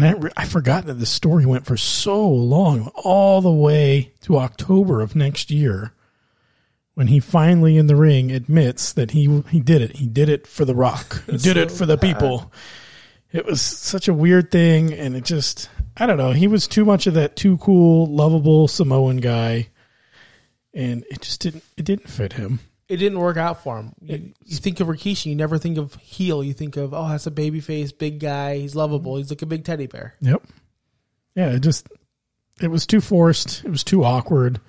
And 0.00 0.26
I, 0.36 0.42
I 0.42 0.44
forgot 0.44 0.86
that 0.86 0.94
the 0.94 1.06
story 1.06 1.44
went 1.44 1.66
for 1.66 1.76
so 1.76 2.28
long, 2.28 2.88
all 2.94 3.40
the 3.40 3.50
way 3.50 4.12
to 4.22 4.38
October 4.38 5.00
of 5.00 5.16
next 5.16 5.50
year, 5.50 5.92
when 6.94 7.08
he 7.08 7.18
finally 7.18 7.76
in 7.76 7.88
the 7.88 7.96
ring 7.96 8.30
admits 8.30 8.92
that 8.92 9.10
he 9.10 9.42
he 9.50 9.60
did 9.60 9.82
it. 9.82 9.96
He 9.96 10.06
did 10.06 10.28
it 10.28 10.46
for 10.46 10.64
The 10.64 10.74
Rock. 10.74 11.24
He 11.26 11.36
did 11.36 11.56
it 11.56 11.72
for 11.72 11.84
the 11.84 11.98
people. 11.98 12.52
It 13.32 13.44
was 13.44 13.60
such 13.60 14.06
a 14.06 14.14
weird 14.14 14.50
thing, 14.52 14.92
and 14.92 15.16
it 15.16 15.24
just 15.24 15.68
I 15.96 16.06
don't 16.06 16.16
know. 16.16 16.30
He 16.30 16.46
was 16.46 16.68
too 16.68 16.84
much 16.84 17.08
of 17.08 17.14
that 17.14 17.34
too 17.34 17.58
cool, 17.58 18.06
lovable 18.06 18.68
Samoan 18.68 19.16
guy, 19.16 19.68
and 20.72 21.04
it 21.10 21.22
just 21.22 21.40
didn't 21.40 21.64
it 21.76 21.84
didn't 21.84 22.08
fit 22.08 22.34
him. 22.34 22.60
It 22.88 22.96
didn't 22.96 23.18
work 23.18 23.36
out 23.36 23.62
for 23.62 23.78
him. 23.78 23.92
You, 24.00 24.32
you 24.44 24.56
think 24.56 24.80
of 24.80 24.88
Rikishi, 24.88 25.26
you 25.26 25.34
never 25.34 25.58
think 25.58 25.76
of 25.76 25.94
heel. 25.96 26.42
You 26.42 26.54
think 26.54 26.76
of 26.76 26.94
oh, 26.94 27.08
that's 27.08 27.26
a 27.26 27.30
baby 27.30 27.60
face, 27.60 27.92
big 27.92 28.18
guy. 28.18 28.58
He's 28.58 28.74
lovable. 28.74 29.16
He's 29.16 29.30
like 29.30 29.42
a 29.42 29.46
big 29.46 29.64
teddy 29.64 29.86
bear. 29.86 30.14
Yep. 30.20 30.42
Yeah, 31.34 31.50
it 31.50 31.60
just 31.60 31.88
it 32.60 32.68
was 32.68 32.86
too 32.86 33.00
forced. 33.00 33.64
It 33.64 33.70
was 33.70 33.84
too 33.84 34.04
awkward. 34.04 34.60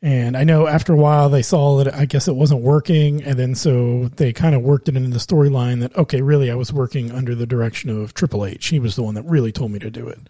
And 0.00 0.36
I 0.36 0.44
know 0.44 0.66
after 0.66 0.92
a 0.92 0.96
while 0.96 1.28
they 1.28 1.42
saw 1.42 1.78
that 1.78 1.92
I 1.94 2.04
guess 2.04 2.28
it 2.28 2.36
wasn't 2.36 2.60
working, 2.60 3.22
and 3.24 3.38
then 3.38 3.54
so 3.54 4.08
they 4.16 4.32
kind 4.32 4.54
of 4.54 4.62
worked 4.62 4.88
it 4.88 4.96
into 4.96 5.10
the 5.10 5.18
storyline 5.18 5.80
that 5.80 5.96
okay, 5.96 6.20
really 6.20 6.50
I 6.50 6.54
was 6.54 6.72
working 6.72 7.10
under 7.10 7.34
the 7.34 7.46
direction 7.46 7.90
of 7.90 8.14
Triple 8.14 8.44
H. 8.46 8.66
He 8.68 8.78
was 8.78 8.96
the 8.96 9.02
one 9.02 9.14
that 9.14 9.24
really 9.24 9.50
told 9.50 9.72
me 9.72 9.78
to 9.80 9.90
do 9.90 10.06
it 10.06 10.20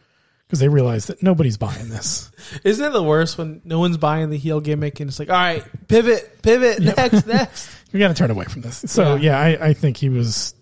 because 0.47 0.59
they 0.59 0.69
realized 0.69 1.09
that 1.09 1.23
nobody's 1.23 1.57
buying 1.57 1.89
this. 1.89 2.31
Isn't 2.65 2.85
it 2.85 2.93
the 2.93 3.03
worst 3.03 3.39
when 3.39 3.61
no 3.65 3.79
one's 3.79 3.97
buying 3.97 4.31
the 4.31 4.37
heel 4.37 4.61
gimmick 4.61 5.01
and 5.01 5.09
it's 5.09 5.19
like, 5.19 5.31
all 5.31 5.37
right, 5.37 5.65
pivot, 5.89 6.43
pivot, 6.43 6.81
next, 6.81 7.27
next. 7.27 7.71
We 7.93 7.99
got 8.01 8.09
to 8.09 8.15
turn 8.15 8.31
away 8.31 8.45
from 8.45 8.63
this. 8.63 8.85
So 8.91 9.17
yeah, 9.17 9.39
I, 9.39 9.69
I 9.69 9.73
think 9.73 9.97
he 9.97 10.09
was 10.09 10.55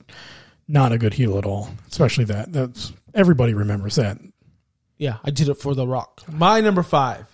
not 0.68 0.92
a 0.92 0.98
good 0.98 1.14
heel 1.14 1.38
at 1.38 1.44
all, 1.44 1.70
especially 1.90 2.24
that. 2.24 2.52
That's 2.52 2.92
everybody 3.14 3.54
remembers 3.54 3.96
that. 3.96 4.18
Yeah, 4.98 5.18
I 5.24 5.30
did 5.30 5.48
it 5.48 5.54
for 5.54 5.74
The 5.74 5.86
Rock. 5.86 6.22
My 6.30 6.60
number 6.60 6.82
five 6.82 7.26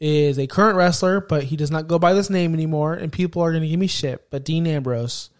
is 0.00 0.38
a 0.38 0.46
current 0.46 0.76
wrestler, 0.76 1.20
but 1.20 1.44
he 1.44 1.56
does 1.56 1.70
not 1.70 1.88
go 1.88 1.98
by 1.98 2.12
this 2.14 2.30
name 2.30 2.52
anymore, 2.52 2.94
and 2.94 3.12
people 3.12 3.42
are 3.42 3.50
going 3.50 3.62
to 3.62 3.68
give 3.68 3.78
me 3.78 3.86
shit. 3.86 4.30
But 4.30 4.44
Dean 4.44 4.66
Ambrose 4.66 5.30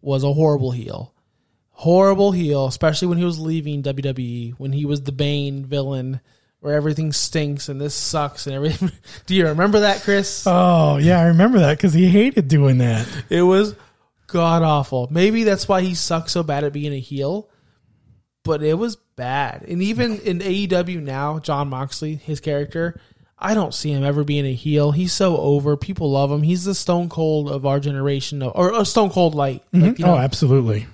was 0.00 0.24
a 0.24 0.32
horrible 0.32 0.70
heel. 0.70 1.14
Horrible 1.78 2.32
heel, 2.32 2.66
especially 2.66 3.08
when 3.08 3.18
he 3.18 3.24
was 3.24 3.38
leaving 3.38 3.82
WWE, 3.82 4.54
when 4.56 4.72
he 4.72 4.86
was 4.86 5.02
the 5.02 5.12
Bane 5.12 5.62
villain, 5.62 6.20
where 6.60 6.74
everything 6.74 7.12
stinks 7.12 7.68
and 7.68 7.78
this 7.78 7.94
sucks 7.94 8.46
and 8.46 8.56
everything. 8.56 8.90
Do 9.26 9.34
you 9.34 9.46
remember 9.48 9.80
that, 9.80 10.00
Chris? 10.00 10.44
Oh 10.46 10.96
yeah, 10.96 11.20
I 11.20 11.26
remember 11.26 11.58
that 11.58 11.76
because 11.76 11.92
he 11.92 12.08
hated 12.08 12.48
doing 12.48 12.78
that. 12.78 13.06
It 13.28 13.42
was 13.42 13.74
god 14.26 14.62
awful. 14.62 15.06
Maybe 15.10 15.44
that's 15.44 15.68
why 15.68 15.82
he 15.82 15.94
sucks 15.94 16.32
so 16.32 16.42
bad 16.42 16.64
at 16.64 16.72
being 16.72 16.94
a 16.94 16.98
heel. 16.98 17.50
But 18.42 18.62
it 18.62 18.78
was 18.78 18.96
bad. 18.96 19.62
And 19.62 19.82
even 19.82 20.18
in 20.20 20.38
AEW 20.38 21.02
now, 21.02 21.40
Jon 21.40 21.68
Moxley, 21.68 22.14
his 22.14 22.40
character, 22.40 22.98
I 23.38 23.52
don't 23.52 23.74
see 23.74 23.92
him 23.92 24.02
ever 24.02 24.24
being 24.24 24.46
a 24.46 24.54
heel. 24.54 24.92
He's 24.92 25.12
so 25.12 25.36
over. 25.36 25.76
People 25.76 26.10
love 26.12 26.30
him. 26.30 26.42
He's 26.42 26.64
the 26.64 26.74
Stone 26.74 27.10
Cold 27.10 27.50
of 27.50 27.66
our 27.66 27.80
generation, 27.80 28.42
or 28.42 28.72
a 28.72 28.84
Stone 28.86 29.10
Cold 29.10 29.34
Light. 29.34 29.62
Like, 29.72 29.82
mm-hmm. 29.82 30.00
you 30.00 30.06
know, 30.06 30.14
oh, 30.14 30.18
absolutely. 30.18 30.86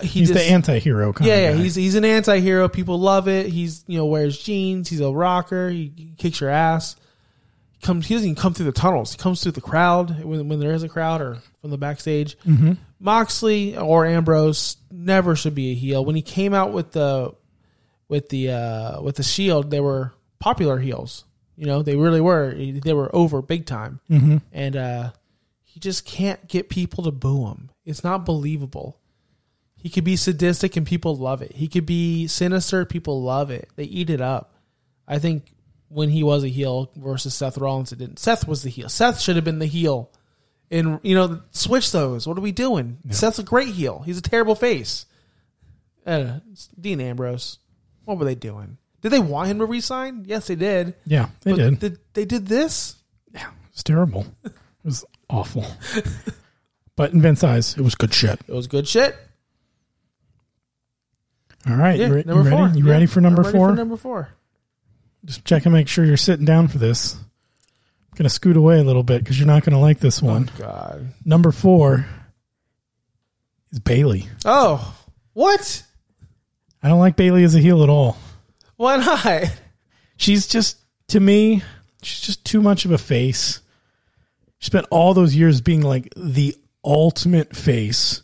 He 0.00 0.06
He's 0.20 0.28
just- 0.28 0.40
the 0.40 0.50
anti-hero 0.50 1.12
kind 1.12 1.28
yeah, 1.28 1.34
of 1.36 1.42
yeah. 1.42 1.52
guy. 1.52 1.62
He's 1.62 1.74
he's 1.74 1.94
an 1.94 2.04
anti-hero. 2.04 2.68
People 2.68 2.98
love 3.00 3.28
it. 3.28 3.46
He's 3.46 3.84
you 3.86 3.98
know 3.98 4.06
wears 4.06 4.38
jeans. 4.38 4.88
He's 4.88 5.00
a 5.00 5.10
rocker. 5.10 5.70
He, 5.70 5.92
he 5.96 6.12
kicks 6.18 6.40
your 6.40 6.50
ass. 6.50 6.96
He 7.78 7.86
comes. 7.86 8.06
He 8.06 8.14
doesn't 8.14 8.28
even 8.30 8.40
come 8.40 8.54
through 8.54 8.66
the 8.66 8.72
tunnels. 8.72 9.12
He 9.12 9.18
comes 9.18 9.42
through 9.42 9.52
the 9.52 9.60
crowd 9.60 10.22
when 10.24 10.48
when 10.48 10.60
there 10.60 10.72
is 10.72 10.82
a 10.82 10.88
crowd 10.88 11.20
or 11.20 11.38
from 11.60 11.70
the 11.70 11.78
backstage. 11.78 12.38
Mm-hmm. 12.40 12.72
Moxley 13.00 13.76
or 13.76 14.06
Ambrose 14.06 14.76
never 14.90 15.36
should 15.36 15.54
be 15.54 15.72
a 15.72 15.74
heel. 15.74 16.04
When 16.04 16.16
he 16.16 16.22
came 16.22 16.54
out 16.54 16.72
with 16.72 16.92
the 16.92 17.34
with 18.08 18.28
the 18.30 18.50
uh, 18.50 19.02
with 19.02 19.16
the 19.16 19.22
Shield, 19.22 19.70
they 19.70 19.80
were 19.80 20.12
popular 20.38 20.78
heels. 20.78 21.24
You 21.56 21.66
know, 21.66 21.82
they 21.82 21.96
really 21.96 22.20
were. 22.20 22.54
They 22.54 22.92
were 22.92 23.14
over 23.14 23.40
big 23.42 23.64
time, 23.66 24.00
Mhm. 24.10 24.42
and 24.52 24.76
uh, 24.76 25.10
he 25.64 25.80
just 25.80 26.04
can't 26.04 26.46
get 26.48 26.68
people 26.68 27.04
to 27.04 27.10
boo 27.10 27.46
him. 27.46 27.70
It's 27.86 28.04
not 28.04 28.26
believable. 28.26 28.98
He 29.76 29.88
could 29.90 30.04
be 30.04 30.16
sadistic 30.16 30.76
and 30.76 30.86
people 30.86 31.16
love 31.16 31.42
it. 31.42 31.52
He 31.52 31.68
could 31.68 31.86
be 31.86 32.26
sinister, 32.26 32.84
people 32.84 33.22
love 33.22 33.50
it. 33.50 33.68
They 33.76 33.84
eat 33.84 34.10
it 34.10 34.20
up. 34.20 34.54
I 35.06 35.18
think 35.18 35.52
when 35.88 36.08
he 36.10 36.22
was 36.24 36.42
a 36.42 36.48
heel 36.48 36.90
versus 36.96 37.34
Seth 37.34 37.58
Rollins, 37.58 37.92
it 37.92 37.98
didn't. 37.98 38.18
Seth 38.18 38.48
was 38.48 38.62
the 38.62 38.70
heel. 38.70 38.88
Seth 38.88 39.20
should 39.20 39.36
have 39.36 39.44
been 39.44 39.60
the 39.60 39.66
heel. 39.66 40.10
And 40.70 40.98
you 41.04 41.14
know, 41.14 41.42
switch 41.52 41.92
those. 41.92 42.26
What 42.26 42.36
are 42.36 42.40
we 42.40 42.50
doing? 42.50 42.98
Seth's 43.10 43.38
a 43.38 43.44
great 43.44 43.68
heel. 43.68 44.02
He's 44.04 44.18
a 44.18 44.22
terrible 44.22 44.56
face. 44.56 45.06
Uh, 46.04 46.40
Dean 46.80 47.00
Ambrose. 47.00 47.58
What 48.04 48.18
were 48.18 48.24
they 48.24 48.34
doing? 48.34 48.78
Did 49.02 49.10
they 49.10 49.18
want 49.20 49.48
him 49.48 49.58
to 49.60 49.66
resign? 49.66 50.24
Yes, 50.26 50.48
they 50.48 50.56
did. 50.56 50.94
Yeah, 51.04 51.28
they 51.42 51.52
But 51.52 51.56
did. 51.58 51.78
did. 51.78 51.98
They 52.14 52.24
did 52.24 52.46
this. 52.46 52.96
Yeah, 53.32 53.50
it's 53.72 53.84
terrible. 53.84 54.26
It 54.44 54.52
was 54.84 55.04
awful. 55.28 55.64
but 56.96 57.12
in 57.12 57.20
Vince's 57.22 57.44
eyes, 57.44 57.76
it 57.76 57.82
was 57.82 57.94
good 57.94 58.12
shit. 58.14 58.40
It 58.48 58.52
was 58.52 58.66
good 58.66 58.88
shit. 58.88 59.16
All 61.68 61.74
right, 61.76 61.98
Yeah, 61.98 62.06
you, 62.08 62.14
re- 62.14 62.22
number 62.24 62.48
you 62.48 62.56
ready? 62.56 62.68
four. 62.72 62.78
You 62.78 62.86
Yeah, 62.86 62.92
ready 62.92 63.06
for 63.06 63.20
number 63.20 63.42
ready 63.42 63.56
four? 63.56 63.74
number 63.74 63.96
four. 63.96 64.28
Just 65.24 65.44
check 65.44 65.64
and 65.66 65.72
make 65.72 65.88
sure 65.88 66.04
you're 66.04 66.16
sitting 66.16 66.44
down 66.46 66.68
for 66.68 66.78
this. 66.78 67.14
I'm 67.14 68.16
gonna 68.16 68.28
scoot 68.30 68.56
away 68.56 68.78
a 68.78 68.84
little 68.84 69.02
bit 69.02 69.22
because 69.22 69.38
you're 69.38 69.46
not 69.48 69.64
gonna 69.64 69.80
like 69.80 69.98
this 69.98 70.22
oh, 70.22 70.26
one. 70.26 70.50
God. 70.58 71.12
Number 71.24 71.50
four 71.50 72.06
is 73.72 73.80
Bayley. 73.80 74.28
Oh, 74.44 74.96
what? 75.32 75.82
I 76.82 76.88
don't 76.88 77.00
like 77.00 77.16
Bayley 77.16 77.42
as 77.42 77.54
a 77.56 77.60
heel 77.60 77.82
at 77.82 77.88
all. 77.88 78.16
Why 78.76 78.96
not? 78.98 79.52
She's 80.16 80.46
just 80.46 80.78
to 81.08 81.20
me, 81.20 81.62
she's 82.02 82.20
just 82.20 82.44
too 82.44 82.62
much 82.62 82.84
of 82.84 82.90
a 82.92 82.98
face. 82.98 83.60
She 84.58 84.66
spent 84.66 84.86
all 84.90 85.12
those 85.14 85.34
years 85.34 85.60
being 85.60 85.82
like 85.82 86.12
the 86.16 86.56
ultimate 86.84 87.54
face. 87.56 88.22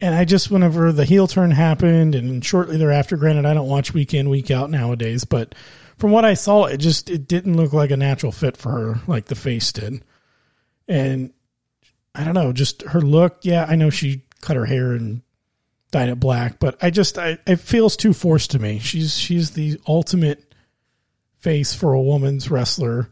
And 0.00 0.14
I 0.14 0.24
just 0.24 0.50
whenever 0.50 0.92
the 0.92 1.04
heel 1.04 1.26
turn 1.26 1.50
happened 1.50 2.14
and 2.14 2.44
shortly 2.44 2.76
thereafter, 2.76 3.16
granted 3.16 3.46
I 3.46 3.54
don't 3.54 3.68
watch 3.68 3.92
week 3.92 4.14
in, 4.14 4.28
week 4.28 4.50
out 4.50 4.70
nowadays, 4.70 5.24
but 5.24 5.54
from 5.96 6.12
what 6.12 6.24
I 6.24 6.34
saw, 6.34 6.66
it 6.66 6.78
just 6.78 7.10
it 7.10 7.26
didn't 7.26 7.56
look 7.56 7.72
like 7.72 7.90
a 7.90 7.96
natural 7.96 8.30
fit 8.30 8.56
for 8.56 8.70
her 8.70 9.00
like 9.08 9.26
the 9.26 9.34
face 9.34 9.72
did. 9.72 10.02
And 10.86 11.32
I 12.14 12.24
don't 12.24 12.34
know, 12.34 12.52
just 12.52 12.82
her 12.82 13.00
look, 13.00 13.38
yeah, 13.42 13.66
I 13.68 13.74
know 13.74 13.90
she 13.90 14.22
cut 14.40 14.56
her 14.56 14.66
hair 14.66 14.92
and 14.92 15.22
dyed 15.90 16.08
it 16.08 16.20
black, 16.20 16.60
but 16.60 16.76
I 16.82 16.90
just 16.90 17.18
I 17.18 17.38
it 17.46 17.56
feels 17.56 17.96
too 17.96 18.12
forced 18.12 18.52
to 18.52 18.58
me. 18.58 18.78
She's 18.78 19.16
she's 19.16 19.50
the 19.50 19.80
ultimate 19.88 20.54
face 21.38 21.74
for 21.74 21.92
a 21.92 22.02
woman's 22.02 22.50
wrestler. 22.50 23.10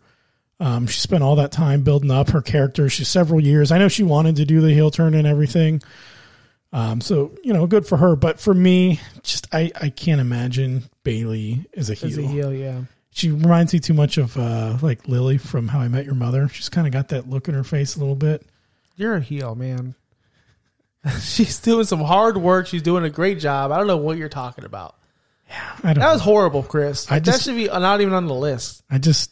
Um, 0.58 0.86
she 0.86 1.00
spent 1.00 1.22
all 1.22 1.36
that 1.36 1.52
time 1.52 1.82
building 1.82 2.10
up 2.10 2.30
her 2.30 2.40
character. 2.40 2.88
She's 2.88 3.08
several 3.08 3.40
years. 3.40 3.70
I 3.70 3.78
know 3.78 3.88
she 3.88 4.02
wanted 4.02 4.36
to 4.36 4.44
do 4.44 4.60
the 4.60 4.72
heel 4.72 4.90
turn 4.90 5.14
and 5.14 5.26
everything. 5.26 5.82
Um, 6.72 7.00
so 7.00 7.32
you 7.42 7.52
know, 7.52 7.66
good 7.66 7.86
for 7.86 7.96
her. 7.96 8.16
But 8.16 8.40
for 8.40 8.54
me, 8.54 9.00
just 9.22 9.52
I 9.54 9.70
I 9.80 9.90
can't 9.90 10.20
imagine 10.20 10.84
Bayley 11.04 11.66
as 11.76 11.90
a 11.90 11.94
heel. 11.94 12.08
As 12.08 12.18
a 12.18 12.22
heel, 12.22 12.52
yeah. 12.52 12.82
She 13.10 13.30
reminds 13.30 13.72
me 13.72 13.78
too 13.78 13.94
much 13.94 14.18
of 14.18 14.36
uh, 14.36 14.76
like 14.82 15.08
Lily 15.08 15.38
from 15.38 15.68
How 15.68 15.80
I 15.80 15.88
Met 15.88 16.04
Your 16.04 16.14
Mother. 16.14 16.48
She's 16.48 16.68
kind 16.68 16.86
of 16.86 16.92
got 16.92 17.08
that 17.08 17.30
look 17.30 17.48
in 17.48 17.54
her 17.54 17.64
face 17.64 17.96
a 17.96 17.98
little 17.98 18.14
bit. 18.14 18.44
You're 18.96 19.14
a 19.14 19.20
heel, 19.20 19.54
man. 19.54 19.94
She's 21.20 21.58
doing 21.60 21.84
some 21.84 22.00
hard 22.00 22.36
work. 22.36 22.66
She's 22.66 22.82
doing 22.82 23.04
a 23.04 23.10
great 23.10 23.38
job. 23.38 23.70
I 23.72 23.78
don't 23.78 23.86
know 23.86 23.96
what 23.96 24.18
you're 24.18 24.28
talking 24.28 24.64
about. 24.64 24.96
I 25.82 25.92
don't. 25.92 26.00
That 26.00 26.12
was 26.12 26.22
horrible, 26.22 26.62
Chris. 26.62 27.10
I 27.10 27.20
that 27.20 27.40
should 27.40 27.56
be 27.56 27.66
not 27.66 28.00
even 28.00 28.14
on 28.14 28.26
the 28.26 28.34
list. 28.34 28.82
I 28.90 28.98
just. 28.98 29.30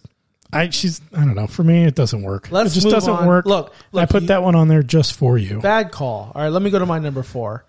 I 0.53 0.71
she's 0.71 1.01
I 1.13 1.25
don't 1.25 1.35
know. 1.35 1.47
For 1.47 1.65
me, 1.65 1.85
it 1.85 1.95
doesn't 1.95 2.23
work. 2.23 2.51
Let's 2.51 2.73
it 2.73 2.81
just 2.81 2.89
doesn't 2.89 3.13
on. 3.13 3.27
work. 3.27 3.47
Look, 3.47 3.75
I 3.95 4.07
put 4.07 4.29
that 4.29 4.43
one 4.43 4.55
on 4.55 4.69
there 4.69 4.83
just 4.83 5.15
for 5.15 5.37
you. 5.37 5.61
Bad 5.61 5.91
call. 5.91 6.33
All 6.35 6.43
right, 6.43 6.49
let 6.49 6.63
me 6.63 6.71
go 6.71 6.79
to 6.79 6.87
my 6.87 6.99
number 6.99 7.23
four. 7.23 7.65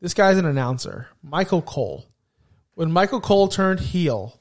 This 0.00 0.14
guy's 0.14 0.36
an 0.36 0.44
announcer, 0.44 1.08
Michael 1.22 1.62
Cole. 1.62 2.06
When 2.74 2.92
Michael 2.92 3.20
Cole 3.20 3.48
turned 3.48 3.80
heel, 3.80 4.38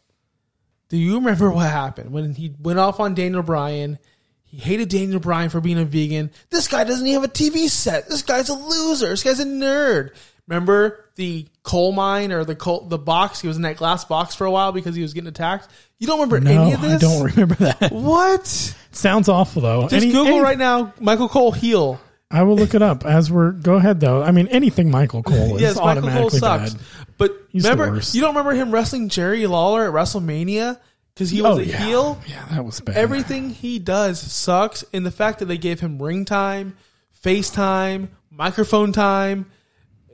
do 0.90 0.98
you 0.98 1.16
remember 1.16 1.50
what 1.50 1.72
happened 1.72 2.12
when 2.12 2.34
he 2.34 2.54
went 2.60 2.80
off 2.80 3.00
on 3.00 3.16
Daniel 3.16 3.44
Bryan? 3.44 3.98
He 4.44 4.58
hated 4.58 4.90
Daniel 4.90 5.20
Bryan 5.20 5.50
for 5.50 5.62
being 5.62 5.80
a 5.80 5.86
vegan. 5.86 6.32
This 6.50 6.68
guy 6.68 6.84
doesn't 6.84 7.06
even 7.08 7.22
have 7.22 7.30
a 7.30 7.34
TV 7.34 7.70
set. 7.70 8.08
This 8.10 8.22
guy's 8.22 8.50
a 8.50 8.54
loser. 8.54 9.08
This 9.08 9.24
guy's 9.24 9.40
a 9.40 9.46
nerd. 9.46 10.12
Remember 10.48 11.06
the 11.16 11.48
coal 11.64 11.92
mine 11.92 12.32
or 12.32 12.46
the 12.46 12.56
coal, 12.56 12.82
the 12.82 12.98
box? 13.00 13.42
He 13.42 13.48
was 13.48 13.58
in 13.58 13.64
that 13.64 13.78
glass 13.78 14.06
box 14.06 14.36
for 14.36 14.46
a 14.46 14.52
while 14.52 14.72
because 14.72 14.96
he 14.96 15.02
was 15.02 15.14
getting 15.14 15.28
attacked. 15.28 15.68
You 15.98 16.08
don't 16.08 16.20
remember 16.20 16.40
no, 16.40 16.64
any 16.64 16.74
of 16.74 16.82
this? 16.82 16.94
I 16.96 16.98
don't 17.08 17.24
remember 17.24 17.56
that. 17.56 17.92
What? 17.92 18.46
Sounds 18.92 19.28
awful 19.28 19.62
though. 19.62 19.82
Just 19.84 19.94
Any- 19.94 20.12
Google 20.12 20.28
any- 20.36 20.40
right 20.42 20.58
now. 20.58 20.94
Michael 21.00 21.30
Cole 21.30 21.52
heel. 21.52 22.00
I 22.32 22.44
will 22.44 22.56
look 22.56 22.74
it 22.74 22.82
up 22.82 23.06
as 23.06 23.32
we're. 23.32 23.52
Go 23.52 23.76
ahead 23.76 24.00
though. 24.00 24.22
I 24.22 24.32
mean, 24.32 24.48
anything 24.48 24.90
Michael 24.92 25.24
Cole 25.24 25.56
is 25.56 25.62
Yes, 25.62 25.76
Michael 25.78 26.02
Cole 26.02 26.10
automatically 26.12 26.40
sucks. 26.40 26.74
bad. 26.74 26.84
But 27.18 27.32
He's 27.50 27.64
remember, 27.64 28.02
you 28.12 28.22
don't 28.22 28.32
remember 28.36 28.52
him 28.52 28.72
wrestling 28.72 29.10
Jerry 29.10 29.46
Lawler 29.48 29.86
at 29.88 29.94
WrestleMania 29.94 30.80
because 31.14 31.30
he 31.30 31.42
was 31.42 31.58
oh 31.58 31.62
a 31.62 31.64
yeah, 31.64 31.78
heel. 31.78 32.22
yeah, 32.28 32.46
that 32.52 32.66
was 32.66 32.82
bad. 32.82 32.98
Everything 32.98 33.52
he 33.52 33.80
does 33.80 34.20
sucks, 34.20 34.84
and 34.92 35.06
the 35.06 35.12
fact 35.12 35.40
that 35.40 35.46
they 35.46 35.58
gave 35.58 35.80
him 35.80 36.02
ring 36.02 36.26
time, 36.26 36.76
FaceTime, 37.24 38.10
microphone 38.32 38.92
time, 38.92 39.50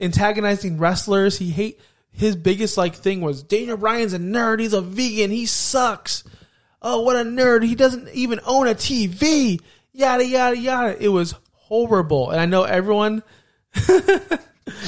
antagonizing 0.02 0.78
wrestlers. 0.78 1.38
He 1.38 1.49
hate 1.52 1.80
his 2.12 2.36
biggest 2.36 2.78
like 2.78 2.95
thing 2.95 3.22
was 3.22 3.43
Daniel 3.43 3.78
Bryan's 3.78 4.14
a 4.14 4.20
nerd. 4.20 4.60
He's 4.60 4.74
a 4.74 4.82
vegan. 4.82 5.32
He 5.32 5.45
sucks. 5.45 6.24
Oh, 6.82 7.02
what 7.02 7.16
a 7.16 7.20
nerd. 7.20 7.64
He 7.64 7.76
doesn't 7.76 8.10
even 8.10 8.39
own 8.45 8.68
a 8.68 8.74
TV. 8.76 9.62
Yada 9.93 10.26
yada 10.26 10.58
yada. 10.58 11.02
It 11.04 11.10
was 11.10 11.36
horrible. 11.54 12.32
And 12.32 12.39
I 12.41 12.45
know 12.45 12.64
everyone 12.64 13.24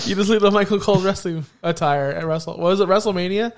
you 0.06 0.16
just 0.16 0.30
leave 0.30 0.42
the 0.42 0.52
Michael 0.52 0.80
Cole 0.80 1.00
wrestling 1.00 1.46
attire 1.62 2.10
at 2.12 2.26
Wrestle. 2.26 2.54
What 2.58 2.64
was 2.64 2.80
it? 2.80 2.88
WrestleMania? 2.90 3.54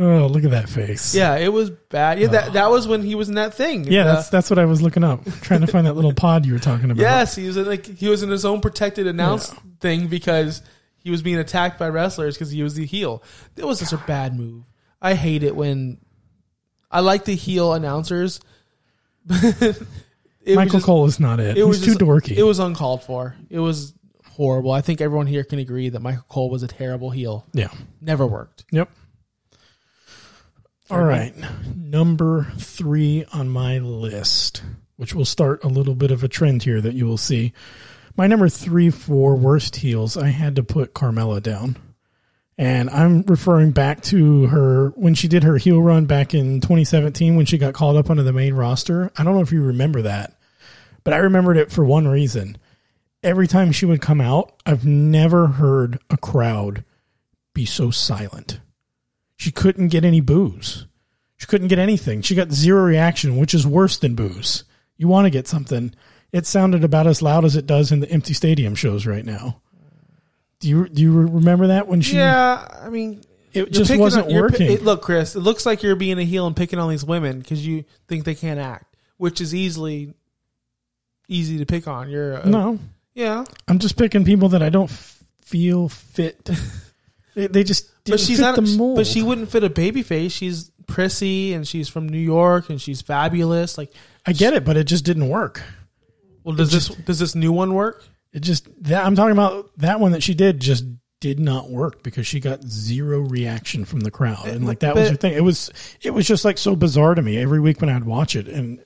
Oh, 0.00 0.28
look 0.28 0.44
at 0.44 0.52
that 0.52 0.68
face. 0.68 1.12
Yeah, 1.12 1.34
it 1.36 1.52
was 1.52 1.70
bad. 1.70 2.20
Yeah, 2.20 2.28
that 2.28 2.52
that 2.52 2.70
was 2.70 2.86
when 2.86 3.02
he 3.02 3.16
was 3.16 3.28
in 3.28 3.34
that 3.34 3.54
thing. 3.54 3.82
Yeah, 3.84 4.04
The- 4.04 4.12
that's 4.12 4.28
that's 4.28 4.50
what 4.50 4.58
I 4.60 4.64
was 4.64 4.80
looking 4.80 5.02
up, 5.02 5.24
trying 5.40 5.62
to 5.62 5.66
find 5.66 5.86
that 5.88 5.94
little 5.94 6.12
pod 6.14 6.46
you 6.46 6.52
were 6.52 6.58
talking 6.60 6.90
about. 6.92 7.00
Yes, 7.02 7.34
he 7.34 7.46
was 7.48 7.56
in 7.56 7.66
like 7.66 7.84
he 7.84 8.08
was 8.08 8.22
in 8.22 8.30
his 8.30 8.44
own 8.44 8.60
protected 8.60 9.08
announce 9.08 9.52
thing 9.80 10.06
because 10.06 10.62
he 11.08 11.10
was 11.10 11.22
being 11.22 11.38
attacked 11.38 11.78
by 11.78 11.88
wrestlers 11.88 12.34
because 12.34 12.50
he 12.50 12.62
was 12.62 12.74
the 12.74 12.84
heel. 12.84 13.22
That 13.54 13.66
was 13.66 13.78
such 13.78 13.98
a 13.98 14.04
bad 14.06 14.36
move. 14.38 14.64
I 15.00 15.14
hate 15.14 15.42
it 15.42 15.56
when 15.56 15.96
I 16.90 17.00
like 17.00 17.24
the 17.24 17.34
heel 17.34 17.72
announcers. 17.72 18.40
Michael 19.26 19.72
just- 20.66 20.84
Cole 20.84 21.06
is 21.06 21.18
not 21.18 21.40
it. 21.40 21.56
It 21.56 21.56
He's 21.56 21.64
was 21.66 21.80
too 21.80 21.86
just- 21.94 22.00
dorky. 22.00 22.36
It 22.36 22.42
was 22.42 22.58
uncalled 22.58 23.02
for. 23.04 23.34
It 23.48 23.58
was 23.58 23.94
horrible. 24.34 24.70
I 24.70 24.82
think 24.82 25.00
everyone 25.00 25.26
here 25.26 25.44
can 25.44 25.58
agree 25.58 25.88
that 25.88 26.00
Michael 26.00 26.26
Cole 26.28 26.50
was 26.50 26.62
a 26.62 26.68
terrible 26.68 27.08
heel. 27.10 27.46
yeah. 27.54 27.68
Never 28.02 28.26
worked. 28.26 28.66
Yep. 28.70 28.90
All 30.90 31.02
right. 31.02 31.34
Number 31.74 32.52
three 32.58 33.24
on 33.32 33.48
my 33.48 33.78
list, 33.78 34.62
which 34.96 35.14
will 35.14 35.24
start 35.24 35.64
a 35.64 35.68
little 35.68 35.94
bit 35.94 36.10
of 36.10 36.22
a 36.22 36.28
trend 36.28 36.64
here 36.64 36.82
that 36.82 36.92
you 36.94 37.06
will 37.06 37.16
see. 37.16 37.54
My 38.18 38.26
number 38.26 38.48
three 38.48 38.90
for 38.90 39.36
worst 39.36 39.76
heels, 39.76 40.16
I 40.16 40.30
had 40.30 40.56
to 40.56 40.64
put 40.64 40.92
Carmella 40.92 41.40
down. 41.40 41.76
And 42.58 42.90
I'm 42.90 43.22
referring 43.22 43.70
back 43.70 44.02
to 44.06 44.46
her 44.48 44.88
when 44.96 45.14
she 45.14 45.28
did 45.28 45.44
her 45.44 45.56
heel 45.56 45.80
run 45.80 46.06
back 46.06 46.34
in 46.34 46.60
2017 46.60 47.36
when 47.36 47.46
she 47.46 47.58
got 47.58 47.74
called 47.74 47.96
up 47.96 48.10
onto 48.10 48.24
the 48.24 48.32
main 48.32 48.54
roster. 48.54 49.12
I 49.16 49.22
don't 49.22 49.36
know 49.36 49.40
if 49.40 49.52
you 49.52 49.62
remember 49.62 50.02
that, 50.02 50.36
but 51.04 51.14
I 51.14 51.18
remembered 51.18 51.58
it 51.58 51.70
for 51.70 51.84
one 51.84 52.08
reason. 52.08 52.58
Every 53.22 53.46
time 53.46 53.70
she 53.70 53.86
would 53.86 54.00
come 54.00 54.20
out, 54.20 54.52
I've 54.66 54.84
never 54.84 55.46
heard 55.46 56.00
a 56.10 56.16
crowd 56.16 56.82
be 57.54 57.64
so 57.64 57.92
silent. 57.92 58.58
She 59.36 59.52
couldn't 59.52 59.88
get 59.88 60.04
any 60.04 60.20
booze. 60.20 60.86
She 61.36 61.46
couldn't 61.46 61.68
get 61.68 61.78
anything. 61.78 62.22
She 62.22 62.34
got 62.34 62.50
zero 62.50 62.82
reaction, 62.82 63.36
which 63.36 63.54
is 63.54 63.64
worse 63.64 63.96
than 63.96 64.16
booze. 64.16 64.64
You 64.96 65.06
want 65.06 65.26
to 65.26 65.30
get 65.30 65.46
something. 65.46 65.94
It 66.32 66.46
sounded 66.46 66.84
about 66.84 67.06
as 67.06 67.22
loud 67.22 67.44
as 67.44 67.56
it 67.56 67.66
does 67.66 67.90
in 67.90 68.00
the 68.00 68.10
empty 68.10 68.34
stadium 68.34 68.74
shows 68.74 69.06
right 69.06 69.24
now. 69.24 69.60
Do 70.60 70.68
you 70.68 70.88
do 70.88 71.00
you 71.00 71.12
remember 71.12 71.68
that 71.68 71.86
when 71.88 72.00
she? 72.00 72.16
Yeah, 72.16 72.66
I 72.82 72.88
mean, 72.90 73.22
It 73.54 73.70
just 73.72 73.96
wasn't 73.96 74.26
on- 74.26 74.34
working. 74.34 74.70
it- 74.70 74.84
look, 74.84 75.02
Chris, 75.02 75.36
it 75.36 75.40
looks 75.40 75.64
like 75.64 75.82
you're 75.82 75.96
being 75.96 76.18
a 76.18 76.24
heel 76.24 76.46
and 76.46 76.54
picking 76.56 76.78
on 76.78 76.90
these 76.90 77.04
women 77.04 77.38
because 77.38 77.66
you 77.66 77.84
think 78.08 78.24
they 78.24 78.34
can't 78.34 78.58
act, 78.60 78.94
which 79.16 79.40
is 79.40 79.54
easily 79.54 80.12
easy 81.28 81.58
to 81.58 81.66
pick 81.66 81.86
on. 81.86 82.10
You're 82.10 82.34
a, 82.34 82.46
no, 82.46 82.78
yeah, 83.14 83.44
I'm 83.66 83.78
just 83.78 83.96
picking 83.96 84.24
people 84.24 84.48
that 84.50 84.62
I 84.62 84.68
don't 84.68 84.90
f- 84.90 85.22
feel 85.42 85.88
fit. 85.88 86.50
they, 87.34 87.46
they 87.46 87.64
just 87.64 87.86
didn't 88.04 88.14
but 88.14 88.20
she's 88.20 88.38
fit 88.38 88.42
not. 88.42 88.56
the 88.56 88.62
mold. 88.62 88.96
But 88.96 89.06
she 89.06 89.22
wouldn't 89.22 89.50
fit 89.50 89.64
a 89.64 89.70
baby 89.70 90.02
face. 90.02 90.32
She's 90.32 90.70
prissy 90.86 91.52
and 91.54 91.66
she's 91.68 91.88
from 91.88 92.08
New 92.08 92.18
York 92.18 92.68
and 92.70 92.80
she's 92.80 93.00
fabulous. 93.00 93.78
Like, 93.78 93.92
I 94.26 94.32
get 94.32 94.54
it, 94.54 94.64
but 94.64 94.76
it 94.76 94.84
just 94.84 95.04
didn't 95.04 95.28
work. 95.28 95.62
Well, 96.48 96.56
does 96.56 96.72
this 96.72 96.88
does 96.88 97.18
this 97.18 97.34
new 97.34 97.52
one 97.52 97.74
work? 97.74 98.02
It 98.32 98.40
just 98.40 98.66
that 98.84 99.04
I'm 99.04 99.14
talking 99.14 99.32
about 99.32 99.70
that 99.78 100.00
one 100.00 100.12
that 100.12 100.22
she 100.22 100.32
did 100.34 100.60
just 100.60 100.84
did 101.20 101.38
not 101.40 101.68
work 101.70 102.02
because 102.02 102.26
she 102.26 102.40
got 102.40 102.62
zero 102.62 103.20
reaction 103.20 103.84
from 103.84 104.00
the 104.00 104.10
crowd 104.10 104.46
and 104.48 104.66
like 104.66 104.80
that 104.80 104.94
was 104.94 105.04
But- 105.04 105.10
her 105.10 105.16
thing. 105.16 105.32
It 105.34 105.42
was 105.44 105.70
it 106.00 106.10
was 106.10 106.26
just 106.26 106.44
like 106.44 106.56
so 106.58 106.74
bizarre 106.76 107.14
to 107.14 107.22
me 107.22 107.36
every 107.38 107.60
week 107.60 107.80
when 107.80 107.90
I'd 107.90 108.04
watch 108.04 108.34
it 108.36 108.48
and 108.48 108.82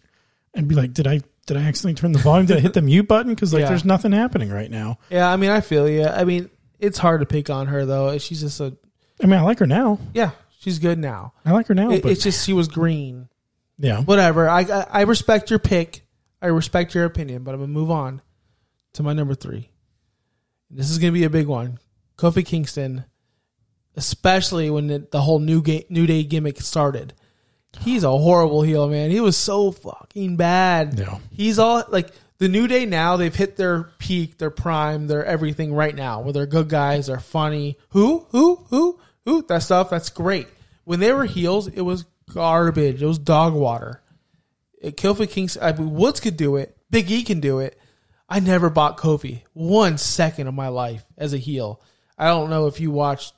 and 0.55 0.67
be 0.69 0.75
like, 0.75 0.93
did 0.93 1.07
I 1.07 1.21
did 1.47 1.57
I 1.57 1.63
accidentally 1.63 1.95
turn 1.95 2.13
the 2.13 2.19
volume? 2.19 2.47
Did 2.47 2.57
I 2.57 2.61
hit 2.61 2.75
the 2.75 2.83
mute 2.83 3.07
button? 3.09 3.35
Because 3.35 3.53
like 3.53 3.61
Yeah. 3.63 3.69
there's 3.69 3.85
nothing 3.85 4.13
happening 4.13 4.51
right 4.51 4.71
now. 4.71 4.99
Yeah, 5.11 5.31
I 5.31 5.37
mean, 5.37 5.51
I 5.51 5.61
feel 5.61 5.89
you. 5.89 6.05
I 6.05 6.25
mean, 6.25 6.51
it's 6.79 6.99
hard 6.99 7.21
to 7.21 7.27
pick 7.27 7.49
on 7.51 7.67
her 7.69 7.85
though. 7.87 8.17
She's 8.19 8.41
just 8.41 8.61
a 8.61 8.77
I 9.23 9.27
mean, 9.27 9.39
I 9.39 9.43
like 9.43 9.59
her 9.61 9.67
now. 9.67 9.99
yeah. 10.15 10.31
She's 10.61 10.79
good 10.79 10.99
now. 10.99 11.33
I 11.45 11.51
like 11.53 11.67
her 11.67 11.75
now, 11.75 11.91
It- 11.91 12.03
but 12.03 12.13
it's 12.13 12.23
just 12.23 12.45
she 12.47 12.53
was 12.53 12.69
green. 12.69 13.29
yeah, 13.79 14.01
whatever. 14.03 14.49
I, 14.49 14.61
I 14.61 14.87
I 14.91 15.01
respect 15.03 15.51
your 15.51 15.59
pick. 15.59 16.05
I 16.43 16.49
respect 16.49 16.95
your 16.95 17.05
opinion, 17.05 17.45
but 17.45 17.55
I'm 17.55 17.61
gonna 17.61 17.73
move 17.73 17.91
on 17.91 18.21
to 18.95 19.03
my 19.03 19.13
number 19.13 19.35
three. 19.35 19.71
This 20.69 20.91
is 20.91 20.99
gonna 20.99 21.13
be 21.13 21.25
a 21.25 21.31
big 21.31 21.47
one. 21.47 21.79
Kofi 22.19 22.45
Kingston, 22.45 23.05
especially 23.97 24.69
when 24.69 24.89
the, 24.89 25.07
the 25.11 25.21
whole 25.21 25.39
new 25.39 25.63
new 25.89 26.07
day 26.07 26.25
gimmick 26.25 26.61
started. 26.61 27.15
He's 27.81 28.05
a 28.05 28.11
horrible 28.11 28.63
heel, 28.63 28.89
man. 28.89 29.11
He 29.11 29.21
was 29.21 29.37
so 29.37 29.71
fucking 29.71 30.37
bad. 30.37 30.99
Yeah. 30.99 31.19
He's 31.31 31.59
all 31.59 31.85
like 31.89 32.11
the 32.39 32.49
new 32.49 32.67
day 32.67 32.85
now. 32.85 33.17
They've 33.17 33.35
hit 33.35 33.57
their 33.57 33.85
peak, 33.99 34.39
their 34.39 34.51
prime, 34.51 35.07
their 35.07 35.25
everything 35.25 35.73
right 35.73 35.95
now. 35.95 36.21
Where 36.21 36.33
they're 36.33 36.47
good 36.47 36.69
guys, 36.69 37.07
they're 37.07 37.21
funny. 37.21 37.79
Who, 37.91 38.27
who, 38.31 38.57
who, 38.69 39.01
who? 39.25 39.43
That 39.47 39.63
stuff. 39.63 39.91
That's 39.91 40.11
great. 40.11 40.49
When 40.85 41.01
they 41.01 41.13
were 41.13 41.25
heels, 41.25 41.69
it 41.69 41.81
was 41.81 42.05
garbage. 42.31 43.03
It 43.03 43.07
was 43.07 43.19
dog 43.19 43.55
water. 43.55 44.02
Kofi 44.83 45.29
Kingston, 45.31 45.63
I 45.63 45.73
mean, 45.73 45.93
Woods 45.93 46.21
could 46.21 46.37
do 46.37 46.57
it. 46.57 46.77
Big 46.91 47.11
E 47.11 47.23
can 47.23 47.41
do 47.41 47.61
it. 47.61 47.79
I 48.29 48.41
never 48.41 48.71
bought 48.71 48.99
Kofi 48.99 49.43
one 49.53 49.99
second 49.99 50.47
of 50.47 50.55
my 50.55 50.69
life 50.69 51.05
as 51.19 51.33
a 51.33 51.39
heel. 51.39 51.81
I 52.19 52.27
don't 52.29 52.51
know 52.51 52.67
if 52.67 52.81
you 52.81 52.91
watched 52.91 53.35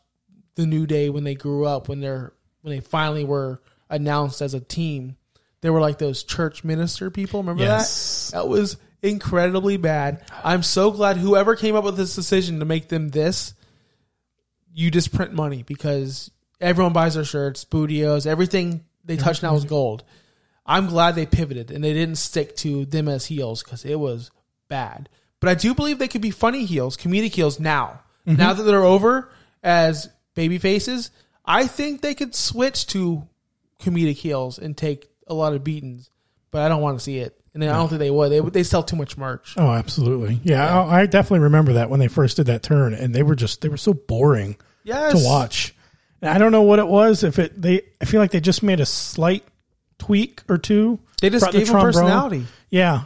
the 0.55 0.67
New 0.67 0.87
Day 0.87 1.11
when 1.11 1.25
they 1.25 1.35
grew 1.35 1.65
up, 1.67 1.89
when 1.89 2.01
they're 2.01 2.33
when 2.63 2.75
they 2.75 2.81
finally 2.81 3.25
were 3.25 3.61
announced 3.91 4.41
as 4.41 4.55
a 4.55 4.61
team. 4.61 5.17
They 5.61 5.71
were 5.71 5.81
like 5.81 5.99
those 5.99 6.23
church 6.23 6.65
minister 6.65 7.11
people. 7.11 7.41
Remember 7.41 7.63
Yes. 7.63 8.31
that? 8.31 8.39
That 8.39 8.49
was 8.49 8.77
incredibly 9.03 9.77
bad. 9.77 10.23
I'm 10.43 10.63
so 10.63 10.91
glad 10.91 11.17
whoever 11.19 11.57
came 11.57 11.75
up 11.77 11.85
with 11.85 11.97
this 11.97 12.15
decision 12.15 12.61
to 12.61 12.65
make 12.65 12.89
them 12.89 13.11
this, 13.11 13.55
you 14.73 14.91
just 14.91 15.13
print 15.13 15.33
money 15.33 15.63
because 15.63 16.31
everyone 16.61 16.93
buys 16.93 17.15
their 17.15 17.25
shirts, 17.25 17.65
Booty-O's, 17.65 18.27
everything 18.27 18.85
they 19.05 19.17
touch 19.17 19.43
now 19.43 19.55
is 19.57 19.65
gold. 19.65 20.05
I'm 20.67 20.87
glad 20.87 21.15
they 21.15 21.27
pivoted 21.27 21.71
and 21.71 21.83
they 21.85 21.93
didn't 21.93 22.17
stick 22.17 22.57
to 22.57 22.85
them 22.87 23.09
as 23.09 23.27
heels 23.27 23.63
because 23.63 23.85
it 23.85 23.99
was 23.99 24.31
bad. 24.69 25.09
But 25.41 25.51
I 25.51 25.55
do 25.55 25.75
believe 25.75 25.99
they 25.99 26.09
could 26.09 26.23
be 26.23 26.31
funny 26.31 26.65
heels, 26.65 26.97
comedic 26.97 27.35
heels 27.35 27.61
now. 27.61 28.01
Mm-hmm. 28.27 28.39
Now 28.39 28.55
that 28.55 28.63
they're 28.63 28.83
over 28.83 29.31
as 29.63 30.09
baby 30.35 30.59
faces, 30.59 31.11
I 31.45 31.67
think 31.67 32.01
they 32.01 32.15
could 32.15 32.35
switch 32.35 32.87
to 32.89 33.29
comedic 33.81 34.17
heels 34.17 34.59
and 34.59 34.77
take 34.77 35.11
a 35.27 35.35
lot 35.35 35.53
of 35.53 35.65
beatings. 35.65 36.11
But 36.51 36.63
I 36.63 36.69
don't 36.69 36.81
want 36.81 36.99
to 36.99 37.05
see 37.05 37.19
it, 37.19 37.39
and 37.53 37.65
I 37.65 37.73
don't 37.73 37.89
think 37.89 37.99
they 37.99 38.13
would. 38.13 38.31
They 38.31 38.39
they 38.39 38.63
sell 38.63 38.85
too 38.85 38.95
much 38.95 39.19
merch. 39.19 39.55
oh, 39.57 39.73
absolutely, 39.73 40.41
yeah. 40.45 40.83
I, 40.83 41.01
I 41.01 41.07
definitely 41.07 41.41
remember 41.41 41.73
that 41.75 41.91
when 41.91 41.99
they 41.99 42.07
first 42.07 42.37
did 42.37 42.47
that 42.47 42.63
turn, 42.63 42.95
and 42.95 43.13
they 43.13 43.25
were 43.25 43.35
just 43.35 43.61
they 43.61 43.69
were 43.69 43.77
so 43.77 43.93
boring. 43.93 44.57
Yes, 44.85 45.13
to 45.13 45.27
watch. 45.27 45.75
And 46.23 46.31
I 46.31 46.39
don't 46.39 46.53
know 46.53 46.63
what 46.63 46.79
it 46.79 46.87
was. 46.87 47.25
If 47.25 47.41
it 47.41 47.61
they, 47.61 47.83
I 48.01 48.05
feel 48.05 48.21
like 48.21 48.31
they 48.31 48.41
just 48.41 48.63
made 48.63 48.79
a 48.79 48.87
slight 48.87 49.45
tweak 49.99 50.43
or 50.49 50.59
two. 50.59 50.99
They 51.21 51.31
just 51.31 51.47
the 51.47 51.53
gave 51.53 51.67
them 51.67 51.75
trombone. 51.75 51.93
personality. 51.93 52.47
Yeah, 52.71 53.05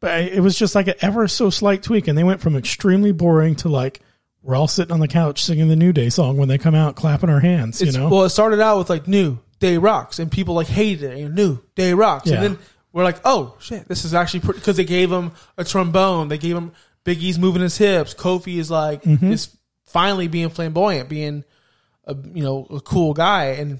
but 0.00 0.20
it 0.22 0.40
was 0.40 0.58
just 0.58 0.74
like 0.74 0.88
an 0.88 0.94
ever 1.00 1.28
so 1.28 1.50
slight 1.50 1.82
tweak, 1.82 2.08
and 2.08 2.16
they 2.18 2.24
went 2.24 2.40
from 2.40 2.56
extremely 2.56 3.12
boring 3.12 3.54
to 3.56 3.68
like 3.68 4.00
we're 4.42 4.56
all 4.56 4.66
sitting 4.68 4.92
on 4.92 4.98
the 5.00 5.08
couch 5.08 5.42
singing 5.44 5.68
the 5.68 5.76
New 5.76 5.92
Day 5.92 6.08
song 6.08 6.36
when 6.36 6.48
they 6.48 6.58
come 6.58 6.74
out, 6.74 6.96
clapping 6.96 7.30
our 7.30 7.38
hands. 7.40 7.80
It's, 7.80 7.94
you 7.94 8.00
know, 8.00 8.08
well, 8.08 8.24
it 8.24 8.30
started 8.30 8.60
out 8.60 8.78
with 8.78 8.90
like 8.90 9.06
new 9.06 9.38
day 9.60 9.78
rocks, 9.78 10.18
and 10.18 10.30
people 10.32 10.54
like 10.54 10.66
hated 10.66 11.12
it. 11.16 11.28
New 11.30 11.60
day 11.76 11.94
rocks, 11.94 12.28
Yeah. 12.28 12.36
and 12.36 12.44
then 12.44 12.58
we're 12.92 13.04
like, 13.04 13.20
oh 13.24 13.56
shit, 13.60 13.86
this 13.88 14.04
is 14.04 14.14
actually 14.14 14.40
pretty 14.40 14.58
because 14.60 14.76
they 14.76 14.84
gave 14.84 15.10
him 15.12 15.32
a 15.56 15.64
trombone. 15.64 16.28
They 16.28 16.38
gave 16.38 16.56
him 16.56 16.72
Big 17.04 17.22
E's 17.22 17.38
moving 17.38 17.62
his 17.62 17.78
hips. 17.78 18.14
Kofi 18.14 18.56
is 18.58 18.70
like 18.70 19.02
Mm-hmm. 19.04 19.32
is 19.32 19.56
finally 19.86 20.26
being 20.26 20.48
flamboyant, 20.48 21.08
being 21.08 21.44
a 22.04 22.16
you 22.34 22.42
know 22.42 22.66
a 22.68 22.80
cool 22.80 23.14
guy. 23.14 23.44
And 23.60 23.78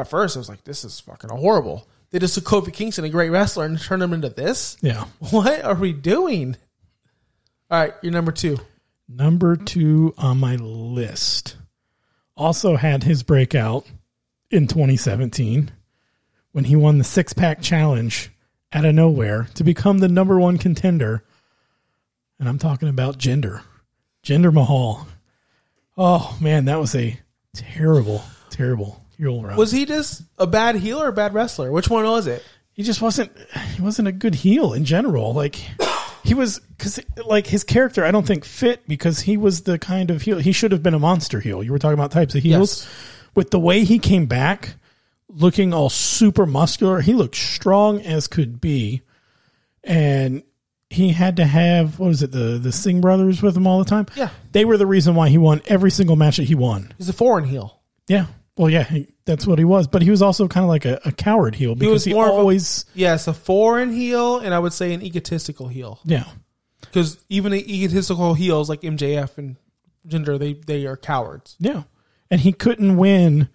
at 0.00 0.08
first, 0.08 0.36
I 0.36 0.40
was 0.40 0.48
like, 0.48 0.64
this 0.64 0.84
is 0.84 1.00
fucking 1.00 1.30
horrible. 1.30 1.86
They 2.10 2.18
just 2.18 2.34
took 2.34 2.44
Kofi 2.44 2.72
Kingston, 2.72 3.04
a 3.04 3.08
great 3.10 3.30
wrestler, 3.30 3.66
and 3.66 3.78
turned 3.78 4.02
him 4.02 4.12
into 4.12 4.30
this. 4.30 4.76
yeah. 4.80 5.04
What 5.30 5.62
are 5.62 5.74
we 5.74 5.92
doing? 5.92 6.56
All 7.70 7.80
right, 7.80 7.94
you're 8.02 8.12
number 8.12 8.32
two. 8.32 8.58
Number 9.08 9.56
two 9.56 10.14
on 10.18 10.38
my 10.38 10.56
list 10.56 11.56
also 12.36 12.76
had 12.76 13.02
his 13.02 13.22
breakout 13.22 13.86
in 14.50 14.66
2017 14.66 15.70
when 16.52 16.64
he 16.64 16.76
won 16.76 16.98
the 16.98 17.04
six 17.04 17.32
pack 17.32 17.60
challenge 17.60 18.30
out 18.72 18.84
of 18.84 18.94
nowhere 18.94 19.48
to 19.54 19.64
become 19.64 19.98
the 19.98 20.08
number 20.08 20.38
one 20.38 20.56
contender. 20.56 21.24
And 22.38 22.48
I'm 22.48 22.58
talking 22.58 22.88
about 22.88 23.18
Jinder. 23.18 23.62
Jinder 24.22 24.52
Mahal. 24.52 25.06
Oh, 25.96 26.38
man, 26.40 26.66
that 26.66 26.78
was 26.78 26.94
a 26.94 27.18
terrible, 27.54 28.22
terrible 28.50 29.04
heel 29.18 29.42
run. 29.42 29.56
Was 29.56 29.72
he 29.72 29.84
just 29.84 30.22
a 30.38 30.46
bad 30.46 30.76
heel 30.76 31.02
or 31.02 31.08
a 31.08 31.12
bad 31.12 31.34
wrestler? 31.34 31.70
Which 31.72 31.90
one 31.90 32.04
was 32.04 32.26
it? 32.26 32.44
he 32.78 32.84
just 32.84 33.02
wasn't 33.02 33.32
he 33.74 33.82
wasn't 33.82 34.06
a 34.06 34.12
good 34.12 34.36
heel 34.36 34.72
in 34.72 34.84
general. 34.84 35.34
Like 35.34 35.56
he 36.22 36.32
was 36.32 36.60
because 36.60 37.00
like 37.26 37.48
his 37.48 37.64
character, 37.64 38.04
I 38.04 38.12
don't 38.12 38.24
think 38.24 38.44
fit 38.44 38.86
because 38.86 39.18
he 39.18 39.36
was 39.36 39.62
the 39.62 39.80
kind 39.80 40.12
of 40.12 40.22
heel. 40.22 40.38
He 40.38 40.52
should 40.52 40.70
have 40.70 40.80
been 40.80 40.94
a 40.94 40.98
monster 41.00 41.40
heel. 41.40 41.60
You 41.60 41.72
were 41.72 41.80
talking 41.80 41.98
about 41.98 42.12
types 42.12 42.36
of 42.36 42.44
heels. 42.44 42.84
Yes. 42.84 43.30
With 43.34 43.50
the 43.50 43.58
way 43.58 43.82
he 43.82 43.98
came 43.98 44.26
back, 44.26 44.76
looking 45.28 45.74
all 45.74 45.90
super 45.90 46.46
muscular, 46.46 47.00
he 47.00 47.14
looked 47.14 47.34
strong 47.34 48.00
as 48.02 48.28
could 48.28 48.60
be, 48.60 49.02
and 49.82 50.44
he 50.88 51.10
had 51.10 51.34
to 51.38 51.46
have 51.46 51.98
what 51.98 52.06
was 52.06 52.22
it 52.22 52.30
the 52.30 52.60
the 52.62 52.70
Singh 52.70 53.00
brothers 53.00 53.42
with 53.42 53.56
him 53.56 53.66
all 53.66 53.80
the 53.80 53.90
time. 53.90 54.06
Yeah. 54.14 54.30
they 54.52 54.64
were 54.64 54.76
the 54.76 54.86
reason 54.86 55.16
why 55.16 55.30
he 55.30 55.38
won 55.38 55.62
every 55.66 55.90
single 55.90 56.14
match 56.14 56.36
that 56.36 56.44
he 56.44 56.54
won. 56.54 56.92
He's 56.96 57.08
a 57.08 57.12
foreign 57.12 57.42
heel. 57.42 57.80
Yeah. 58.06 58.26
Well, 58.58 58.68
yeah, 58.68 58.82
he, 58.84 59.06
that's 59.24 59.46
what 59.46 59.58
he 59.58 59.64
was. 59.64 59.86
But 59.86 60.02
he 60.02 60.10
was 60.10 60.20
also 60.20 60.48
kind 60.48 60.64
of 60.64 60.68
like 60.68 60.84
a, 60.84 61.00
a 61.04 61.12
coward 61.12 61.54
heel 61.54 61.74
because 61.74 61.92
was 61.92 62.04
he, 62.04 62.12
more 62.12 62.26
of 62.26 62.34
a- 62.34 62.36
always, 62.36 62.84
Yes, 62.94 63.28
a 63.28 63.32
foreign 63.32 63.92
heel, 63.92 64.38
and 64.38 64.52
I 64.52 64.58
would 64.58 64.72
say 64.72 64.92
an 64.92 65.02
egotistical 65.02 65.68
heel. 65.68 66.00
yeah, 66.04 66.24
Because 66.80 67.16
even 67.28 67.52
the 67.52 67.74
egotistical 67.74 68.34
heels 68.34 68.68
like 68.68 68.80
MJF 68.82 69.38
and 69.38 69.56
Jinder, 70.06 70.38
they 70.38 70.54
they 70.54 70.86
are 70.86 70.96
cowards. 70.96 71.56
yeah. 71.60 71.84
And 72.30 72.40
he 72.42 72.52
couldn't 72.52 72.96
win 72.98 73.48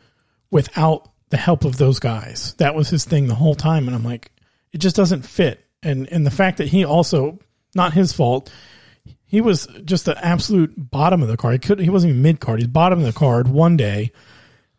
without 0.49 1.09
the 1.29 1.37
help 1.37 1.63
of 1.65 1.77
those 1.77 1.99
guys. 1.99 2.55
That 2.57 2.73
was 2.75 2.89
his 2.89 3.05
thing 3.05 3.27
the 3.27 3.35
whole 3.35 3.53
time. 3.55 3.87
And 3.87 3.95
I'm 3.95 4.03
like, 4.03 4.31
it 4.71 4.79
just 4.79 4.95
doesn't 4.95 5.23
fit. 5.23 5.63
And 5.83 6.07
and 6.11 6.25
the 6.25 6.31
fact 6.31 6.57
that 6.57 6.69
he 6.69 6.85
also, 6.85 7.39
not 7.75 7.93
his 7.93 8.13
fault, 8.13 8.51
he 9.25 9.41
was 9.41 9.67
just 9.83 10.05
the 10.05 10.17
absolute 10.25 10.73
bottom 10.75 11.21
of 11.21 11.27
the 11.27 11.37
card. 11.37 11.53
He 11.53 11.59
could 11.59 11.79
he 11.79 11.89
wasn't 11.89 12.11
even 12.11 12.21
mid 12.21 12.39
card. 12.39 12.59
He's 12.59 12.67
bottom 12.67 12.99
of 12.99 13.05
the 13.05 13.13
card 13.13 13.47
one 13.47 13.77
day. 13.77 14.11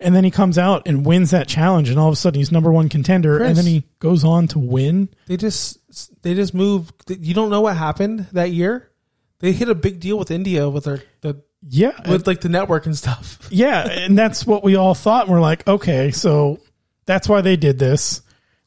And 0.00 0.14
then 0.14 0.24
he 0.24 0.30
comes 0.30 0.58
out 0.58 0.82
and 0.86 1.06
wins 1.06 1.30
that 1.30 1.46
challenge, 1.48 1.88
and 1.88 1.98
all 1.98 2.08
of 2.08 2.12
a 2.12 2.16
sudden 2.16 2.38
he's 2.38 2.50
number 2.52 2.70
one 2.72 2.88
contender. 2.88 3.42
and 3.42 3.56
then 3.56 3.64
he 3.64 3.84
goes 4.00 4.24
on 4.24 4.48
to 4.48 4.58
win. 4.58 5.08
They 5.26 5.36
just 5.36 5.78
they 6.22 6.34
just 6.34 6.52
move. 6.52 6.92
You 7.08 7.32
don't 7.32 7.48
know 7.50 7.60
what 7.60 7.76
happened 7.76 8.26
that 8.32 8.50
year. 8.50 8.90
They 9.38 9.52
hit 9.52 9.68
a 9.68 9.74
big 9.74 10.00
deal 10.00 10.18
with 10.18 10.30
India 10.30 10.68
with 10.68 10.84
their 10.84 11.02
the 11.20 11.42
Yeah, 11.62 11.92
with 12.10 12.26
like 12.26 12.40
the 12.40 12.48
network 12.48 12.86
and 12.86 12.96
stuff. 12.96 13.38
Yeah, 13.50 13.86
and 13.88 14.18
that's 14.18 14.44
what 14.46 14.64
we 14.64 14.74
all 14.74 14.94
thought. 14.94 15.26
And 15.26 15.32
We're 15.32 15.40
like, 15.40 15.66
okay, 15.68 16.10
so 16.10 16.58
that's 17.06 17.28
why 17.28 17.40
they 17.40 17.56
did 17.56 17.78
this. 17.78 18.20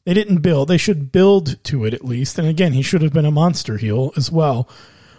They 0.04 0.14
didn't 0.14 0.38
build. 0.38 0.68
They 0.68 0.78
should 0.78 1.12
build 1.12 1.62
to 1.64 1.84
it 1.84 1.92
at 1.92 2.04
least. 2.04 2.38
And 2.38 2.48
again, 2.48 2.72
he 2.72 2.80
should 2.80 3.02
have 3.02 3.12
been 3.12 3.26
a 3.26 3.30
monster 3.30 3.76
heel 3.76 4.12
as 4.16 4.30
well. 4.32 4.66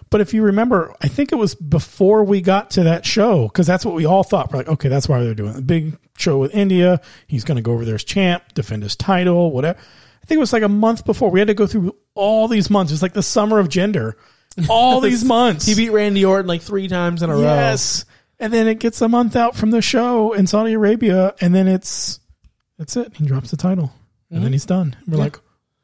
But 0.10 0.22
if 0.22 0.34
you 0.34 0.44
remember, 0.44 0.94
I 1.02 1.08
think 1.08 1.32
it 1.32 1.36
was 1.36 1.54
before 1.54 2.24
we 2.24 2.42
got 2.42 2.72
to 2.72 2.84
that 2.84 3.06
show 3.06 3.48
because 3.48 3.68
that's 3.68 3.86
what 3.86 3.94
we 3.94 4.06
all 4.06 4.24
thought. 4.24 4.52
We're 4.52 4.60
like, 4.60 4.68
okay, 4.68 4.90
that's 4.90 5.08
why 5.08 5.24
they're 5.24 5.36
doing 5.36 5.56
a 5.56 5.62
big 5.62 5.98
show 6.18 6.40
with 6.40 6.54
India. 6.54 7.00
He's 7.28 7.44
going 7.44 7.58
to 7.58 7.62
go 7.62 7.74
over 7.74 7.86
there 7.86 7.96
as 7.96 8.04
champ, 8.04 8.44
defend 8.56 8.84
his 8.84 8.96
title, 8.96 9.52
whatever. 9.52 9.78
I 9.80 10.26
think 10.26 10.38
it 10.38 10.40
was 10.40 10.54
like 10.54 10.64
a 10.64 10.70
month 10.70 11.06
before. 11.06 11.30
We 11.30 11.40
had 11.40 11.48
to 11.48 11.54
go 11.54 11.68
through 11.68 11.96
all 12.16 12.48
these 12.48 12.70
months. 12.70 12.92
It's 12.92 13.02
like 13.02 13.14
the 13.14 13.24
summer 13.24 13.60
of 13.60 13.70
Jinder. 13.70 14.14
All 14.68 15.00
these 15.02 15.24
months. 15.24 15.66
He 15.68 15.76
beat 15.76 15.92
Randy 15.92 16.26
Orton 16.26 16.48
like 16.48 16.62
three 16.62 16.88
times 16.88 17.22
in 17.22 17.30
a 17.30 17.34
row. 17.34 17.42
Yes. 17.42 18.06
And 18.40 18.52
then 18.52 18.68
it 18.68 18.80
gets 18.80 19.02
a 19.02 19.10
month 19.10 19.36
out 19.36 19.56
from 19.56 19.72
the 19.72 19.82
show 19.82 20.34
in 20.34 20.48
Saudi 20.48 20.74
Arabia, 20.74 21.36
and 21.42 21.54
then 21.54 21.68
it's 21.68 22.20
that's 22.78 22.96
it. 22.96 23.14
He 23.18 23.26
drops 23.26 23.52
the 23.52 23.58
title, 23.58 23.92
and 24.30 24.38
then 24.38 24.46
mm-hmm. 24.46 24.54
he's 24.54 24.66
done. 24.66 24.96
We're 25.06 25.18
Yeah. 25.18 25.24
like, 25.26 25.40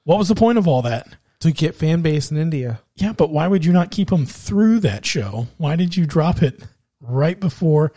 what 0.05 0.17
was 0.17 0.29
the 0.29 0.35
point 0.35 0.57
of 0.57 0.65
all 0.67 0.81
that? 0.83 1.07
to 1.41 1.51
get 1.51 1.75
fan 1.75 2.01
base 2.01 2.31
in 2.31 2.37
India. 2.37 2.79
Yeah, 2.95 3.13
but 3.13 3.29
why 3.29 3.47
would 3.47 3.65
you 3.65 3.73
not 3.73 3.91
keep 3.91 4.11
him 4.11 4.25
through 4.25 4.79
that 4.79 5.05
show? 5.05 5.47
Why 5.57 5.75
did 5.75 5.97
you 5.97 6.05
drop 6.05 6.41
it 6.41 6.61
right 7.01 7.37
before? 7.39 7.91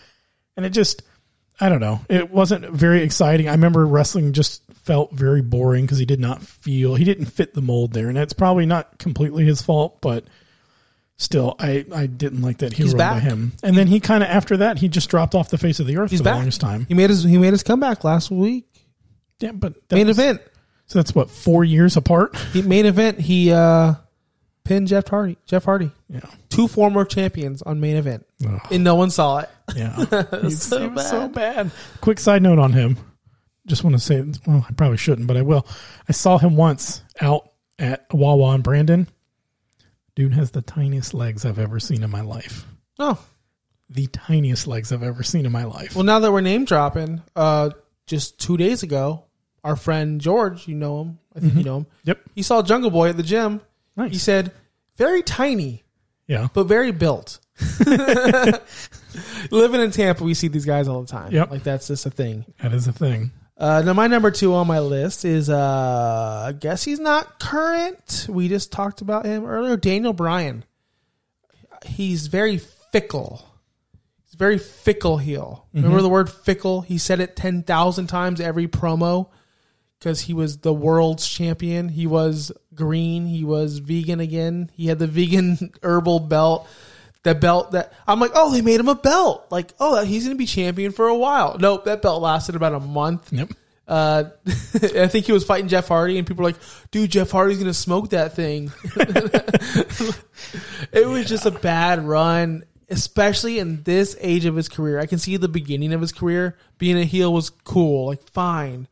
And 0.57 0.66
it 0.66 0.70
just, 0.70 1.03
I 1.61 1.68
don't 1.68 1.80
know. 1.80 2.01
It 2.09 2.30
wasn't 2.30 2.68
very 2.70 3.03
exciting. 3.03 3.49
I 3.49 3.53
remember 3.53 3.86
wrestling 3.86 4.32
just 4.32 4.62
felt 4.72 5.12
very 5.12 5.40
boring 5.42 5.84
because 5.84 5.99
he 5.99 6.05
did 6.05 6.18
not 6.18 6.42
feel, 6.42 6.96
he 6.96 7.05
didn't 7.05 7.26
fit 7.26 7.55
the 7.55 7.61
mold 7.62 7.92
there. 7.92 8.09
And 8.09 8.18
it's 8.18 8.32
probably 8.32 8.66
not 8.66 8.99
completely 8.99 9.44
his 9.44 9.62
fault, 9.62 10.01
but 10.01 10.24
still, 11.16 11.55
I, 11.61 11.84
I 11.94 12.07
didn't 12.07 12.42
like 12.42 12.59
that 12.59 12.72
hero 12.72 12.96
by 12.96 13.20
him. 13.20 13.53
And 13.62 13.76
then 13.76 13.86
he 13.86 14.01
kind 14.01 14.24
of, 14.24 14.28
after 14.30 14.57
that, 14.59 14.78
he 14.78 14.88
just 14.88 15.09
dropped 15.11 15.34
off 15.36 15.49
the 15.51 15.59
face 15.59 15.78
of 15.78 15.86
the 15.86 15.96
earth 15.99 16.11
He's 16.11 16.20
for 16.20 16.24
the 16.24 16.30
back. 16.30 16.36
longest 16.38 16.61
time. 16.61 16.86
He 16.88 16.94
made 16.94 17.11
his 17.11 17.22
he 17.22 17.38
made 17.38 17.53
his 17.53 17.62
comeback 17.62 18.03
last 18.03 18.30
week. 18.32 18.66
Yeah, 19.38 19.53
but 19.53 19.74
that 19.90 19.96
Main 19.96 20.09
was- 20.09 20.18
event. 20.18 20.40
So 20.86 20.99
that's 20.99 21.14
what, 21.14 21.30
four 21.30 21.64
years 21.64 21.96
apart? 21.99 22.34
He 22.53 22.62
main 22.62 22.86
event. 22.86 23.20
He 23.20 23.53
uh 23.53 23.94
pinned 24.68 24.88
Jeff 24.88 25.08
Hardy. 25.08 25.36
Jeff 25.46 25.64
Hardy. 25.64 25.90
Yeah. 26.08 26.20
Two 26.48 26.68
former 26.68 27.04
champions 27.04 27.62
on 27.62 27.80
main 27.80 27.96
event, 27.96 28.26
Ugh. 28.46 28.60
and 28.70 28.84
no 28.84 28.94
one 28.94 29.10
saw 29.10 29.38
it. 29.38 29.48
Yeah, 29.74 29.96
he's 30.42 30.62
So 30.62 30.80
he 30.80 30.86
was 30.88 31.08
so 31.08 31.28
bad. 31.28 31.34
bad. 31.66 31.70
Quick 32.00 32.18
side 32.20 32.42
note 32.42 32.58
on 32.58 32.72
him. 32.72 32.96
Just 33.66 33.84
want 33.84 33.94
to 33.96 34.00
say, 34.00 34.24
well, 34.46 34.64
I 34.68 34.72
probably 34.72 34.96
shouldn't, 34.96 35.26
but 35.26 35.36
I 35.36 35.42
will. 35.42 35.66
I 36.08 36.12
saw 36.12 36.38
him 36.38 36.56
once 36.56 37.02
out 37.20 37.50
at 37.78 38.06
Wawa 38.12 38.54
in 38.54 38.62
Brandon. 38.62 39.08
Dude 40.14 40.32
has 40.34 40.50
the 40.52 40.62
tiniest 40.62 41.12
legs 41.14 41.44
I've 41.44 41.58
ever 41.58 41.78
seen 41.78 42.02
in 42.02 42.10
my 42.10 42.22
life. 42.22 42.64
Oh 42.98 43.22
The 43.90 44.06
tiniest 44.08 44.66
legs 44.66 44.90
I've 44.92 45.02
ever 45.02 45.22
seen 45.22 45.46
in 45.46 45.52
my 45.52 45.64
life. 45.64 45.94
well, 45.94 46.04
now 46.04 46.18
that 46.18 46.32
we're 46.32 46.40
name 46.40 46.64
dropping, 46.64 47.22
uh, 47.36 47.70
just 48.06 48.38
two 48.40 48.56
days 48.56 48.82
ago, 48.82 49.24
our 49.62 49.76
friend 49.76 50.20
George, 50.20 50.66
you 50.66 50.74
know 50.74 51.02
him. 51.02 51.18
I 51.36 51.40
think 51.40 51.54
you 51.54 51.62
know 51.62 51.78
him. 51.78 51.86
yep. 52.04 52.18
He 52.34 52.42
saw 52.42 52.62
Jungle 52.62 52.90
Boy 52.90 53.10
at 53.10 53.16
the 53.16 53.22
gym. 53.22 53.60
Nice. 53.99 54.12
He 54.12 54.18
said, 54.18 54.53
"Very 54.96 55.22
tiny, 55.22 55.84
Yeah. 56.26 56.49
but 56.55 56.64
very 56.64 56.92
built." 56.92 57.38
Living 59.51 59.80
in 59.80 59.90
Tampa, 59.90 60.22
we 60.24 60.34
see 60.34 60.49
these 60.49 60.64
guys 60.64 60.88
all 60.88 61.01
the 61.03 61.07
time. 61.09 61.32
Yep. 61.32 61.51
like 61.51 61.62
that's 61.64 61.88
just 61.88 62.07
a 62.07 62.11
thing. 62.11 62.44
That 62.62 62.72
is 62.72 62.86
a 62.88 62.92
thing. 62.92 63.32
Uh, 63.57 63.82
now, 63.84 63.92
my 63.92 64.07
number 64.07 64.30
two 64.30 64.55
on 64.55 64.68
my 64.68 64.78
list 64.78 65.24
is, 65.24 65.51
uh, 65.51 66.44
I 66.49 66.53
guess 66.53 66.84
he's 66.84 67.01
not 67.01 67.40
current. 67.40 68.26
We 68.28 68.49
just 68.49 68.70
talked 68.70 69.01
about 69.01 69.24
him 69.26 69.44
earlier. 69.44 69.76
Daniel 69.76 70.12
Bryan. 70.12 70.64
He's 71.84 72.28
very 72.28 72.59
fickle. 72.59 73.44
He's 74.24 74.34
very 74.34 74.59
fickle 74.59 75.18
heel. 75.18 75.66
Remember 75.72 76.01
the 76.03 76.09
word 76.09 76.30
fickle? 76.30 76.82
He 76.82 76.99
said 76.99 77.18
it 77.18 77.34
10,000 77.34 78.07
times 78.07 78.40
every 78.40 78.68
promo 78.68 79.30
because 79.99 80.22
he 80.22 80.34
was 80.34 80.59
the 80.59 80.72
world's 80.72 81.26
champion. 81.26 81.88
He 81.88 82.07
was 82.07 82.53
green. 82.74 83.26
He 83.26 83.44
was 83.44 83.78
vegan 83.78 84.20
again. 84.20 84.70
He 84.74 84.86
had 84.86 84.99
the 84.99 85.07
vegan 85.07 85.72
herbal 85.82 86.20
belt. 86.20 86.68
The 87.24 87.34
belt 87.34 87.72
that 87.72 87.92
I'm 88.07 88.20
like, 88.20 88.30
oh, 88.34 88.53
they 88.53 88.62
made 88.62 88.78
him 88.78 88.88
a 88.88 88.94
belt. 88.94 89.49
Like, 89.51 89.74
oh, 89.80 90.05
he's 90.05 90.24
going 90.24 90.36
to 90.36 90.38
be 90.38 90.46
champion 90.46 90.92
for 90.92 91.09
a 91.09 91.16
while. 91.16 91.59
Nope, 91.59 91.84
that 91.86 92.01
belt 92.01 92.22
lasted 92.22 92.55
about 92.55 92.74
a 92.74 92.80
month. 92.80 93.32
Yep. 93.32 93.51
Uh, 93.88 94.24
I 94.46 95.09
think 95.09 95.26
he 95.26 95.32
was 95.32 95.44
fighting 95.44 95.68
Jeff 95.68 95.88
Hardy, 95.88 96.18
and 96.18 96.26
people 96.26 96.44
were 96.44 96.51
like, 96.51 96.61
"Dude, 96.90 97.11
Jeff 97.11 97.30
Hardy's 97.30 97.59
gonna 97.59 97.72
smoke 97.72 98.11
that 98.11 98.34
thing." 98.34 98.70
it 100.92 101.07
was 101.07 101.26
just 101.26 101.46
a 101.46 101.51
bad 101.51 102.07
run, 102.07 102.64
especially 102.90 103.59
in 103.59 103.82
this 103.84 104.14
age 104.20 104.44
of 104.44 104.57
his 104.57 104.68
career. 104.68 105.01
I 105.01 105.07
can 105.07 105.18
see 105.18 105.38
the 105.38 105.49
beginning 105.49 105.94
of 105.94 106.03
his 106.03 106.12
career 106.12 106.59
being 106.76 106.99
a 106.99 107.05
heel 107.05 107.32
was 107.32 107.49
cool, 107.49 108.09
like 108.09 108.22
fine, 108.24 108.88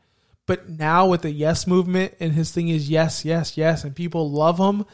but 0.47 0.69
now 0.69 1.07
with 1.07 1.23
the 1.23 1.31
yes 1.31 1.67
movement 1.67 2.15
and 2.21 2.33
his 2.33 2.53
thing 2.53 2.69
is 2.69 2.89
yes, 2.89 3.25
yes, 3.25 3.57
yes, 3.57 3.85
and 3.85 3.95
people 3.95 4.31
love 4.31 4.59
him. 4.59 4.87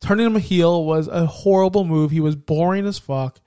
Turning 0.00 0.26
him 0.26 0.36
a 0.36 0.40
heel 0.40 0.84
was 0.84 1.08
a 1.08 1.26
horrible 1.26 1.84
move. 1.84 2.10
He 2.10 2.20
was 2.20 2.36
boring 2.36 2.86
as 2.86 2.98
fuck. 2.98 3.40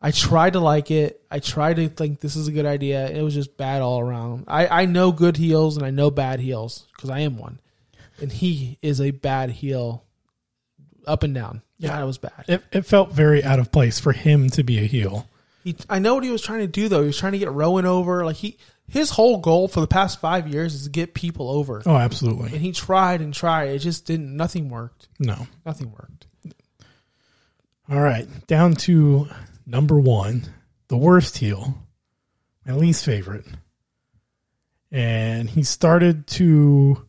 I 0.00 0.10
tried 0.10 0.54
to 0.54 0.60
like 0.60 0.90
it. 0.90 1.22
I 1.30 1.38
tried 1.38 1.76
to 1.76 1.88
think 1.88 2.18
this 2.18 2.34
is 2.34 2.48
a 2.48 2.52
good 2.52 2.66
idea. 2.66 3.08
It 3.08 3.22
was 3.22 3.34
just 3.34 3.56
bad 3.56 3.82
all 3.82 4.00
around. 4.00 4.46
I, 4.48 4.66
I 4.66 4.84
know 4.86 5.12
good 5.12 5.36
heels 5.36 5.76
and 5.76 5.86
I 5.86 5.90
know 5.90 6.10
bad 6.10 6.40
heels 6.40 6.86
because 6.96 7.10
I 7.10 7.20
am 7.20 7.38
one. 7.38 7.60
And 8.20 8.32
he 8.32 8.78
is 8.82 9.00
a 9.00 9.12
bad 9.12 9.50
heel 9.50 10.04
up 11.06 11.22
and 11.22 11.34
down. 11.34 11.62
Yeah, 11.78 12.00
it 12.00 12.06
was 12.06 12.18
bad. 12.18 12.44
It, 12.48 12.62
it 12.72 12.82
felt 12.82 13.12
very 13.12 13.44
out 13.44 13.60
of 13.60 13.70
place 13.70 14.00
for 14.00 14.12
him 14.12 14.50
to 14.50 14.64
be 14.64 14.78
a 14.78 14.86
heel. 14.86 15.28
He, 15.62 15.76
I 15.88 16.00
know 16.00 16.16
what 16.16 16.24
he 16.24 16.30
was 16.30 16.42
trying 16.42 16.60
to 16.60 16.66
do 16.66 16.88
though. 16.88 17.02
He 17.02 17.06
was 17.06 17.18
trying 17.18 17.32
to 17.32 17.38
get 17.38 17.52
Rowan 17.52 17.86
over. 17.86 18.24
Like 18.24 18.36
he, 18.36 18.56
his 18.88 19.10
whole 19.10 19.38
goal 19.38 19.68
for 19.68 19.80
the 19.80 19.86
past 19.86 20.20
five 20.20 20.46
years 20.48 20.74
is 20.74 20.84
to 20.84 20.90
get 20.90 21.14
people 21.14 21.50
over. 21.50 21.82
Oh, 21.86 21.96
absolutely. 21.96 22.52
And 22.52 22.60
he 22.60 22.72
tried 22.72 23.20
and 23.20 23.32
tried. 23.32 23.70
It 23.70 23.78
just 23.78 24.04
didn't. 24.06 24.36
Nothing 24.36 24.68
worked. 24.68 25.08
No. 25.18 25.46
Nothing 25.64 25.92
worked. 25.92 26.26
All 27.90 28.00
right, 28.00 28.26
down 28.46 28.74
to 28.74 29.28
number 29.66 29.98
one, 29.98 30.44
the 30.88 30.96
worst 30.96 31.38
heel, 31.38 31.82
my 32.64 32.74
least 32.74 33.04
favorite. 33.04 33.44
And 34.90 35.50
he 35.50 35.62
started 35.62 36.26
to 36.28 37.06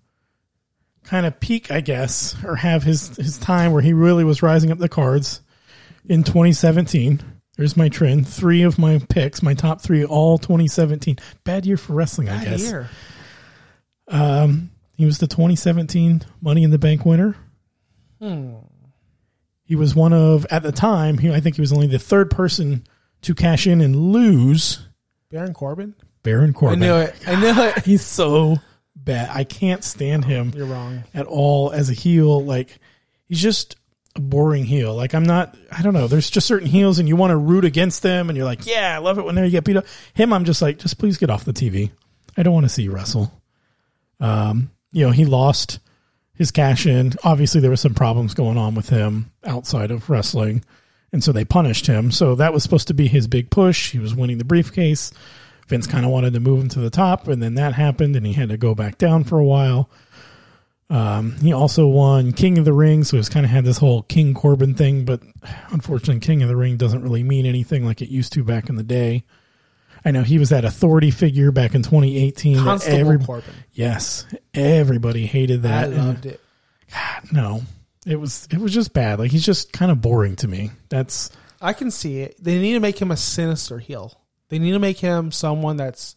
kind 1.03 1.26
of 1.26 1.39
peak, 1.39 1.69
I 1.69 1.82
guess, 1.82 2.36
or 2.43 2.55
have 2.55 2.84
his, 2.84 3.15
his 3.17 3.38
time 3.38 3.71
where 3.71 3.82
he 3.82 3.93
really 3.93 4.24
was 4.24 4.41
rising 4.41 4.71
up 4.71 4.78
the 4.78 4.89
cards 4.89 5.41
in 6.05 6.24
2017. 6.24 7.21
There's 7.58 7.78
my 7.78 7.88
trend. 7.89 8.28
Three 8.28 8.64
of 8.64 8.80
my 8.80 8.99
picks, 9.10 9.43
my 9.43 9.54
top 9.54 9.82
three, 9.82 10.04
all 10.04 10.38
2017. 10.38 11.18
Bad 11.43 11.66
year 11.66 11.78
for 11.78 11.93
wrestling, 11.93 12.30
I 12.30 12.38
Bad 12.43 12.49
guess. 12.49 12.64
year. 12.64 12.89
Um, 14.08 14.72
he 14.95 15.06
was 15.06 15.20
the 15.20 15.28
2017 15.28 16.24
Money 16.41 16.64
in 16.64 16.72
the 16.72 16.80
Bank 16.80 17.06
winner. 17.06 17.36
He 19.66 19.76
was 19.76 19.93
one 19.95 20.14
of 20.14 20.45
at 20.49 20.64
the 20.64 20.72
time. 20.72 21.18
He, 21.18 21.32
I 21.32 21.39
think 21.39 21.56
he 21.56 21.62
was 21.62 21.74
only 21.74 21.88
the 21.88 21.99
third 21.99 22.32
person 22.32 22.86
to 23.22 23.36
cash 23.36 23.68
in 23.68 23.82
and 23.82 23.95
lose. 23.95 24.80
Baron 25.30 25.54
Corbin. 25.54 25.95
Baron 26.22 26.54
Corbin. 26.54 26.82
I 26.84 26.86
knew 26.86 26.95
it. 26.95 27.16
I 27.28 27.36
knew 27.39 27.64
it. 27.64 27.80
He's 27.86 28.01
so 28.06 28.58
bad. 28.95 29.30
I 29.34 29.43
can't 29.43 29.84
stand 29.84 30.24
him 30.26 30.54
You're 30.56 30.66
wrong. 30.68 31.04
at 31.14 31.26
all 31.26 31.72
as 31.72 31.89
a 31.89 31.93
heel. 31.93 32.43
Like 32.43 32.78
he's 33.26 33.41
just 33.41 33.76
a 34.16 34.22
boring 34.22 34.66
heel. 34.66 34.95
Like 34.95 35.14
I'm 35.14 35.24
not. 35.24 35.55
I 35.72 35.82
don't 35.82 35.93
know. 35.93 36.07
There's 36.07 36.30
just 36.30 36.47
certain 36.47 36.68
heels, 36.68 36.99
and 36.99 37.07
you 37.07 37.16
want 37.16 37.32
to 37.32 37.38
root 37.38 37.66
against 37.66 38.03
them, 38.03 38.30
and 38.30 38.38
you're 38.38 38.45
like, 38.45 38.66
yeah, 38.66 38.95
I 38.95 38.99
love 38.99 39.18
it 39.18 39.26
when 39.26 39.36
they 39.36 39.49
get 39.49 39.64
beat 39.64 39.78
up. 39.78 39.86
Him, 40.14 40.34
I'm 40.34 40.45
just 40.45 40.61
like, 40.61 40.80
just 40.80 40.97
please 40.97 41.18
get 41.18 41.30
off 41.30 41.45
the 41.45 41.53
TV. 41.53 41.91
I 42.38 42.43
don't 42.43 42.53
want 42.53 42.66
to 42.66 42.70
see 42.70 42.84
you 42.84 42.91
wrestle. 42.91 43.32
Um, 44.20 44.72
you 44.91 45.05
know, 45.05 45.11
he 45.11 45.26
lost 45.26 45.80
his 46.36 46.51
cash 46.51 46.86
in. 46.86 47.14
Obviously, 47.24 47.61
there 47.61 47.72
was 47.72 47.82
some 47.82 47.93
problems 47.93 48.34
going 48.34 48.57
on 48.57 48.76
with 48.76 48.89
him 48.89 49.32
outside 49.43 49.91
of 49.91 50.09
wrestling, 50.09 50.64
and 51.11 51.24
so 51.24 51.32
they 51.32 51.45
punished 51.45 51.88
him. 51.88 52.11
So 52.11 52.36
that 52.36 52.53
was 52.53 52.64
supposed 52.64 52.88
to 52.88 52.93
be 52.93 53.07
his 53.07 53.28
big 53.28 53.49
push. 53.49 53.91
He 53.91 53.99
was 53.99 54.16
winning 54.16 54.38
the 54.38 54.45
briefcase. 54.45 55.11
Vince 55.68 55.88
kind 55.88 56.05
of 56.05 56.11
wanted 56.11 56.34
to 56.34 56.39
move 56.39 56.61
him 56.61 56.70
to 56.70 56.80
the 56.80 56.89
top, 56.89 57.28
and 57.28 57.41
then 57.41 57.55
that 57.55 57.74
happened, 57.74 58.16
and 58.16 58.26
he 58.26 58.34
had 58.34 58.49
to 58.49 58.57
go 58.57 58.76
back 58.76 58.97
down 58.97 59.24
for 59.24 59.39
a 59.39 59.45
while. 59.45 59.89
Um, 60.93 61.37
he 61.41 61.51
also 61.53 61.87
won 61.87 62.33
King 62.33 62.59
of 62.59 62.65
the 62.65 62.73
Ring, 62.73 63.03
so 63.03 63.17
he's 63.17 63.27
kind 63.29 63.45
of 63.45 63.51
had 63.51 63.65
this 63.65 63.79
whole 63.79 64.03
King 64.03 64.33
Corbin 64.35 64.75
thing, 64.75 65.05
but 65.05 65.21
unfortunately, 65.71 66.19
King 66.19 66.43
of 66.43 66.49
the 66.49 66.55
Ring 66.55 66.77
doesn't 66.77 67.01
really 67.01 67.23
mean 67.23 67.47
anything 67.47 67.83
like 67.83 68.01
it 68.03 68.09
used 68.09 68.31
to 68.33 68.43
back 68.43 68.69
in 68.69 68.75
the 68.75 68.83
day. 68.83 69.23
I 70.05 70.11
know 70.11 70.21
he 70.21 70.37
was 70.37 70.49
that 70.49 70.65
authority 70.65 71.09
figure 71.09 71.51
back 71.51 71.73
in 71.73 71.81
2018. 71.81 72.57
that 72.57 72.63
Constable 72.63 72.97
every- 72.97 73.25
Corbin. 73.25 73.53
Yes, 73.71 74.25
everybody 74.53 75.25
hated 75.25 75.65
I 75.65 75.69
that. 75.69 75.85
and- 75.93 75.97
loved 75.97 76.25
it. 76.27 76.39
no, 77.31 77.63
it 78.05 78.19
was 78.19 78.47
it 78.51 78.59
was 78.59 78.71
just 78.73 78.93
bad. 78.93 79.17
Like 79.17 79.31
he's 79.31 79.45
just 79.45 79.73
kind 79.73 79.91
of 79.91 79.99
boring 79.99 80.35
to 80.37 80.47
me. 80.47 80.69
That's 80.89 81.31
I 81.59 81.73
can 81.73 81.89
see 81.89 82.19
it. 82.19 82.35
They 82.39 82.59
need 82.59 82.73
to 82.73 82.79
make 82.79 83.01
him 83.01 83.09
a 83.09 83.17
sinister 83.17 83.79
heel. 83.79 84.21
They 84.49 84.59
need 84.59 84.73
to 84.73 84.79
make 84.79 84.99
him 84.99 85.31
someone 85.31 85.77
that's 85.77 86.15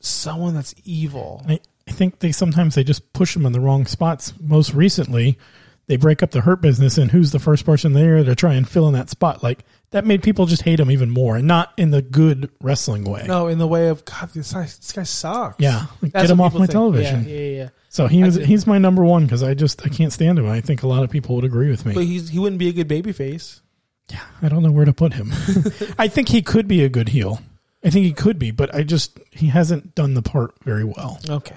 someone 0.00 0.54
that's 0.54 0.74
evil. 0.84 1.44
I, 1.48 1.60
I 1.88 1.92
think 1.92 2.18
they 2.18 2.32
sometimes 2.32 2.74
they 2.74 2.84
just 2.84 3.12
push 3.12 3.34
them 3.34 3.46
in 3.46 3.52
the 3.52 3.60
wrong 3.60 3.86
spots. 3.86 4.34
Most 4.40 4.74
recently, 4.74 5.38
they 5.86 5.96
break 5.96 6.22
up 6.22 6.32
the 6.32 6.42
hurt 6.42 6.60
business, 6.60 6.98
and 6.98 7.10
who's 7.10 7.32
the 7.32 7.38
first 7.38 7.64
person 7.64 7.94
there 7.94 8.22
to 8.22 8.34
try 8.34 8.54
and 8.54 8.68
fill 8.68 8.86
in 8.88 8.94
that 8.94 9.08
spot? 9.08 9.42
Like 9.42 9.64
that 9.90 10.04
made 10.04 10.22
people 10.22 10.44
just 10.44 10.62
hate 10.62 10.78
him 10.78 10.90
even 10.90 11.10
more, 11.10 11.36
and 11.36 11.48
not 11.48 11.72
in 11.78 11.90
the 11.90 12.02
good 12.02 12.50
wrestling 12.60 13.04
way. 13.04 13.24
No, 13.26 13.46
in 13.46 13.58
the 13.58 13.66
way 13.66 13.88
of 13.88 14.04
God, 14.04 14.28
this 14.34 14.52
guy, 14.52 14.64
this 14.64 14.92
guy 14.92 15.02
sucks. 15.04 15.58
Yeah, 15.58 15.86
like, 16.02 16.12
get 16.12 16.30
him 16.30 16.42
off 16.42 16.52
my 16.52 16.60
think. 16.60 16.72
television. 16.72 17.24
Yeah, 17.26 17.34
yeah, 17.34 17.56
yeah. 17.56 17.68
So 17.88 18.06
he 18.06 18.22
was, 18.22 18.36
he's 18.36 18.66
my 18.66 18.76
number 18.76 19.02
one 19.02 19.24
because 19.24 19.42
I 19.42 19.54
just 19.54 19.84
I 19.84 19.88
can't 19.88 20.12
stand 20.12 20.38
him. 20.38 20.46
I 20.46 20.60
think 20.60 20.82
a 20.82 20.88
lot 20.88 21.02
of 21.02 21.10
people 21.10 21.36
would 21.36 21.44
agree 21.44 21.70
with 21.70 21.86
me. 21.86 21.94
But 21.94 22.04
he's 22.04 22.28
he 22.28 22.38
wouldn't 22.38 22.58
be 22.58 22.68
a 22.68 22.72
good 22.72 22.88
baby 22.88 23.12
face. 23.12 23.62
Yeah, 24.10 24.20
I 24.42 24.48
don't 24.48 24.62
know 24.62 24.70
where 24.70 24.84
to 24.84 24.92
put 24.92 25.14
him. 25.14 25.32
I 25.98 26.08
think 26.08 26.28
he 26.28 26.42
could 26.42 26.68
be 26.68 26.84
a 26.84 26.88
good 26.88 27.10
heel. 27.10 27.40
I 27.84 27.90
think 27.90 28.04
he 28.04 28.12
could 28.12 28.38
be, 28.38 28.50
but 28.50 28.74
I 28.74 28.82
just 28.82 29.18
he 29.30 29.46
hasn't 29.48 29.94
done 29.94 30.14
the 30.14 30.22
part 30.22 30.52
very 30.64 30.84
well. 30.84 31.18
Okay. 31.28 31.56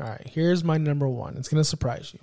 All 0.00 0.08
right. 0.08 0.26
Here's 0.26 0.64
my 0.64 0.78
number 0.78 1.08
one. 1.08 1.36
It's 1.36 1.48
going 1.48 1.60
to 1.60 1.68
surprise 1.68 2.10
you 2.14 2.20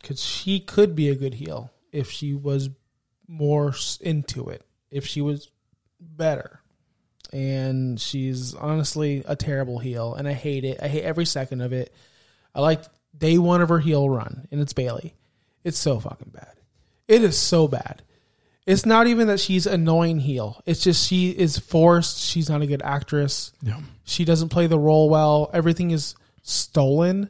because 0.00 0.22
she 0.22 0.60
could 0.60 0.94
be 0.94 1.08
a 1.08 1.14
good 1.14 1.34
heel 1.34 1.70
if 1.92 2.10
she 2.10 2.34
was 2.34 2.68
more 3.26 3.74
into 4.00 4.48
it, 4.50 4.62
if 4.90 5.06
she 5.06 5.22
was 5.22 5.50
better. 6.00 6.60
And 7.32 8.00
she's 8.00 8.54
honestly 8.54 9.24
a 9.26 9.34
terrible 9.34 9.78
heel, 9.78 10.14
and 10.14 10.28
I 10.28 10.32
hate 10.32 10.64
it. 10.64 10.78
I 10.80 10.88
hate 10.88 11.02
every 11.02 11.24
second 11.24 11.60
of 11.60 11.72
it. 11.72 11.92
I 12.54 12.60
like 12.60 12.82
day 13.16 13.38
one 13.38 13.62
of 13.62 13.68
her 13.70 13.80
heel 13.80 14.08
run, 14.08 14.46
and 14.50 14.60
it's 14.60 14.72
Bayley. 14.72 15.14
It's 15.64 15.78
so 15.78 15.98
fucking 15.98 16.30
bad. 16.32 16.52
It 17.08 17.24
is 17.24 17.36
so 17.36 17.66
bad. 17.66 18.02
It's 18.66 18.86
not 18.86 19.06
even 19.06 19.28
that 19.28 19.40
she's 19.40 19.66
annoying 19.66 20.18
heel. 20.18 20.60
It's 20.66 20.82
just 20.82 21.06
she 21.06 21.30
is 21.30 21.58
forced. 21.58 22.18
She's 22.18 22.48
not 22.48 22.62
a 22.62 22.66
good 22.66 22.82
actress. 22.82 23.52
Yeah. 23.62 23.80
She 24.04 24.24
doesn't 24.24 24.48
play 24.50 24.66
the 24.66 24.78
role 24.78 25.08
well. 25.08 25.50
Everything 25.52 25.92
is 25.92 26.14
stolen. 26.46 27.28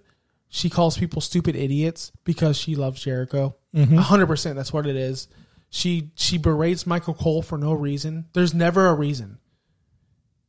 She 0.48 0.70
calls 0.70 0.96
people 0.96 1.20
stupid 1.20 1.56
idiots 1.56 2.12
because 2.24 2.56
she 2.56 2.76
loves 2.76 3.02
Jericho. 3.02 3.56
Mm-hmm. 3.74 3.98
A 3.98 4.02
hundred 4.02 4.26
percent. 4.26 4.56
That's 4.56 4.72
what 4.72 4.86
it 4.86 4.96
is. 4.96 5.28
She 5.70 6.12
she 6.14 6.38
berates 6.38 6.86
Michael 6.86 7.14
Cole 7.14 7.42
for 7.42 7.58
no 7.58 7.72
reason. 7.72 8.26
There's 8.32 8.54
never 8.54 8.86
a 8.86 8.94
reason. 8.94 9.38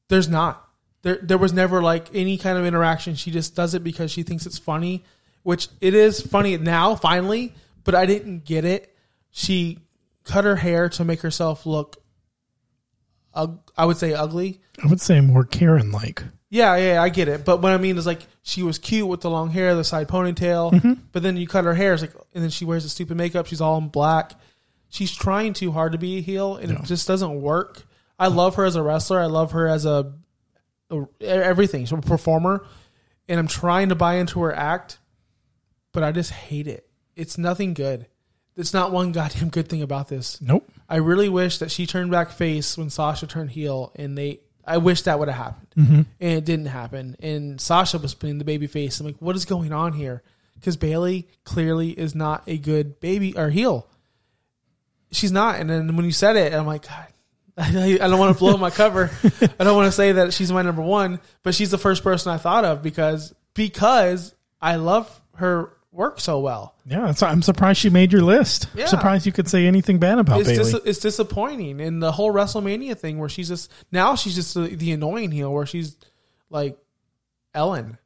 There's 0.10 0.30
not. 0.30 0.64
There 1.02 1.20
there 1.22 1.38
was 1.38 1.54
never 1.54 1.82
like 1.82 2.10
any 2.14 2.38
kind 2.38 2.58
of 2.58 2.66
interaction. 2.66 3.16
She 3.16 3.32
just 3.32 3.56
does 3.56 3.74
it 3.74 3.84
because 3.84 4.12
she 4.12 4.24
thinks 4.24 4.46
it's 4.46 4.58
funny, 4.58 5.04
which 5.44 5.68
it 5.82 5.94
is 5.94 6.22
funny 6.22 6.56
now 6.58 6.96
finally. 6.96 7.54
But 7.84 7.96
I 7.96 8.06
didn't 8.06 8.46
get 8.46 8.66
it. 8.66 8.96
She 9.32 9.80
cut 10.24 10.44
her 10.44 10.58
hair 10.58 10.90
to 10.90 11.06
make 11.06 11.22
herself 11.22 11.66
look. 11.66 11.98
ug- 13.34 13.72
I 13.78 13.86
would 13.86 13.98
say 13.98 14.14
ugly. 14.14 14.62
I 14.84 14.88
would 14.88 15.02
say 15.02 15.22
more 15.22 15.44
Karen 15.46 15.92
like. 15.92 16.24
Yeah, 16.50 16.76
yeah, 16.78 17.02
I 17.04 17.10
get 17.10 17.28
it. 17.28 17.44
But 17.44 17.62
what 17.62 17.74
I 17.74 17.78
mean 17.78 17.98
is 17.98 18.06
like 18.06 18.26
she 18.44 18.64
was 18.64 18.78
cute 18.80 19.08
with 19.08 19.22
the 19.22 19.30
long 19.30 19.50
hair, 19.50 19.76
the 19.76 19.84
side 19.84 20.08
ponytail, 20.08 20.72
Mm-hmm. 20.72 20.94
but 21.12 21.22
then 21.24 21.36
you 21.38 21.46
cut 21.48 21.66
her 21.66 21.74
hair, 21.74 21.94
it's 21.94 22.02
like, 22.02 22.14
and 22.34 22.42
then 22.44 22.50
she 22.50 22.64
wears 22.66 22.84
the 22.84 22.90
stupid 22.90 23.18
makeup. 23.18 23.48
She's 23.48 23.60
all 23.62 23.78
in 23.78 23.90
black. 23.90 24.32
She's 24.90 25.14
trying 25.14 25.52
too 25.54 25.72
hard 25.74 25.92
to 25.92 25.98
be 25.98 26.18
a 26.18 26.22
heel, 26.22 26.56
and 26.56 26.70
No. 26.72 26.76
it 26.78 26.84
just 26.86 27.06
doesn't 27.08 27.42
work. 27.42 27.84
I 28.18 28.28
love 28.28 28.56
her 28.56 28.64
as 28.66 28.76
a 28.78 28.82
wrestler. 28.82 29.20
I 29.20 29.26
love 29.26 29.52
her 29.52 29.68
as 29.68 29.86
a, 29.86 30.14
a 30.90 31.06
everything. 31.22 31.84
She's 31.84 31.92
a 31.92 31.98
performer, 32.02 32.66
and 33.28 33.38
I'm 33.40 33.48
trying 33.50 33.90
to 33.90 33.96
buy 33.96 34.16
into 34.16 34.40
her 34.42 34.56
act, 34.56 35.00
but 35.92 36.04
I 36.04 36.14
just 36.14 36.32
hate 36.32 36.68
it. 36.68 36.88
It's 37.18 37.38
nothing 37.38 37.74
good. 37.74 38.08
It's 38.56 38.74
not 38.74 38.94
one 38.94 39.12
goddamn 39.12 39.50
good 39.50 39.68
thing 39.68 39.82
about 39.82 40.08
this. 40.08 40.40
Nope. 40.42 40.72
I 40.88 40.96
really 40.98 41.28
wish 41.28 41.58
that 41.58 41.70
she 41.72 41.86
turned 41.86 42.10
back 42.12 42.32
face 42.32 42.78
when 42.78 42.90
Sasha 42.90 43.28
turned 43.28 43.52
heel, 43.52 43.92
and 43.96 44.18
they. 44.18 44.40
I 44.68 44.78
wish 44.78 45.04
that 45.04 45.18
would 45.20 45.30
have 45.30 45.38
happened, 45.38 45.68
Mm-hmm. 45.78 46.02
and 46.20 46.32
it 46.38 46.46
didn't 46.46 46.66
happen. 46.68 47.16
And 47.22 47.60
Sasha 47.62 47.98
was 48.00 48.14
playing 48.14 48.38
the 48.38 48.46
baby 48.46 48.68
face. 48.68 49.00
I'm 49.00 49.06
like, 49.06 49.16
what 49.20 49.36
is 49.36 49.46
going 49.46 49.72
on 49.74 49.94
here? 49.94 50.22
Because 50.56 50.76
Bayley 50.76 51.28
clearly 51.44 51.90
is 51.92 52.14
not 52.16 52.44
a 52.48 52.58
good 52.58 53.00
baby 53.00 53.36
or 53.38 53.50
heel. 53.50 53.88
She's 55.12 55.32
not. 55.32 55.60
And 55.60 55.70
then 55.70 55.96
when 55.96 56.06
you 56.06 56.12
said 56.12 56.36
it, 56.36 56.54
I'm 56.54 56.66
like, 56.68 56.86
God, 56.88 57.08
I 57.58 57.98
don't 57.98 58.20
want 58.20 58.36
to 58.36 58.40
blow 58.40 58.58
my 58.58 58.70
cover. 58.70 59.10
I 59.60 59.64
don't 59.64 59.76
want 59.76 59.88
to 59.88 59.92
say 59.92 60.14
that 60.14 60.34
she's 60.34 60.52
my 60.52 60.62
number 60.64 60.82
one, 60.82 61.20
but 61.44 61.56
she's 61.56 61.72
the 61.72 61.78
first 61.78 62.04
person 62.04 62.32
I 62.32 62.38
thought 62.38 62.66
of 62.66 62.84
because 62.84 63.34
because 63.54 64.36
I 64.62 64.76
love 64.76 65.10
her 65.36 65.72
work 65.98 66.20
so 66.20 66.40
well. 66.40 66.76
Yeah, 66.86 67.12
I'm 67.22 67.42
surprised 67.42 67.80
she 67.80 67.90
made 67.90 68.14
your 68.14 68.22
list. 68.22 68.68
Yeah. 68.76 68.84
I'm 68.84 68.90
surprised 68.90 69.26
you 69.26 69.32
could 69.32 69.50
say 69.50 69.66
anything 69.66 69.98
bad 69.98 70.20
about 70.20 70.40
it's 70.40 70.50
Bayley. 70.50 70.72
dis- 70.72 70.82
it's 70.86 71.00
disappointing. 71.00 71.82
And 71.82 72.02
the 72.02 72.12
whole 72.12 72.32
WrestleMania 72.32 72.98
thing 72.98 73.18
where 73.18 73.28
she's 73.28 73.50
just 73.50 73.72
now 73.92 74.16
she's 74.16 74.36
just 74.36 74.54
the, 74.54 74.68
the 74.68 74.92
annoying 74.92 75.32
heel 75.32 75.52
where 75.52 75.66
she's 75.66 75.98
like 76.50 76.78
Ellen. 77.54 77.98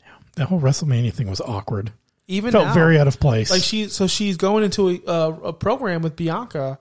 Yeah, 0.00 0.06
that 0.34 0.48
whole 0.48 0.60
WrestleMania 0.60 1.12
thing 1.14 1.30
was 1.30 1.40
awkward. 1.40 1.92
Even 2.26 2.50
Felt 2.50 2.66
now, 2.66 2.74
very 2.74 2.98
out 2.98 3.06
of 3.06 3.20
place. 3.20 3.50
like 3.50 3.62
she 3.62 3.88
so 3.88 4.08
she's 4.08 4.36
going 4.36 4.64
into 4.64 4.88
a, 4.88 5.00
a, 5.06 5.32
a 5.44 5.52
program 5.52 6.02
with 6.02 6.16
Bianca, 6.16 6.80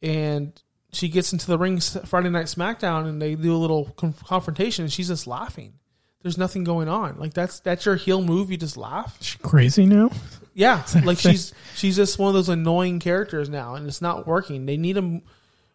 and 0.00 0.58
she 0.92 1.08
gets 1.08 1.34
into 1.34 1.46
the 1.46 1.58
ring 1.58 1.78
Friday 1.80 2.30
Night 2.30 2.46
SmackDown, 2.46 3.06
and 3.06 3.20
they 3.20 3.34
do 3.34 3.54
a 3.54 3.58
little 3.58 3.90
conf- 3.98 4.24
confrontation, 4.24 4.84
and 4.84 4.92
she's 4.92 5.08
just 5.08 5.26
laughing. 5.26 5.74
There's 6.22 6.36
nothing 6.36 6.64
going 6.64 6.88
on. 6.88 7.18
Like 7.18 7.32
that's 7.32 7.60
that's 7.60 7.86
your 7.86 7.96
heel 7.96 8.22
move. 8.22 8.50
You 8.50 8.56
just 8.56 8.76
laugh. 8.76 9.16
She 9.20 9.38
crazy 9.38 9.86
now? 9.86 10.10
Yeah, 10.54 10.84
like 11.04 11.18
she's 11.18 11.54
she's 11.76 11.96
just 11.96 12.18
one 12.18 12.28
of 12.28 12.34
those 12.34 12.48
annoying 12.48 13.00
characters 13.00 13.48
now, 13.48 13.74
and 13.74 13.86
it's 13.86 14.02
not 14.02 14.26
working. 14.26 14.66
They 14.66 14.76
need 14.76 14.96
him. 14.96 15.22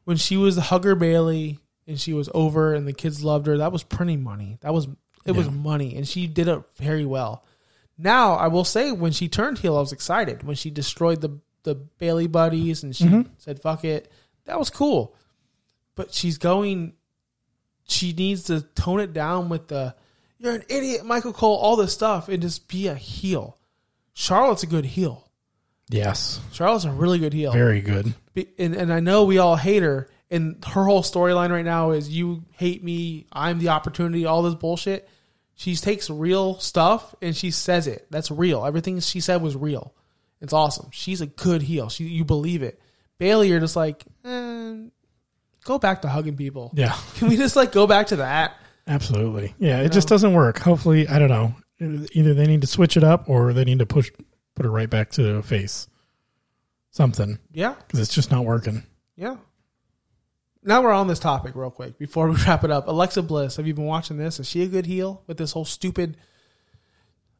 When 0.04 0.18
she 0.18 0.38
was 0.38 0.56
hugger 0.56 0.94
Bayley, 0.94 1.58
and 1.88 2.00
she 2.00 2.14
was 2.14 2.30
over, 2.34 2.76
and 2.76 2.88
the 2.88 2.94
kids 2.94 3.24
loved 3.24 3.48
her. 3.48 3.58
That 3.58 3.72
was 3.72 3.82
printing 3.82 4.22
money. 4.22 4.60
That 4.62 4.74
was 4.74 4.88
it 5.26 5.32
was 5.32 5.50
money, 5.50 5.96
and 5.96 6.08
she 6.08 6.28
did 6.28 6.48
it 6.48 6.62
very 6.76 7.06
well. 7.06 7.44
Now 7.98 8.34
I 8.34 8.48
will 8.48 8.66
say, 8.66 8.92
when 8.92 9.12
she 9.12 9.28
turned 9.28 9.58
heel, 9.58 9.78
I 9.78 9.80
was 9.80 9.92
excited 9.92 10.44
when 10.44 10.56
she 10.56 10.70
destroyed 10.70 11.22
the 11.22 11.40
the 11.64 11.76
Bayley 11.76 12.28
buddies, 12.28 12.84
and 12.84 12.96
she 12.96 13.06
mm-hmm. 13.06 13.32
said 13.38 13.60
"fuck 13.60 13.84
it." 13.84 14.12
That 14.46 14.60
was 14.60 14.70
cool, 14.70 15.16
but 15.96 16.14
she's 16.14 16.38
going. 16.38 16.94
She 17.88 18.14
needs 18.14 18.44
to 18.44 18.62
tone 18.62 19.00
it 19.00 19.14
down 19.14 19.50
with 19.50 19.68
the 19.68 19.96
"you're 20.40 20.56
an 20.56 20.64
idiot, 20.70 21.06
Michael 21.06 21.34
Cole," 21.34 21.58
all 21.58 21.76
this 21.76 21.94
stuff, 21.94 22.30
and 22.30 22.42
just 22.42 22.68
be 22.68 22.88
a 22.88 22.96
heel. 22.96 23.58
Charlotte's 24.14 24.64
a 24.64 24.68
good 24.68 24.86
heel. 24.86 25.30
Yes. 25.90 26.40
Charlotte's 26.52 26.86
a 26.86 26.92
really 26.92 27.20
good 27.20 27.34
heel. 27.34 27.52
Very 27.52 27.82
good. 27.82 28.14
Be- 28.34 28.48
and, 28.58 28.76
and 28.76 28.92
I 28.92 29.00
know 29.00 29.26
we 29.26 29.38
all 29.38 29.56
hate 29.56 29.84
her. 29.84 30.10
And 30.32 30.64
her 30.66 30.86
whole 30.86 31.04
storyline 31.04 31.52
right 31.52 31.66
now 31.66 31.92
is 31.92 32.10
you 32.10 32.44
hate 32.54 32.84
me, 32.84 33.28
I'm 33.32 33.60
the 33.60 33.70
opportunity, 33.70 34.26
all 34.26 34.42
this 34.42 34.56
bullshit. 34.56 35.08
She 35.54 35.76
takes 35.76 36.10
real 36.10 36.60
stuff 36.60 37.14
and 37.22 37.36
she 37.36 37.52
says 37.52 37.88
it. 37.88 38.08
That's 38.10 38.32
real. 38.32 38.66
Everything 38.66 39.00
she 39.00 39.20
said 39.20 39.42
was 39.42 39.56
real. 39.56 39.94
It's 40.42 40.52
awesome. 40.52 40.90
She's 40.92 41.22
a 41.22 41.28
good 41.28 41.62
heel. 41.62 41.90
She 41.90 42.06
you 42.06 42.26
believe 42.26 42.64
it. 42.64 42.82
Bayley, 43.20 43.50
you're 43.50 43.60
just 43.60 43.76
like, 43.76 44.04
eh, 44.26 44.76
go 45.64 45.78
back 45.80 46.02
to 46.02 46.10
hugging 46.10 46.36
people. 46.36 46.72
Yeah. 46.74 46.98
Can 47.16 47.30
we 47.30 47.38
just 47.38 47.56
like 47.56 47.72
go 47.72 47.86
back 47.88 48.08
to 48.08 48.18
that? 48.18 48.58
Absolutely. 48.88 49.54
Yeah, 49.58 49.82
it 49.82 49.92
just 49.92 50.08
doesn't 50.08 50.34
work. 50.34 50.60
Hopefully, 50.60 51.08
I 51.08 51.18
don't 51.20 51.30
know. 51.30 51.56
Either 52.14 52.34
they 52.34 52.46
need 52.48 52.62
to 52.62 52.68
switch 52.68 52.96
it 52.98 53.04
up 53.04 53.28
or 53.30 53.52
they 53.54 53.66
need 53.66 53.80
to 53.80 53.86
push 53.86 54.12
put 54.56 54.66
it 54.66 54.70
right 54.70 54.90
back 54.90 55.12
to 55.12 55.42
face. 55.42 55.88
Something 56.92 57.40
Yeah, 57.52 57.74
because 57.74 58.00
it's 58.00 58.14
just 58.14 58.32
not 58.32 58.46
working. 58.46 58.84
yeah. 59.18 59.38
Now 60.64 60.82
we're 60.82 60.94
on 60.94 61.08
this 61.08 61.20
topic 61.20 61.54
real 61.56 61.70
quick 61.70 62.00
before 62.00 62.28
we 62.30 62.36
wrap 62.38 62.64
it 62.64 62.72
up. 62.72 62.88
Alexa 62.88 63.22
Bliss, 63.24 63.58
have 63.58 63.68
you 63.68 63.74
been 63.74 63.86
watching 63.86 64.18
this? 64.18 64.40
Is 64.40 64.50
she 64.50 64.64
a 64.64 64.68
good 64.68 64.86
heel 64.86 65.22
with 65.28 65.38
this 65.38 65.52
whole 65.52 65.66
stupid? 65.66 66.18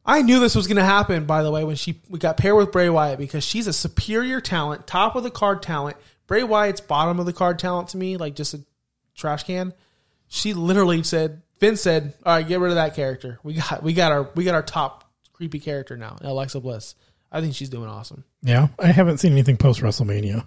I 0.04 0.22
knew 0.22 0.38
this 0.38 0.54
was 0.54 0.68
going 0.68 0.76
to 0.76 0.84
happen. 0.84 1.24
By 1.24 1.42
the 1.42 1.50
way, 1.50 1.64
when 1.64 1.74
she 1.74 2.00
we 2.08 2.18
got 2.20 2.36
paired 2.36 2.54
with 2.56 2.70
Bray 2.70 2.88
Wyatt 2.88 3.18
because 3.18 3.42
she's 3.42 3.66
a 3.66 3.72
superior 3.72 4.40
talent, 4.40 4.86
top 4.86 5.16
of 5.16 5.22
the 5.24 5.30
card 5.30 5.62
talent. 5.62 5.96
Bray 6.28 6.44
Wyatt's 6.44 6.80
bottom 6.80 7.18
of 7.18 7.26
the 7.26 7.32
card 7.32 7.58
talent 7.58 7.88
to 7.88 7.96
me, 7.96 8.16
like 8.16 8.36
just 8.36 8.54
a 8.54 8.60
trash 9.16 9.42
can. 9.44 9.72
She 10.28 10.54
literally 10.54 11.02
said, 11.02 11.42
Vince 11.60 11.80
said, 11.80 12.14
"All 12.24 12.34
right, 12.34 12.46
get 12.46 12.60
rid 12.60 12.70
of 12.70 12.76
that 12.76 12.94
character. 12.94 13.38
We 13.42 13.54
got 13.54 13.82
we 13.82 13.92
got 13.94 14.12
our 14.12 14.30
we 14.34 14.44
got 14.44 14.54
our 14.54 14.62
top 14.62 15.04
creepy 15.32 15.60
character 15.60 15.96
now, 15.96 16.16
Alexa 16.20 16.60
Bliss. 16.60 16.94
I 17.30 17.40
think 17.40 17.54
she's 17.54 17.68
doing 17.68 17.88
awesome. 17.88 18.24
Yeah, 18.42 18.68
I 18.78 18.88
haven't 18.88 19.18
seen 19.18 19.32
anything 19.32 19.56
post 19.56 19.80
WrestleMania. 19.80 20.46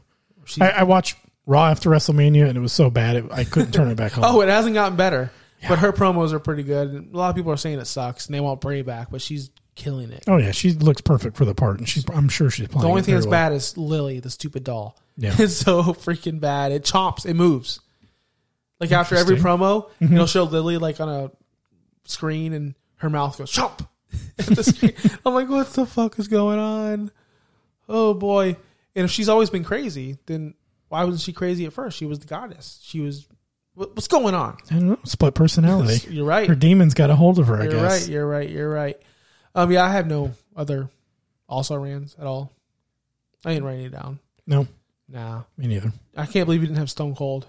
I, 0.59 0.69
I 0.69 0.83
watched 0.83 1.17
Raw 1.45 1.67
after 1.67 1.89
WrestleMania, 1.89 2.47
and 2.47 2.57
it 2.57 2.61
was 2.61 2.73
so 2.73 2.89
bad 2.89 3.15
it, 3.17 3.25
I 3.31 3.43
couldn't 3.43 3.71
turn 3.71 3.89
it 3.89 3.95
back 3.95 4.17
on. 4.17 4.23
oh, 4.25 4.41
it 4.41 4.49
hasn't 4.49 4.73
gotten 4.73 4.97
better, 4.97 5.31
but 5.67 5.79
her 5.79 5.91
promos 5.91 6.31
are 6.33 6.39
pretty 6.39 6.63
good. 6.63 7.09
A 7.13 7.17
lot 7.17 7.29
of 7.29 7.35
people 7.35 7.51
are 7.51 7.57
saying 7.57 7.79
it 7.79 7.85
sucks 7.85 8.25
and 8.27 8.35
they 8.35 8.39
want 8.39 8.61
Bray 8.61 8.81
back, 8.81 9.09
but 9.11 9.21
she's 9.21 9.51
killing 9.75 10.11
it. 10.11 10.23
Oh 10.27 10.37
yeah, 10.37 10.51
she 10.51 10.71
looks 10.71 11.01
perfect 11.01 11.37
for 11.37 11.45
the 11.45 11.55
part, 11.55 11.79
and 11.79 11.87
she's 11.87 12.05
I'm 12.09 12.29
sure 12.29 12.49
she's 12.49 12.67
playing. 12.67 12.83
The 12.83 12.89
only 12.89 13.01
thing 13.01 13.15
that's 13.15 13.25
well. 13.25 13.31
bad 13.31 13.53
is 13.53 13.77
Lily, 13.77 14.19
the 14.19 14.29
stupid 14.29 14.63
doll. 14.63 14.97
Yeah. 15.17 15.35
It's 15.39 15.55
so 15.57 15.83
freaking 15.83 16.39
bad. 16.39 16.71
It 16.71 16.83
chomps, 16.83 17.25
it 17.25 17.33
moves. 17.33 17.81
Like 18.79 18.91
after 18.91 19.15
every 19.15 19.35
promo, 19.37 19.89
Mm-hmm. 20.01 20.13
it'll 20.13 20.25
show 20.27 20.43
Lily 20.43 20.77
like 20.77 20.99
on 20.99 21.09
a 21.09 21.31
screen 22.05 22.53
and 22.53 22.75
her 22.97 23.09
mouth 23.09 23.37
goes 23.37 23.51
chomp. 23.51 23.85
at 24.39 24.45
the 24.47 24.63
screen. 24.63 24.93
I'm 25.25 25.33
like, 25.33 25.49
what 25.49 25.71
the 25.73 25.85
fuck 25.85 26.17
is 26.19 26.27
going 26.27 26.59
on? 26.59 27.11
Oh 27.87 28.13
boy. 28.13 28.55
And 28.95 29.05
if 29.05 29.11
she's 29.11 29.29
always 29.29 29.49
been 29.49 29.63
crazy, 29.63 30.17
then 30.25 30.53
why 30.87 31.03
wasn't 31.03 31.21
she 31.21 31.33
crazy 31.33 31.65
at 31.65 31.73
first? 31.73 31.97
She 31.97 32.05
was 32.05 32.19
the 32.19 32.27
goddess. 32.27 32.79
She 32.83 32.99
was 33.01 33.27
what- 33.75 33.95
what's 33.95 34.07
going 34.07 34.33
on? 34.35 34.57
I 34.71 34.73
don't 34.75 34.87
know, 34.89 34.99
split 35.05 35.35
personality. 35.35 36.07
You're 36.13 36.25
right. 36.25 36.47
Her 36.47 36.55
demons 36.55 36.93
got 36.93 37.09
a 37.09 37.15
hold 37.15 37.37
of 37.39 37.47
her. 37.47 37.61
I 37.61 37.67
guess. 37.67 38.07
You're 38.09 38.27
right. 38.27 38.49
You're 38.49 38.49
right. 38.49 38.49
You're 38.49 38.69
right. 38.73 39.01
Um, 39.55 39.71
yeah, 39.71 39.83
I 39.85 39.89
have 39.91 40.07
no 40.07 40.31
other 40.55 40.89
also 41.47 41.75
rans 41.75 42.15
at 42.19 42.25
all. 42.25 42.51
I 43.45 43.51
ain't 43.53 43.63
writing 43.63 43.85
it 43.85 43.91
down. 43.91 44.19
No, 44.47 44.67
Nah, 45.07 45.43
me 45.57 45.67
neither. 45.67 45.91
I 46.15 46.25
can't 46.25 46.45
believe 46.45 46.61
you 46.61 46.67
didn't 46.67 46.77
have 46.79 46.89
Stone 46.89 47.15
Cold. 47.15 47.47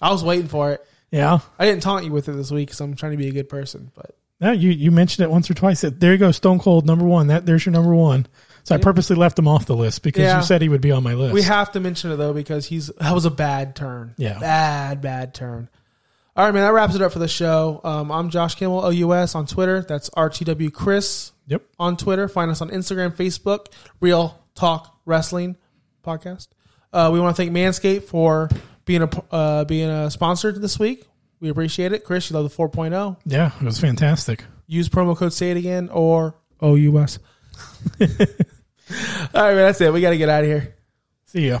I 0.00 0.10
was 0.10 0.22
waiting 0.24 0.48
for 0.48 0.72
it. 0.72 0.86
Yeah, 1.10 1.38
I 1.58 1.64
didn't 1.66 1.82
taunt 1.82 2.04
you 2.04 2.12
with 2.12 2.28
it 2.28 2.32
this 2.32 2.50
week 2.50 2.68
because 2.68 2.80
I'm 2.80 2.94
trying 2.94 3.12
to 3.12 3.18
be 3.18 3.28
a 3.28 3.32
good 3.32 3.48
person. 3.48 3.90
But 3.94 4.16
no, 4.40 4.52
you 4.52 4.70
you 4.70 4.90
mentioned 4.90 5.24
it 5.24 5.30
once 5.30 5.50
or 5.50 5.54
twice. 5.54 5.80
There 5.82 6.12
you 6.12 6.18
go, 6.18 6.32
Stone 6.32 6.58
Cold 6.58 6.86
number 6.86 7.04
one. 7.04 7.28
That 7.28 7.46
there's 7.46 7.64
your 7.64 7.72
number 7.72 7.94
one. 7.94 8.26
So 8.64 8.74
I 8.74 8.78
purposely 8.78 9.16
left 9.16 9.38
him 9.38 9.48
off 9.48 9.64
the 9.64 9.74
list 9.74 10.02
because 10.02 10.22
Yeah. 10.24 10.36
you 10.38 10.44
said 10.44 10.60
he 10.60 10.68
would 10.68 10.82
be 10.82 10.92
on 10.92 11.02
my 11.02 11.14
list. 11.14 11.32
we 11.32 11.40
have 11.42 11.72
to 11.72 11.80
mention 11.80 12.10
it 12.10 12.16
though 12.16 12.34
because 12.34 12.66
he's 12.66 12.88
that 13.00 13.14
was 13.14 13.24
a 13.24 13.30
bad 13.30 13.74
turn. 13.74 14.14
Yeah. 14.18 14.38
bad 14.38 15.00
bad 15.00 15.32
turn. 15.32 15.70
All 16.36 16.44
right, 16.44 16.52
man. 16.52 16.62
That 16.64 16.72
wraps 16.74 16.94
it 16.94 17.00
up 17.02 17.12
for 17.12 17.18
the 17.18 17.26
show. 17.28 17.80
Um, 17.82 18.12
I'm 18.12 18.28
Josh 18.30 18.54
Kimmel, 18.56 18.84
OUS 18.84 19.34
on 19.34 19.46
Twitter. 19.46 19.80
That's 19.88 20.10
RTW 20.10 20.70
Chris 20.72 21.32
Yep. 21.46 21.62
on 21.80 21.96
Twitter. 21.96 22.28
Find 22.28 22.50
us 22.50 22.60
on 22.60 22.68
Instagram, 22.70 23.16
Facebook, 23.16 23.68
Real 24.00 24.38
Talk 24.54 25.00
Wrestling 25.06 25.56
Podcast. 26.06 26.48
Uh, 26.92 27.10
we 27.12 27.18
want 27.20 27.34
to 27.34 27.42
thank 27.42 27.52
Manscaped 27.52 28.04
for 28.04 28.50
being 28.88 29.02
a 29.02 29.34
uh, 29.34 29.64
being 29.64 29.88
a 29.88 30.10
sponsor 30.10 30.50
this 30.50 30.78
week. 30.78 31.06
We 31.38 31.50
appreciate 31.50 31.92
it. 31.92 32.02
Chris, 32.02 32.30
you 32.30 32.36
love 32.36 32.50
the 32.50 32.56
4.0. 32.56 33.16
Yeah, 33.24 33.52
it 33.60 33.64
was 33.64 33.78
fantastic. 33.78 34.44
Use 34.66 34.88
promo 34.88 35.16
code 35.16 35.32
Say 35.32 35.52
It 35.52 35.56
Again 35.56 35.88
or 35.90 36.34
OUS. 36.60 37.20
All 38.00 38.06
right, 38.08 39.54
man. 39.54 39.56
That's 39.56 39.80
it. 39.80 39.92
We 39.92 40.00
got 40.00 40.10
to 40.10 40.18
get 40.18 40.28
out 40.28 40.42
of 40.42 40.48
here. 40.48 40.74
See 41.26 41.48
ya. 41.48 41.60